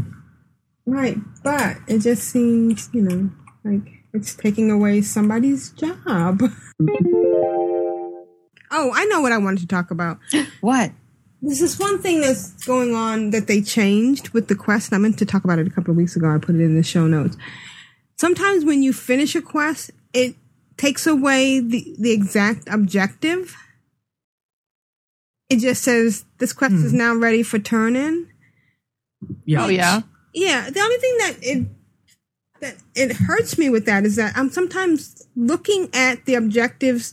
Right, 0.88 1.18
but 1.44 1.76
it 1.86 1.98
just 1.98 2.24
seems, 2.28 2.88
you 2.94 3.02
know, 3.02 3.30
like 3.62 4.04
it's 4.14 4.34
taking 4.34 4.70
away 4.70 5.02
somebody's 5.02 5.70
job. 5.72 5.92
oh, 8.70 8.90
I 8.94 9.04
know 9.10 9.20
what 9.20 9.32
I 9.32 9.36
wanted 9.36 9.60
to 9.60 9.66
talk 9.66 9.90
about. 9.90 10.18
What? 10.62 10.92
There's 11.42 11.60
this 11.60 11.78
one 11.78 12.00
thing 12.00 12.22
that's 12.22 12.52
going 12.64 12.94
on 12.94 13.30
that 13.30 13.46
they 13.48 13.60
changed 13.60 14.30
with 14.30 14.48
the 14.48 14.56
quest. 14.56 14.94
I 14.94 14.98
meant 14.98 15.18
to 15.18 15.26
talk 15.26 15.44
about 15.44 15.58
it 15.58 15.66
a 15.66 15.70
couple 15.70 15.90
of 15.90 15.96
weeks 15.98 16.16
ago. 16.16 16.34
I 16.34 16.38
put 16.38 16.54
it 16.54 16.62
in 16.62 16.74
the 16.74 16.82
show 16.82 17.06
notes. 17.06 17.36
Sometimes 18.16 18.64
when 18.64 18.82
you 18.82 18.94
finish 18.94 19.36
a 19.36 19.42
quest, 19.42 19.90
it 20.14 20.36
takes 20.78 21.06
away 21.06 21.60
the, 21.60 21.94
the 21.98 22.12
exact 22.12 22.66
objective. 22.68 23.54
It 25.50 25.58
just 25.58 25.84
says 25.84 26.24
this 26.38 26.54
quest 26.54 26.74
is 26.76 26.92
hmm. 26.92 26.98
now 26.98 27.14
ready 27.14 27.42
for 27.42 27.58
turn 27.58 27.94
in. 27.94 28.28
yeah. 29.44 29.64
Oh, 29.64 29.68
yeah. 29.68 30.00
Yeah, 30.38 30.70
the 30.70 30.80
only 30.80 30.96
thing 30.98 31.16
that 31.18 31.36
it 31.42 31.66
that 32.60 32.74
it 32.94 33.12
hurts 33.16 33.58
me 33.58 33.68
with 33.70 33.86
that 33.86 34.04
is 34.04 34.16
that 34.16 34.36
I'm 34.36 34.50
sometimes 34.50 35.26
looking 35.36 35.88
at 35.92 36.24
the 36.26 36.34
objectives 36.34 37.12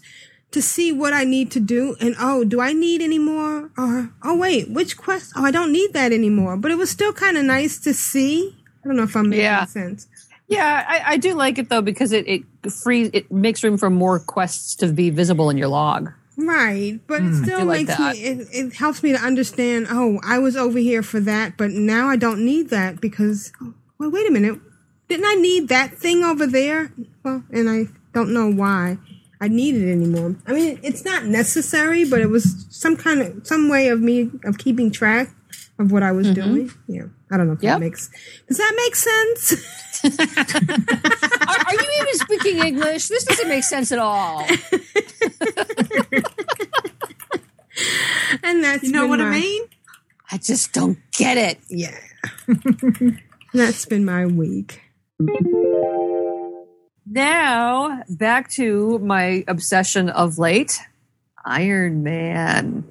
to 0.52 0.62
see 0.62 0.92
what 0.92 1.12
I 1.14 1.24
need 1.24 1.52
to 1.52 1.60
do 1.60 1.96
and 2.00 2.16
oh, 2.20 2.44
do 2.44 2.62
I 2.62 2.72
need 2.74 3.02
any 3.02 3.20
more? 3.20 3.72
Or 3.78 4.12
oh 4.24 4.38
wait, 4.38 4.70
which 4.70 4.96
quest? 4.98 5.34
Oh, 5.36 5.44
I 5.44 5.52
don't 5.52 5.72
need 5.72 5.94
that 5.94 6.12
anymore. 6.12 6.56
But 6.58 6.72
it 6.72 6.78
was 6.78 6.90
still 6.90 7.14
kind 7.14 7.36
of 7.38 7.44
nice 7.46 7.80
to 7.82 7.94
see. 7.94 8.56
I 8.84 8.88
don't 8.88 8.98
know 8.98 9.04
if 9.04 9.16
I'm 9.16 9.30
making 9.30 9.44
Yeah. 9.46 9.66
sense. 9.66 10.08
Yeah, 10.48 10.86
I, 10.88 11.14
I 11.14 11.18
do 11.18 11.34
like 11.34 11.58
it 11.58 11.70
though 11.70 11.82
because 11.82 12.12
it 12.12 12.28
it 12.28 12.44
frees 12.72 13.10
it 13.14 13.32
makes 13.32 13.64
room 13.64 13.78
for 13.80 13.90
more 13.90 14.20
quests 14.20 14.76
to 14.76 14.88
be 14.94 15.10
visible 15.10 15.50
in 15.50 15.58
your 15.58 15.68
log. 15.70 16.12
Right, 16.38 17.00
but 17.08 17.22
Hmm. 17.22 17.28
it 17.30 17.44
still 17.44 17.60
do 17.62 17.66
like 17.66 17.88
makes 17.88 18.00
me. 18.00 18.12
It, 18.24 18.48
it 18.52 18.74
helps 18.74 19.02
me 19.04 19.12
to 19.14 19.20
understand. 19.20 19.88
Oh, 19.90 20.20
I 20.24 20.38
was 20.40 20.56
over 20.58 20.80
here 20.80 21.02
for 21.04 21.20
that, 21.22 21.56
but 21.58 21.72
now 21.72 22.10
I 22.10 22.18
don't 22.18 22.44
need 22.44 22.70
that 22.72 23.00
because. 23.00 23.52
oh, 23.62 23.74
Well, 23.98 24.12
wait 24.12 24.28
a 24.28 24.32
minute. 24.32 24.60
Didn't 25.08 25.26
I 25.26 25.36
need 25.36 25.70
that 25.70 25.98
thing 25.98 26.24
over 26.24 26.46
there? 26.48 26.92
Well, 27.24 27.44
and 27.52 27.70
I 27.70 27.86
don't 28.14 28.34
know 28.34 28.52
why 28.52 28.98
I 29.40 29.48
need 29.48 29.76
it 29.76 29.90
anymore. 29.92 30.36
I 30.48 30.54
mean, 30.54 30.80
it's 30.84 31.06
not 31.06 31.26
necessary, 31.26 32.04
but 32.10 32.20
it 32.22 32.30
was 32.30 32.66
some 32.70 32.98
kind 32.98 33.22
of 33.22 33.48
some 33.48 33.70
way 33.70 33.88
of 33.90 34.02
me 34.02 34.30
of 34.44 34.58
keeping 34.58 34.92
track 34.92 35.30
of 35.80 35.92
what 35.92 36.04
I 36.04 36.12
was 36.12 36.30
doing. 36.32 36.72
Yeah, 36.88 37.04
I 37.32 37.38
don't 37.38 37.48
know 37.48 37.54
if 37.54 37.62
Yep. 37.64 37.76
that 37.76 37.80
makes. 37.80 38.10
Does 38.50 38.58
that 38.58 38.74
make 38.76 38.96
sense? 38.96 39.95
are, 40.06 41.60
are 41.68 41.74
you 41.74 41.90
even 42.02 42.14
speaking 42.14 42.58
English? 42.66 43.08
This 43.08 43.24
doesn't 43.24 43.48
make 43.48 43.64
sense 43.64 43.92
at 43.92 44.00
all. 44.00 44.46
and 48.44 48.64
that's 48.64 48.84
You 48.84 48.92
know 48.92 49.02
been 49.02 49.10
what 49.10 49.22
I 49.22 49.32
mean? 49.32 49.64
I 50.32 50.38
just 50.38 50.74
don't 50.74 50.98
get 51.12 51.38
it. 51.38 51.60
Yeah. 51.70 51.98
that's 53.54 53.86
been 53.86 54.06
my 54.06 54.26
week. 54.26 54.82
Now 57.06 58.04
back 58.10 58.50
to 58.52 59.00
my 59.00 59.44
obsession 59.48 60.10
of 60.10 60.38
late. 60.38 60.80
Iron 61.46 62.02
Man. 62.04 62.86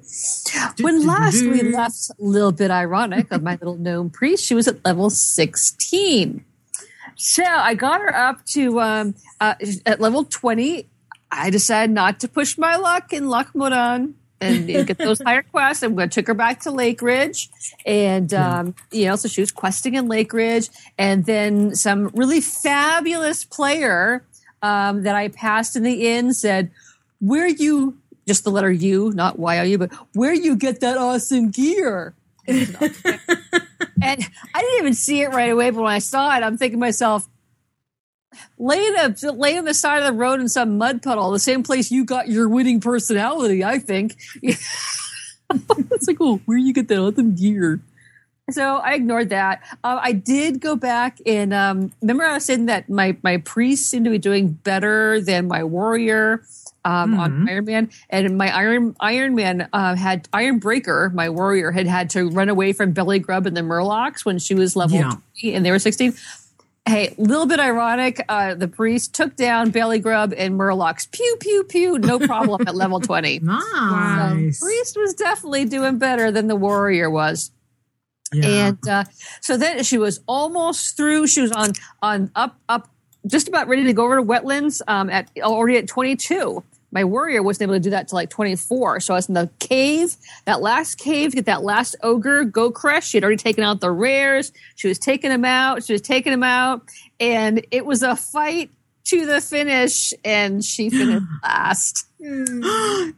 When 0.79 1.05
last 1.05 1.41
we 1.41 1.61
left 1.61 2.09
a 2.09 2.15
little 2.19 2.53
bit 2.53 2.71
ironic 2.71 3.29
of 3.31 3.43
my 3.43 3.55
little 3.55 3.75
gnome 3.75 4.09
priest, 4.09 4.45
she 4.45 4.55
was 4.55 4.67
at 4.67 4.83
level 4.85 5.09
16. 5.09 6.45
So 7.15 7.43
I 7.43 7.73
got 7.73 8.01
her 8.01 8.15
up 8.15 8.45
to 8.47 8.79
um, 8.81 9.15
uh, 9.39 9.55
at 9.85 9.99
level 9.99 10.25
20. 10.25 10.87
I 11.31 11.49
decided 11.49 11.93
not 11.93 12.19
to 12.21 12.27
push 12.27 12.57
my 12.57 12.75
luck 12.75 13.11
in 13.11 13.27
Loch 13.27 13.53
Modan 13.53 14.13
and, 14.41 14.69
and 14.69 14.87
get 14.87 14.97
those 14.97 15.21
higher 15.21 15.43
quests. 15.51 15.83
I'm 15.83 15.95
going 15.95 16.09
to 16.09 16.13
took 16.21 16.27
her 16.27 16.33
back 16.33 16.61
to 16.61 16.71
Lake 16.71 17.01
Ridge, 17.01 17.49
and 17.85 18.33
um, 18.33 18.75
you 18.91 19.05
know, 19.05 19.15
so 19.15 19.27
she 19.27 19.41
was 19.41 19.51
questing 19.51 19.95
in 19.95 20.07
Lake 20.07 20.33
Ridge, 20.33 20.69
and 20.97 21.25
then 21.25 21.75
some 21.75 22.07
really 22.09 22.41
fabulous 22.41 23.43
player 23.43 24.23
um, 24.61 25.03
that 25.03 25.15
I 25.15 25.29
passed 25.29 25.75
in 25.75 25.83
the 25.83 26.07
inn 26.07 26.33
said, 26.33 26.71
"Where 27.19 27.47
you?" 27.47 27.97
Just 28.27 28.43
the 28.43 28.49
letter 28.49 28.71
U, 28.71 29.11
not 29.13 29.37
Y 29.37 29.59
O 29.59 29.63
U, 29.63 29.77
but 29.77 29.93
where 30.13 30.33
you 30.33 30.55
get 30.55 30.79
that 30.79 30.97
awesome 30.97 31.51
gear? 31.51 32.15
and 34.05 34.23
I 34.53 34.61
didn't 34.61 34.79
even 34.79 34.93
see 34.93 35.21
it 35.21 35.29
right 35.29 35.51
away, 35.51 35.69
but 35.71 35.81
when 35.81 35.91
I 35.91 35.99
saw 35.99 36.35
it, 36.35 36.43
I'm 36.43 36.57
thinking 36.57 36.79
to 36.79 36.85
myself, 36.85 37.27
lay 38.57 38.87
up, 38.97 39.13
lay 39.23 39.57
on 39.57 39.65
the 39.65 39.73
side 39.73 39.99
of 39.99 40.05
the 40.05 40.13
road 40.13 40.39
in 40.39 40.49
some 40.49 40.77
mud 40.77 41.01
puddle, 41.01 41.31
the 41.31 41.39
same 41.39 41.63
place 41.63 41.91
you 41.91 42.05
got 42.05 42.27
your 42.27 42.47
winning 42.47 42.79
personality, 42.79 43.63
I 43.63 43.79
think. 43.79 44.15
it's 44.41 46.07
like, 46.07 46.17
oh, 46.19 46.37
where 46.45 46.57
you 46.57 46.73
get 46.73 46.87
that 46.89 46.99
awesome 46.99 47.35
gear? 47.35 47.81
So 48.51 48.77
I 48.77 48.93
ignored 48.93 49.29
that. 49.29 49.63
Uh, 49.83 49.99
I 50.01 50.11
did 50.11 50.61
go 50.61 50.75
back 50.75 51.17
and 51.25 51.51
um, 51.51 51.91
remember 52.01 52.25
I 52.25 52.35
was 52.35 52.45
saying 52.45 52.67
that 52.67 52.89
my 52.89 53.17
my 53.23 53.37
priest 53.37 53.89
seemed 53.89 54.05
to 54.05 54.11
be 54.11 54.19
doing 54.19 54.49
better 54.49 55.19
than 55.19 55.47
my 55.47 55.63
warrior 55.63 56.43
um, 56.85 57.19
on 57.19 57.49
Iron 57.49 57.65
Man, 57.65 57.89
and 58.09 58.37
my 58.37 58.55
Iron 58.55 58.95
Iron 59.01 59.35
Man 59.35 59.67
uh, 59.73 59.95
had 59.95 60.29
Iron 60.31 60.59
Breaker. 60.59 61.11
My 61.13 61.29
warrior 61.29 61.71
had 61.71 61.87
had 61.87 62.09
to 62.11 62.29
run 62.29 62.47
away 62.47 62.71
from 62.71 62.91
Belly 62.93 63.19
Grub 63.19 63.45
and 63.45 63.57
the 63.57 63.61
Murlocs 63.61 64.23
when 64.23 64.39
she 64.39 64.53
was 64.55 64.75
level 64.77 64.97
Yeah. 64.97 65.09
twenty 65.11 65.53
and 65.55 65.65
they 65.65 65.71
were 65.71 65.79
sixteen. 65.79 66.13
Hey, 66.87 67.15
a 67.17 67.21
little 67.21 67.47
bit 67.47 67.59
ironic. 67.59 68.23
Uh, 68.29 68.53
the 68.53 68.67
priest 68.67 69.15
took 69.15 69.35
down 69.35 69.71
Belly 69.71 69.97
Grub 69.97 70.31
and 70.37 70.53
Murlocs. 70.53 71.09
Pew 71.11 71.37
pew 71.39 71.63
pew, 71.63 71.97
no 71.97 72.19
problem 72.19 72.61
at 72.67 72.75
level 72.75 72.99
twenty. 73.09 73.39
Nice. 73.39 74.59
So 74.59 74.65
priest 74.67 74.95
was 74.95 75.15
definitely 75.15 75.65
doing 75.65 75.97
better 75.97 76.29
than 76.31 76.45
the 76.47 76.55
warrior 76.55 77.09
was. 77.09 77.49
Yeah. 78.31 78.67
And 78.67 78.87
uh, 78.87 79.03
so 79.41 79.57
then 79.57 79.83
she 79.83 79.97
was 79.97 80.19
almost 80.27 80.95
through. 80.97 81.25
She 81.27 81.41
was 81.41 81.51
on 81.51 81.73
on 82.03 82.29
up 82.35 82.59
up, 82.69 82.89
just 83.25 83.47
about 83.47 83.67
ready 83.67 83.85
to 83.85 83.93
go 83.93 84.05
over 84.05 84.17
to 84.17 84.21
wetlands. 84.23 84.81
Um, 84.87 85.09
at 85.09 85.31
already 85.41 85.77
at 85.77 85.87
twenty 85.87 86.15
two. 86.15 86.63
My 86.95 87.03
warrior 87.03 87.43
wasn't 87.43 87.63
able 87.63 87.73
to 87.73 87.81
do 87.81 87.89
that 87.89 88.07
till 88.07 88.15
like 88.15 88.29
twenty 88.29 88.55
four. 88.55 89.01
So 89.01 89.13
I 89.13 89.17
was 89.17 89.27
in 89.27 89.35
the 89.35 89.49
cave, 89.59 90.15
that 90.45 90.61
last 90.61 90.95
cave, 90.95 91.31
to 91.31 91.35
get 91.35 91.45
that 91.45 91.61
last 91.61 91.97
ogre 92.01 92.45
go 92.45 92.71
crush. 92.71 93.09
She 93.09 93.17
had 93.17 93.25
already 93.25 93.35
taken 93.35 93.65
out 93.65 93.81
the 93.81 93.91
rares. 93.91 94.53
She 94.75 94.87
was 94.87 94.97
taking 94.97 95.29
them 95.29 95.43
out. 95.43 95.83
She 95.83 95.91
was 95.91 96.01
taking 96.01 96.31
them 96.31 96.43
out, 96.43 96.83
and 97.19 97.67
it 97.69 97.85
was 97.85 98.01
a 98.01 98.15
fight 98.15 98.71
to 99.05 99.25
the 99.25 99.41
finish, 99.41 100.13
and 100.23 100.63
she 100.63 100.89
finished 101.01 101.25
last. 101.43 102.07
no. 102.19 103.11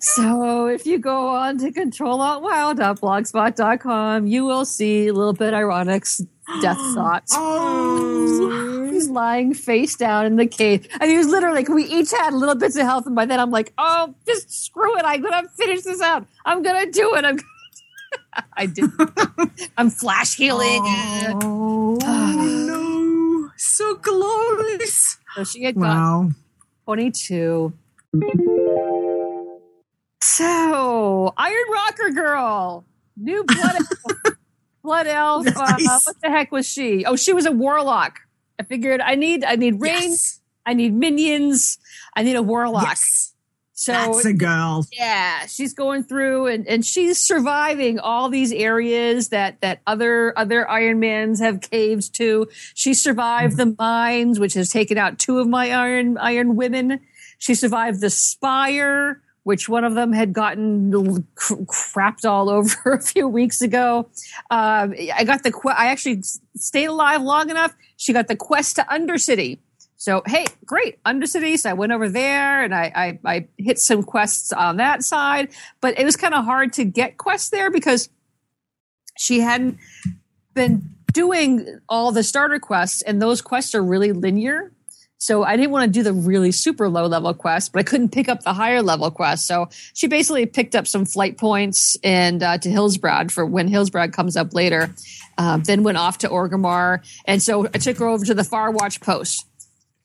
So 0.00 0.66
if 0.66 0.86
you 0.86 0.98
go 0.98 1.28
on 1.28 1.58
to 1.58 1.70
controlaltwow.blogspot.com, 1.70 4.26
you 4.26 4.44
will 4.44 4.64
see 4.64 5.06
a 5.06 5.12
little 5.12 5.32
bit 5.32 5.54
ironic's 5.54 6.20
death 6.60 6.76
thoughts. 6.94 7.32
Oh. 7.36 8.69
Lying 9.08 9.54
face 9.54 9.96
down 9.96 10.26
in 10.26 10.36
the 10.36 10.46
cave. 10.46 10.86
And 11.00 11.10
he 11.10 11.16
was 11.16 11.26
literally 11.28 11.56
like, 11.60 11.68
we 11.68 11.84
each 11.84 12.10
had 12.10 12.34
little 12.34 12.54
bits 12.54 12.76
of 12.76 12.82
health. 12.82 13.06
And 13.06 13.14
by 13.16 13.24
then 13.24 13.40
I'm 13.40 13.50
like, 13.50 13.72
oh, 13.78 14.14
just 14.26 14.52
screw 14.64 14.96
it. 14.98 15.04
I'm 15.04 15.22
going 15.22 15.42
to 15.44 15.48
finish 15.50 15.82
this 15.82 16.00
out. 16.02 16.26
I'm 16.44 16.62
going 16.62 16.84
to 16.86 16.90
do 16.90 17.14
it. 17.14 17.24
I'm 17.24 17.38
I 18.56 18.66
did. 18.66 18.90
I'm 19.78 19.88
flash 19.90 20.36
healing. 20.36 20.82
Oh, 21.42 21.98
no. 22.02 23.50
So 23.56 23.94
close. 23.96 25.16
So 25.36 25.44
she 25.44 25.62
had 25.64 25.76
Wow. 25.76 26.24
got 26.28 26.34
22. 26.86 27.72
So, 30.22 31.32
Iron 31.36 31.56
Rocker 31.72 32.10
Girl, 32.10 32.84
new 33.16 33.44
blood 33.44 33.76
elf. 34.04 34.34
blood 34.82 35.06
elf. 35.06 35.46
Uh, 35.46 35.76
what 35.78 36.20
the 36.22 36.28
heck 36.30 36.52
was 36.52 36.66
she? 36.68 37.04
Oh, 37.04 37.16
she 37.16 37.32
was 37.32 37.46
a 37.46 37.52
warlock. 37.52 38.20
I 38.60 38.62
figured 38.62 39.00
I 39.00 39.14
need 39.14 39.42
I 39.42 39.56
need 39.56 39.80
rain, 39.80 40.14
I 40.66 40.74
need 40.74 40.92
minions, 40.92 41.78
I 42.14 42.22
need 42.22 42.36
a 42.36 42.42
warlock. 42.42 42.82
Yes. 42.82 43.32
So 43.72 43.92
That's 43.92 44.26
a 44.26 44.34
girl. 44.34 44.86
Yeah, 44.92 45.46
she's 45.46 45.72
going 45.72 46.02
through 46.02 46.48
and, 46.48 46.68
and 46.68 46.84
she's 46.84 47.16
surviving 47.16 47.98
all 47.98 48.28
these 48.28 48.52
areas 48.52 49.30
that 49.30 49.62
that 49.62 49.80
other 49.86 50.38
other 50.38 50.68
Iron 50.68 51.00
Mans 51.00 51.40
have 51.40 51.62
caved 51.62 52.14
to. 52.16 52.48
She 52.74 52.92
survived 52.92 53.56
mm-hmm. 53.56 53.70
the 53.70 53.76
mines, 53.78 54.38
which 54.38 54.52
has 54.52 54.68
taken 54.68 54.98
out 54.98 55.18
two 55.18 55.38
of 55.38 55.48
my 55.48 55.70
Iron 55.72 56.18
Iron 56.18 56.54
women. 56.54 57.00
She 57.38 57.54
survived 57.54 58.02
the 58.02 58.10
spire, 58.10 59.22
which 59.42 59.68
one 59.68 59.84
of 59.84 59.94
them 59.94 60.12
had 60.12 60.32
gotten 60.32 60.92
crapped 60.92 62.24
all 62.24 62.50
over 62.50 62.76
a 62.92 63.00
few 63.00 63.28
weeks 63.28 63.60
ago. 63.60 64.08
Um, 64.50 64.94
I 65.14 65.24
got 65.24 65.42
the 65.42 65.52
I 65.76 65.86
actually 65.86 66.22
stayed 66.56 66.86
alive 66.86 67.22
long 67.22 67.50
enough. 67.50 67.74
She 67.96 68.12
got 68.12 68.28
the 68.28 68.36
quest 68.36 68.76
to 68.76 68.82
Undercity. 68.82 69.58
So 69.96 70.22
hey, 70.26 70.46
great 70.64 71.02
Undercity. 71.04 71.58
So 71.58 71.70
I 71.70 71.72
went 71.74 71.92
over 71.92 72.08
there 72.08 72.62
and 72.62 72.74
I, 72.74 73.18
I 73.24 73.30
I 73.36 73.48
hit 73.58 73.78
some 73.78 74.02
quests 74.02 74.52
on 74.52 74.76
that 74.78 75.02
side, 75.02 75.50
but 75.80 75.98
it 75.98 76.04
was 76.04 76.16
kind 76.16 76.34
of 76.34 76.44
hard 76.44 76.72
to 76.74 76.84
get 76.84 77.18
quests 77.18 77.50
there 77.50 77.70
because 77.70 78.08
she 79.18 79.40
hadn't 79.40 79.78
been 80.54 80.94
doing 81.12 81.80
all 81.88 82.12
the 82.12 82.22
starter 82.22 82.58
quests, 82.58 83.02
and 83.02 83.20
those 83.20 83.42
quests 83.42 83.74
are 83.74 83.82
really 83.82 84.12
linear. 84.12 84.72
So 85.20 85.44
I 85.44 85.56
didn't 85.56 85.70
want 85.70 85.84
to 85.84 85.90
do 85.90 86.02
the 86.02 86.14
really 86.14 86.50
super 86.50 86.88
low 86.88 87.04
level 87.04 87.34
quest, 87.34 87.72
but 87.72 87.80
I 87.80 87.82
couldn't 87.82 88.08
pick 88.08 88.26
up 88.26 88.42
the 88.42 88.54
higher 88.54 88.82
level 88.82 89.10
quest. 89.10 89.46
So 89.46 89.68
she 89.92 90.08
basically 90.08 90.46
picked 90.46 90.74
up 90.74 90.86
some 90.86 91.04
flight 91.04 91.36
points 91.36 91.94
and 92.02 92.42
uh, 92.42 92.56
to 92.56 92.70
Hillsbrad 92.70 93.30
for 93.30 93.44
when 93.44 93.68
Hillsbrad 93.68 94.14
comes 94.14 94.34
up 94.34 94.54
later. 94.54 94.94
Um, 95.36 95.62
then 95.62 95.82
went 95.82 95.98
off 95.98 96.18
to 96.18 96.28
Orgrimmar, 96.28 97.00
and 97.24 97.42
so 97.42 97.66
I 97.66 97.78
took 97.78 97.98
her 97.98 98.06
over 98.06 98.24
to 98.26 98.34
the 98.34 98.44
Far 98.44 98.70
Watch 98.70 99.00
post. 99.00 99.46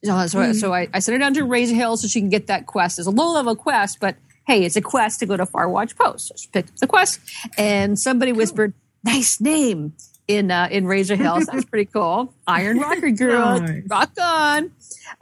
So, 0.03 0.28
so, 0.28 0.53
so 0.53 0.74
I, 0.74 0.88
I 0.93 0.99
sent 0.99 1.13
her 1.13 1.20
down 1.20 1.34
to 1.34 1.43
Razor 1.43 1.76
Hill 1.76 1.97
so 1.97 2.07
she 2.07 2.22
can 2.22 2.30
get 2.30 2.47
that 2.47 2.68
quest. 2.68 2.99
It's 2.99 3.07
a 3.07 3.11
low 3.11 3.34
level 3.34 3.55
quest, 3.55 3.99
but 3.99 4.16
hey, 4.47 4.63
it's 4.63 4.76
a 4.76 4.82
quest 4.82 5.20
to 5.22 5.26
go 5.26 5.36
to 5.36 5.45
Far 5.45 5.68
Watch 5.68 5.97
Post. 5.97 6.28
So 6.28 6.36
she 6.38 6.47
picked 6.49 6.70
up 6.70 6.76
the 6.78 6.88
quest, 6.88 7.20
and 7.57 7.97
somebody 7.97 8.32
whispered, 8.32 8.74
"Nice 9.03 9.41
name." 9.41 9.93
In 10.28 10.49
uh, 10.49 10.67
in 10.71 10.88
Razor 10.88 11.15
Hills, 11.15 11.45
that's 11.45 11.65
pretty 11.65 11.86
cool. 11.86 12.34
Iron 12.47 12.80
Rocker 12.80 13.11
Girl, 13.11 13.59
Nice. 13.59 13.84
rock 13.88 14.11
on. 14.19 14.71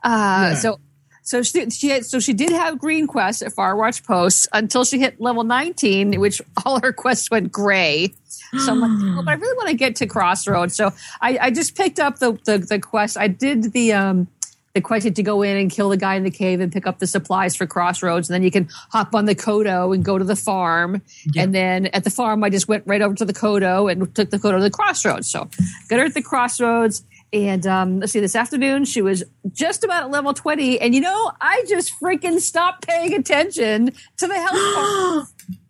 Uh, 0.04 0.50
Yeah. 0.52 0.56
So 0.56 0.80
so 1.26 1.42
she, 1.42 1.70
she 1.70 1.90
had, 1.90 2.06
so 2.06 2.20
she 2.20 2.34
did 2.34 2.52
have 2.52 2.78
green 2.80 3.08
quests 3.08 3.42
at 3.42 3.54
Far 3.54 3.76
Watch 3.78 4.04
Post 4.04 4.48
until 4.52 4.84
she 4.84 5.00
hit 5.00 5.22
level 5.22 5.46
19, 5.46 6.20
which 6.20 6.42
all 6.66 6.82
her 6.82 6.92
quests 6.92 7.32
went 7.32 7.50
gray. 7.52 8.14
So 8.60 8.72
I'm 8.74 8.82
like, 8.82 8.92
oh, 8.92 9.22
but 9.24 9.32
I 9.32 9.34
really 9.42 9.56
want 9.58 9.70
to 9.70 9.76
get 9.76 9.96
to 9.98 10.06
Crossroads. 10.06 10.76
So 10.76 10.92
I, 11.22 11.38
I 11.42 11.52
just 11.52 11.76
picked 11.78 12.00
up 12.00 12.20
the, 12.20 12.34
the 12.46 12.58
the 12.60 12.80
quest. 12.80 13.18
I 13.18 13.28
did 13.28 13.72
the 13.74 13.94
um 13.94 14.28
the 14.74 14.82
quest 14.82 15.14
to 15.16 15.24
go 15.24 15.44
in 15.44 15.56
and 15.56 15.70
kill 15.70 15.90
the 15.90 15.98
guy 15.98 16.16
in 16.16 16.24
the 16.24 16.32
cave 16.32 16.60
and 16.60 16.72
pick 16.72 16.88
up 16.88 16.98
the 16.98 17.06
supplies 17.06 17.56
for 17.56 17.68
Crossroads, 17.68 18.30
and 18.30 18.34
then 18.34 18.44
you 18.44 18.50
can 18.50 18.68
hop 18.90 19.14
on 19.14 19.26
the 19.26 19.36
Kodo 19.36 19.94
and 19.94 20.04
go 20.04 20.18
to 20.18 20.24
the 20.24 20.36
farm. 20.36 21.02
And 21.38 21.54
then 21.54 21.88
at 21.88 22.04
the 22.04 22.10
farm, 22.10 22.44
I 22.44 22.50
just 22.50 22.68
went 22.68 22.84
right 22.88 23.02
over 23.02 23.14
to 23.16 23.26
the 23.26 23.34
Kodo 23.34 23.92
and 23.92 24.14
took 24.16 24.32
the 24.32 24.40
Kodo 24.40 24.58
to 24.58 24.64
the 24.64 24.72
Crossroads. 24.72 25.30
So 25.30 25.50
got 25.90 26.00
her 26.00 26.06
at 26.06 26.16
the 26.16 26.24
Crossroads. 26.24 27.04
And 27.32 27.66
um, 27.66 28.00
let's 28.00 28.14
see, 28.14 28.20
this 28.20 28.36
afternoon 28.36 28.86
she 28.86 29.02
was 29.02 29.24
just 29.52 29.84
about 29.84 30.04
at 30.04 30.12
level 30.12 30.34
20. 30.34 30.80
And 30.80 30.94
you 30.94 31.02
know, 31.02 31.32
I 31.42 31.64
just 31.68 32.00
freaking 32.00 32.40
stopped 32.40 32.88
paying 32.88 33.14
attention 33.14 33.92
to 34.18 34.28
the 34.28 34.36
health. 34.36 35.34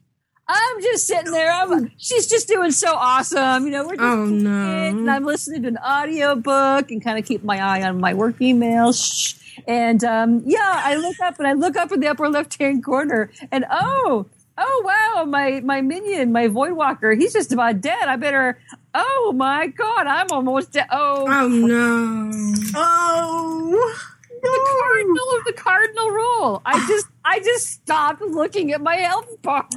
I'm 0.47 0.81
just 0.81 1.07
sitting 1.07 1.31
there. 1.31 1.51
I'm, 1.51 1.91
she's 1.97 2.27
just 2.27 2.47
doing 2.47 2.71
so 2.71 2.93
awesome. 2.93 3.65
You 3.65 3.71
know, 3.71 3.83
we're 3.85 3.95
just 3.95 4.01
Oh, 4.01 4.25
no. 4.25 4.49
and 4.87 5.09
I'm 5.09 5.23
listening 5.23 5.61
to 5.63 5.69
an 5.69 5.77
audiobook 5.77 6.91
and 6.91 7.03
kind 7.03 7.17
of 7.17 7.25
keep 7.25 7.43
my 7.43 7.59
eye 7.59 7.81
on 7.83 7.99
my 7.99 8.13
work 8.13 8.37
emails. 8.39 9.39
And 9.67 10.03
um, 10.03 10.41
yeah, 10.45 10.81
I 10.83 10.95
look 10.95 11.19
up 11.21 11.37
and 11.39 11.47
I 11.47 11.53
look 11.53 11.77
up 11.77 11.91
in 11.91 11.99
the 12.01 12.07
upper 12.07 12.27
left 12.29 12.57
hand 12.59 12.83
corner, 12.83 13.31
and 13.51 13.65
oh, 13.69 14.25
oh 14.57 14.81
wow, 14.83 15.25
my 15.25 15.61
my 15.61 15.79
minion, 15.81 16.31
my 16.31 16.47
Voidwalker, 16.47 17.15
he's 17.17 17.33
just 17.33 17.51
about 17.53 17.79
dead. 17.79 18.07
I 18.07 18.15
better. 18.15 18.59
Oh 18.95 19.31
my 19.35 19.67
god, 19.67 20.07
I'm 20.07 20.27
almost 20.31 20.71
dead. 20.73 20.87
Oh, 20.91 21.25
oh 21.29 21.47
no. 21.47 22.31
Oh. 22.75 23.99
The 24.41 24.49
cardinal 24.81 25.37
of 25.39 25.45
the 25.45 25.53
cardinal 25.53 26.09
rule. 26.09 26.61
I 26.65 26.85
just 26.87 27.07
I 27.25 27.39
just 27.39 27.67
stopped 27.69 28.21
looking 28.21 28.71
at 28.73 28.81
my 28.81 28.95
health 28.97 29.41
bar. 29.41 29.67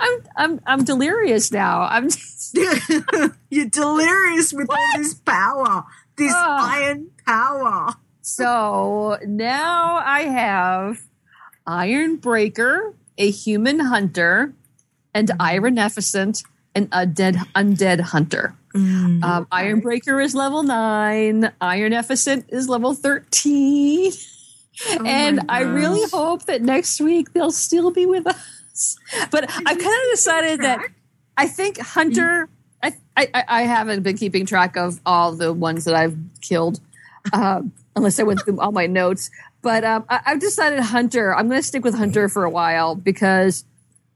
I'm 0.00 0.18
I'm 0.36 0.60
I'm 0.66 0.84
delirious 0.84 1.52
now. 1.52 1.82
I'm 1.82 2.08
just, 2.08 2.56
You're 3.50 3.66
delirious 3.68 4.52
with 4.52 4.70
all 4.70 4.86
this 4.96 5.14
power, 5.14 5.84
this 6.16 6.32
Ah. 6.34 6.74
iron 6.76 7.10
power. 7.26 7.94
so 8.22 9.18
now 9.26 9.96
I 10.04 10.22
have 10.22 11.02
Iron 11.66 12.16
Breaker, 12.16 12.94
a 13.18 13.30
human 13.30 13.80
hunter, 13.80 14.54
and 15.12 15.28
Ironeficent, 15.40 16.44
an 16.74 16.86
undead 16.88 17.36
undead 17.54 18.00
hunter. 18.00 18.54
Um, 18.74 19.46
Iron 19.52 19.80
Breaker 19.80 20.20
is 20.20 20.34
level 20.34 20.62
nine. 20.62 21.52
Iron 21.60 21.92
Efficient 21.92 22.46
is 22.48 22.68
level 22.68 22.94
thirteen. 22.94 24.12
and 25.04 25.40
I 25.48 25.60
really 25.60 26.08
hope 26.10 26.46
that 26.46 26.60
next 26.62 27.00
week 27.00 27.32
they'll 27.32 27.52
still 27.52 27.90
be 27.90 28.06
with 28.06 28.26
us. 28.26 28.96
But 29.30 29.48
I've 29.48 29.78
kind 29.78 29.78
of 29.78 30.10
decided 30.10 30.60
that 30.62 30.80
I 31.36 31.46
think 31.46 31.78
Hunter. 31.78 32.48
I, 32.82 32.92
I 33.16 33.44
I 33.46 33.62
haven't 33.62 34.02
been 34.02 34.16
keeping 34.16 34.44
track 34.46 34.76
of 34.76 35.00
all 35.06 35.30
the 35.32 35.52
ones 35.52 35.84
that 35.84 35.94
I've 35.94 36.16
killed, 36.40 36.80
um, 37.32 37.72
unless 37.96 38.18
I 38.18 38.24
went 38.24 38.40
through 38.42 38.58
all 38.58 38.72
my 38.72 38.88
notes. 38.88 39.30
But 39.62 39.84
um, 39.84 40.04
I, 40.08 40.20
I've 40.26 40.40
decided 40.40 40.80
Hunter. 40.80 41.32
I'm 41.32 41.48
going 41.48 41.60
to 41.60 41.66
stick 41.66 41.84
with 41.84 41.94
Hunter 41.94 42.28
for 42.28 42.42
a 42.42 42.50
while 42.50 42.96
because 42.96 43.64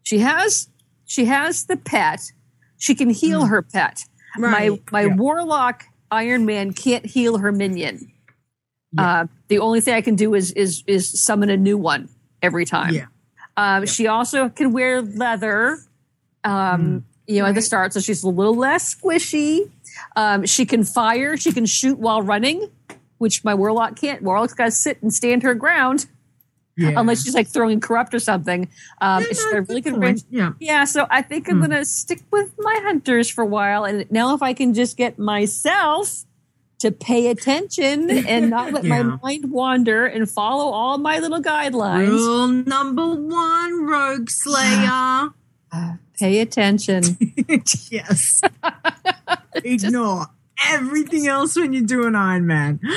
she 0.03 0.19
has 0.19 0.69
she 1.07 1.27
has 1.27 1.67
the 1.67 1.77
pet. 1.77 2.33
She 2.77 2.97
can 2.97 3.11
heal 3.11 3.47
her 3.47 3.63
pet. 3.63 4.05
My 4.37 4.69
Right. 4.69 4.83
my 4.93 5.07
warlock 5.07 5.85
Iron 6.11 6.47
Man 6.47 6.73
can't 6.73 7.05
heal 7.07 7.39
her 7.39 7.53
minion. 7.53 8.13
Uh, 8.97 9.27
the 9.49 9.59
only 9.59 9.81
thing 9.81 9.95
I 9.95 10.01
can 10.01 10.15
do 10.17 10.35
is 10.35 10.51
is 10.53 10.83
is 10.87 11.23
summon 11.23 11.51
a 11.51 11.57
new 11.57 11.77
one 11.77 12.09
every 12.43 12.65
time. 12.65 12.95
Yeah. 12.95 13.07
Um, 13.57 13.87
She 13.87 14.07
also 14.07 14.49
can 14.49 14.73
wear 14.73 15.03
leather, 15.03 15.79
um, 16.45 17.05
you 17.27 17.41
know, 17.43 17.47
at 17.49 17.55
the 17.55 17.63
start, 17.63 17.93
so 17.93 18.01
she's 18.01 18.23
a 18.23 18.29
little 18.29 18.55
less 18.57 18.95
squishy. 18.95 19.71
Um, 20.17 20.47
she 20.47 20.65
can 20.65 20.85
fire. 20.85 21.37
She 21.37 21.53
can 21.53 21.67
shoot 21.67 21.99
while 21.99 22.23
running, 22.23 22.71
which 23.19 23.45
my 23.45 23.55
warlock 23.55 23.97
can't. 23.97 24.23
Warlock's 24.23 24.55
got 24.55 24.67
to 24.67 24.71
sit 24.71 25.03
and 25.03 25.13
stand 25.13 25.43
her 25.43 25.55
ground. 25.55 26.07
Yeah. 26.79 26.93
Unless 26.97 27.25
she's 27.25 27.35
like 27.35 27.49
throwing 27.49 27.81
corrupt 27.81 28.15
or 28.15 28.21
something. 28.21 28.69
Um, 29.01 29.25
got 29.25 29.55
a 29.59 29.63
really 29.63 29.81
good 29.81 29.99
range. 30.01 30.23
Yeah. 30.31 30.53
Yeah, 30.61 30.85
so 30.85 31.07
I 31.11 31.21
think 31.23 31.49
I'm 31.51 31.57
Hmm. 31.57 31.63
gonna 31.63 31.85
stick 31.85 32.21
with 32.31 32.53
my 32.59 32.79
hunters 32.85 33.29
for 33.29 33.43
a 33.43 33.47
while, 33.47 33.85
and 33.85 34.07
now 34.11 34.35
if 34.35 34.43
I 34.43 34.53
can 34.55 34.73
just 34.75 34.97
get 34.97 35.19
myself 35.19 36.25
to 36.79 36.93
pay 36.93 37.27
attention 37.27 38.09
and 38.09 38.51
not 38.51 38.73
let 38.73 38.85
my 38.85 39.03
mind 39.03 39.51
wander 39.51 40.07
and 40.07 40.31
follow 40.31 40.71
all 40.71 40.97
my 40.99 41.19
little 41.19 41.43
guidelines, 41.43 42.11
Rule 42.11 42.47
number 42.47 43.05
one, 43.09 43.85
Rogue 43.85 44.31
Slayer. 44.31 45.31
pay 46.19 46.39
attention. 46.41 47.03
yes. 47.91 48.41
Ignore 49.65 50.27
everything 50.69 51.27
else 51.27 51.57
when 51.57 51.73
you 51.73 51.83
do 51.85 52.07
an 52.07 52.15
Iron 52.15 52.47
Man. 52.47 52.81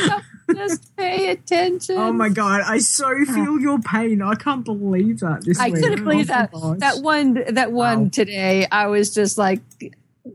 just 0.55 0.95
pay 0.97 1.29
attention. 1.31 1.97
Oh 1.97 2.11
my 2.11 2.29
god, 2.29 2.61
I 2.65 2.79
so 2.79 3.07
feel 3.25 3.59
your 3.59 3.79
pain. 3.79 4.21
I 4.21 4.35
can't 4.35 4.63
believe 4.65 5.19
that. 5.21 5.43
This 5.45 5.59
I 5.59 5.69
week. 5.69 5.81
couldn't 5.83 6.03
believe 6.03 6.29
Oh 6.29 6.33
that 6.33 6.51
gosh. 6.51 6.77
that 6.79 6.97
one 7.01 7.43
that 7.53 7.71
one 7.71 8.09
today. 8.09 8.67
I 8.71 8.87
was 8.87 9.13
just 9.13 9.37
like, 9.37 9.61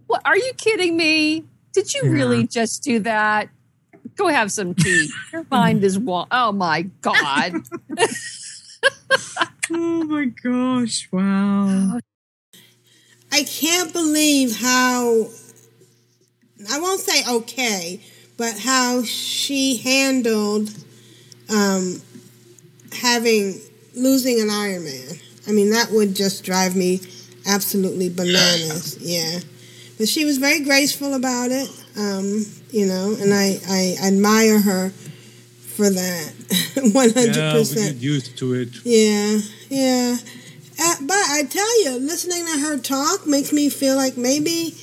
"What? 0.06 0.22
Are 0.24 0.36
you 0.36 0.52
kidding 0.56 0.96
me? 0.96 1.44
Did 1.72 1.92
you 1.94 2.02
Yeah. 2.04 2.10
really 2.10 2.46
just 2.46 2.82
do 2.82 2.98
that? 3.00 3.48
Go 4.16 4.28
have 4.28 4.50
some 4.50 4.74
tea. 4.74 5.10
Your 5.32 5.44
mind 5.50 5.84
is 5.84 5.98
wa- 5.98 6.26
Oh 6.30 6.52
my 6.52 6.82
god! 7.02 7.54
Oh 9.68 10.04
my 10.04 10.26
gosh! 10.26 11.08
Wow. 11.10 11.98
I 13.32 13.42
can't 13.42 13.92
believe 13.92 14.56
how 14.60 15.26
I 16.72 16.80
won't 16.80 17.00
say 17.00 17.22
okay, 17.28 18.00
but 18.36 18.58
how 18.58 19.02
she 19.04 19.76
handled 19.78 20.70
um, 21.48 22.00
having 23.00 23.60
losing 23.94 24.40
an 24.40 24.50
Iron 24.50 24.84
Man. 24.84 25.08
I 25.48 25.52
mean, 25.52 25.70
that 25.70 25.90
would 25.90 26.14
just 26.14 26.44
drive 26.44 26.74
me 26.76 27.00
absolutely 27.46 28.08
bananas. 28.08 28.98
Yeah, 29.00 29.38
but 29.98 30.08
she 30.08 30.24
was 30.24 30.38
very 30.38 30.60
graceful 30.64 31.14
about 31.14 31.50
it. 31.50 31.68
Um, 31.96 32.44
you 32.70 32.86
know, 32.86 33.16
and 33.20 33.32
I, 33.32 33.58
I 33.68 33.96
admire 34.06 34.60
her 34.60 34.90
for 34.90 35.88
that. 35.88 36.32
One 36.92 37.10
hundred 37.10 37.36
Yeah, 37.36 37.52
we 37.54 37.58
percent. 37.60 37.94
get 37.94 38.02
used 38.02 38.36
to 38.38 38.54
it. 38.54 38.68
Yeah, 38.84 39.38
yeah. 39.68 40.16
Uh, 40.78 40.94
but 41.02 41.16
I 41.16 41.44
tell 41.48 41.84
you, 41.84 41.98
listening 42.00 42.44
to 42.44 42.60
her 42.60 42.76
talk 42.78 43.26
makes 43.26 43.50
me 43.52 43.70
feel 43.70 43.96
like 43.96 44.18
maybe, 44.18 44.74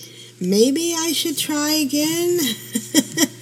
maybe 0.42 0.96
I 0.98 1.12
should 1.12 1.38
try 1.38 1.70
again. 1.72 2.40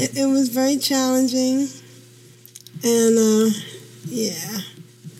it, 0.00 0.16
it 0.16 0.26
was 0.26 0.48
very 0.48 0.78
challenging. 0.78 1.68
And 2.82 3.18
uh, 3.18 3.50
yeah. 4.06 4.60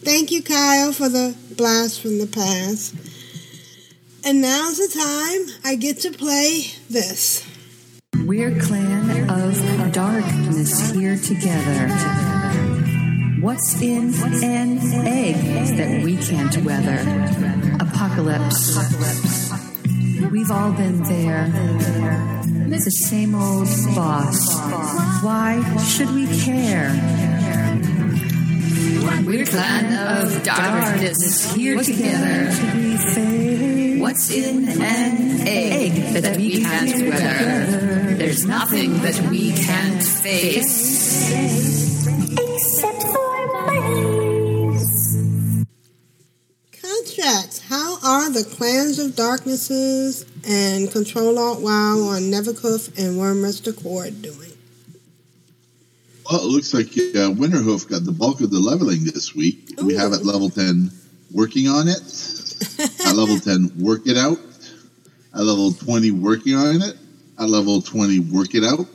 Thank 0.02 0.30
you, 0.30 0.42
Kyle, 0.42 0.92
for 0.92 1.10
the 1.10 1.36
blast 1.56 2.00
from 2.00 2.18
the 2.18 2.26
past. 2.26 2.94
And 4.24 4.40
now's 4.40 4.78
the 4.78 4.88
time 4.98 5.56
I 5.64 5.76
get 5.76 6.00
to 6.00 6.10
play 6.10 6.62
this. 6.88 7.46
We're 8.24 8.58
clan 8.60 9.28
of 9.28 9.92
darkness 9.92 10.90
here 10.92 11.16
together. 11.16 11.88
What's 13.40 13.80
in 13.80 14.14
an 14.42 14.78
egg 15.06 15.76
that 15.76 16.02
we 16.02 16.16
can't 16.16 16.56
weather? 16.64 17.00
Apocalypse. 17.80 18.78
We've 20.30 20.50
all 20.50 20.72
been 20.72 21.02
there. 21.02 22.39
It's 22.72 22.84
the 22.84 22.90
same 22.90 23.34
old 23.34 23.68
boss. 23.96 24.54
Why 25.22 25.60
should 25.80 26.10
we 26.14 26.26
care? 26.40 26.90
We're 29.26 29.44
clan 29.44 29.92
of 30.16 30.42
darkness 30.44 31.52
here 31.52 31.78
together. 31.82 32.50
What's 34.00 34.30
in 34.30 34.68
an 34.68 35.46
egg 35.46 36.22
that 36.22 36.36
we 36.36 36.62
can't 36.62 37.10
weather? 37.10 38.14
There's 38.16 38.46
nothing 38.46 39.02
that 39.02 39.20
we 39.28 39.52
can't 39.52 40.02
face. 40.02 41.99
How 47.22 47.98
are 48.02 48.30
the 48.30 48.44
clans 48.44 48.98
of 48.98 49.14
darknesses 49.14 50.24
and 50.48 50.90
Control 50.90 51.38
Alt 51.38 51.60
WoW 51.60 51.68
on 51.70 52.22
Winterhoof 52.22 52.98
and 52.98 53.18
Wyrmrest 53.18 53.66
Accord 53.66 54.22
doing? 54.22 54.52
Well, 56.24 56.40
it 56.40 56.46
looks 56.46 56.72
like 56.72 56.86
uh, 56.86 57.30
Winterhoof 57.36 57.90
got 57.90 58.04
the 58.04 58.12
bulk 58.12 58.40
of 58.40 58.50
the 58.50 58.58
leveling 58.58 59.04
this 59.04 59.34
week. 59.34 59.68
We 59.82 59.94
have 59.96 60.14
at 60.14 60.24
level 60.24 60.48
10 60.48 60.90
working 61.30 61.68
on 61.68 61.88
it. 61.88 62.00
at 63.06 63.14
level 63.14 63.38
10, 63.38 63.72
work 63.78 64.06
it 64.06 64.16
out. 64.16 64.38
At 65.34 65.42
level 65.42 65.72
20, 65.72 66.12
working 66.12 66.54
on 66.54 66.80
it. 66.80 66.96
At 67.38 67.50
level 67.50 67.82
20, 67.82 68.20
work 68.20 68.54
it 68.54 68.64
out. 68.64 68.86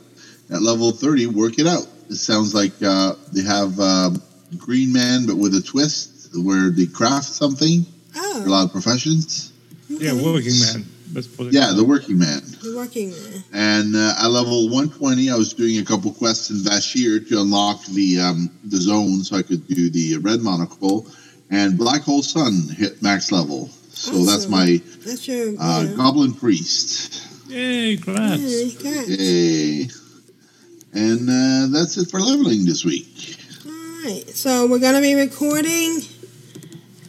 At 0.52 0.64
level 0.64 0.92
30, 0.92 1.28
work 1.28 1.60
it 1.60 1.68
out. 1.68 1.88
It 2.10 2.16
sounds 2.16 2.56
like 2.56 2.74
uh, 2.84 3.14
they 3.32 3.44
have 3.44 3.80
um, 3.80 4.22
Green 4.58 4.92
Man, 4.92 5.28
but 5.28 5.38
with 5.38 5.54
a 5.54 5.62
twist 5.62 6.36
where 6.36 6.72
they 6.72 6.88
craft 6.88 7.26
something. 7.26 7.86
Oh. 8.16 8.43
A 8.45 8.49
lot 8.49 8.66
of 8.66 8.72
professions. 8.72 9.51
Yeah, 9.89 10.13
working 10.13 10.53
man. 10.59 10.86
Let's 11.13 11.28
put 11.28 11.47
it 11.47 11.53
Yeah, 11.53 11.72
the 11.74 11.84
working 11.84 12.18
man. 12.18 12.41
The 12.63 12.74
working 12.76 13.11
man. 13.11 13.43
And 13.53 13.95
uh, 13.95 14.16
at 14.20 14.28
level 14.28 14.66
120, 14.70 15.30
I 15.30 15.36
was 15.36 15.53
doing 15.53 15.78
a 15.80 15.86
couple 15.86 16.11
quests 16.11 16.49
in 16.49 16.57
Vashj'ir 16.57 17.28
to 17.30 17.41
unlock 17.41 17.86
the 17.86 18.20
um, 18.20 18.49
the 18.66 18.78
zone 18.78 19.24
so 19.24 19.38
I 19.38 19.43
could 19.43 19.68
do 19.68 19.89
the 19.89 20.18
red 20.18 20.41
monocle. 20.41 21.07
And 21.51 21.78
Black 21.78 22.01
Hole 22.01 22.24
Sun 22.24 22.70
hit 22.76 23.01
max 23.03 23.32
level. 23.32 23.70
So 23.91 24.26
that's 24.26 24.47
my 24.47 24.82
That's 25.05 25.28
your. 25.28 25.49
uh, 25.61 25.84
yeah. 25.88 25.95
Goblin 25.95 26.34
Priest. 26.34 27.22
Yay, 27.49 27.95
congrats. 27.97 28.41
Yay, 28.41 28.72
congrats. 28.72 29.09
Yay. 29.09 29.88
And 30.93 31.30
uh, 31.30 31.78
that's 31.78 31.97
it 31.97 32.09
for 32.09 32.20
leveling 32.20 32.66
this 32.66 32.84
week. 32.84 33.38
Alright, 33.66 34.30
so 34.30 34.68
we're 34.68 34.80
going 34.80 34.95
to 34.95 35.01
be 35.01 35.13
recording 35.16 36.01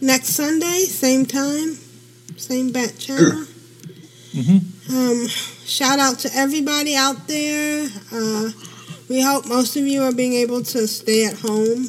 next 0.01 0.29
Sunday, 0.31 0.81
same 0.87 1.27
time, 1.27 1.77
same 2.37 2.73
bat 2.73 2.99
channel. 2.99 3.45
Um, 4.91 5.27
shout 5.65 5.99
out 5.99 6.19
to 6.21 6.31
everybody 6.35 6.95
out 6.95 7.27
there. 7.27 7.89
Uh, 8.13 8.51
we 9.09 9.23
hope 9.23 9.47
most 9.49 9.77
of 9.77 9.87
you 9.87 10.03
are 10.03 10.13
being 10.13 10.35
able 10.35 10.63
to 10.63 10.87
stay 10.87 11.25
at 11.25 11.35
home. 11.39 11.87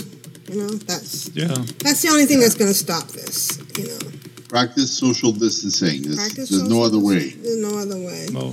You 0.49 0.55
know, 0.61 0.69
that's 0.69 1.29
Yeah. 1.33 1.47
that's 1.79 2.01
the 2.01 2.09
only 2.09 2.25
thing 2.25 2.39
that's 2.39 2.55
going 2.55 2.71
to 2.71 2.77
stop 2.77 3.09
this. 3.09 3.59
You 3.77 3.87
know, 3.87 3.99
Practice 4.47 4.97
social 4.97 5.33
distancing. 5.33 6.03
There's, 6.03 6.15
Practice 6.15 6.49
there's 6.49 6.63
no 6.69 6.83
other 6.83 6.99
way. 6.99 7.29
there's 7.31 7.57
no 7.57 7.77
other 7.77 7.97
way. 7.97 8.27
No. 8.31 8.51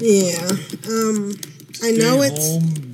Yeah. 0.00 0.46
Um, 0.88 1.32
I 1.82 1.92
know 1.92 2.20
Stay 2.20 2.26
it's 2.28 2.48
home. 2.50 2.92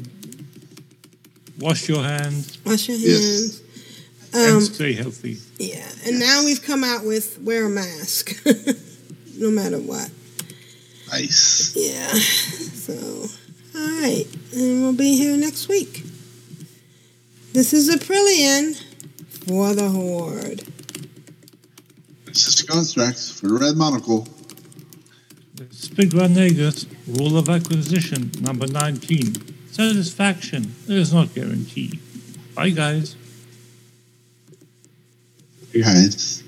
Wash 1.59 1.89
your 1.89 2.03
hands. 2.05 2.59
wash 2.65 2.89
your 2.89 2.97
Yes. 2.99 3.60
Hands. 4.33 4.47
and 4.47 4.57
Um, 4.57 4.61
stay 4.63 4.93
healthy. 4.93 5.39
Yeah, 5.59 5.87
and 6.07 6.19
now 6.19 6.45
we've 6.45 6.63
come 6.63 6.85
out 6.85 7.05
with 7.05 7.39
wear 7.43 7.67
a 7.67 7.71
mask, 7.71 8.41
no 9.37 9.51
matter 9.51 9.79
what. 9.79 10.11
Nice. 11.11 11.73
Yeah. 11.75 12.09
So, 12.09 12.93
all 13.75 14.01
right, 14.01 14.25
and 14.55 14.83
we'll 14.83 14.93
be 14.93 15.17
here 15.17 15.37
next 15.37 15.69
week. 15.69 16.05
This 17.53 17.73
is 17.73 17.91
Aprillian 17.91 18.81
for 19.47 19.75
the 19.75 19.89
Horde. 19.89 20.63
This 22.27 22.47
is 22.47 22.65
Constraxx 22.65 23.33
for 23.41 23.49
the 23.49 23.55
red 23.55 23.77
monocle. 23.77 24.29
Spigra 25.57 26.29
Nagus, 26.29 26.87
rule 27.19 27.37
of 27.37 27.49
acquisition, 27.49 28.31
number 28.41 28.67
19. 28.69 29.69
Satisfaction 29.73 30.75
is 30.89 31.13
not 31.13 31.35
guaranteed. 31.35 31.99
Bye, 32.55 32.71
guys. 32.71 33.17
Right. 35.75 36.43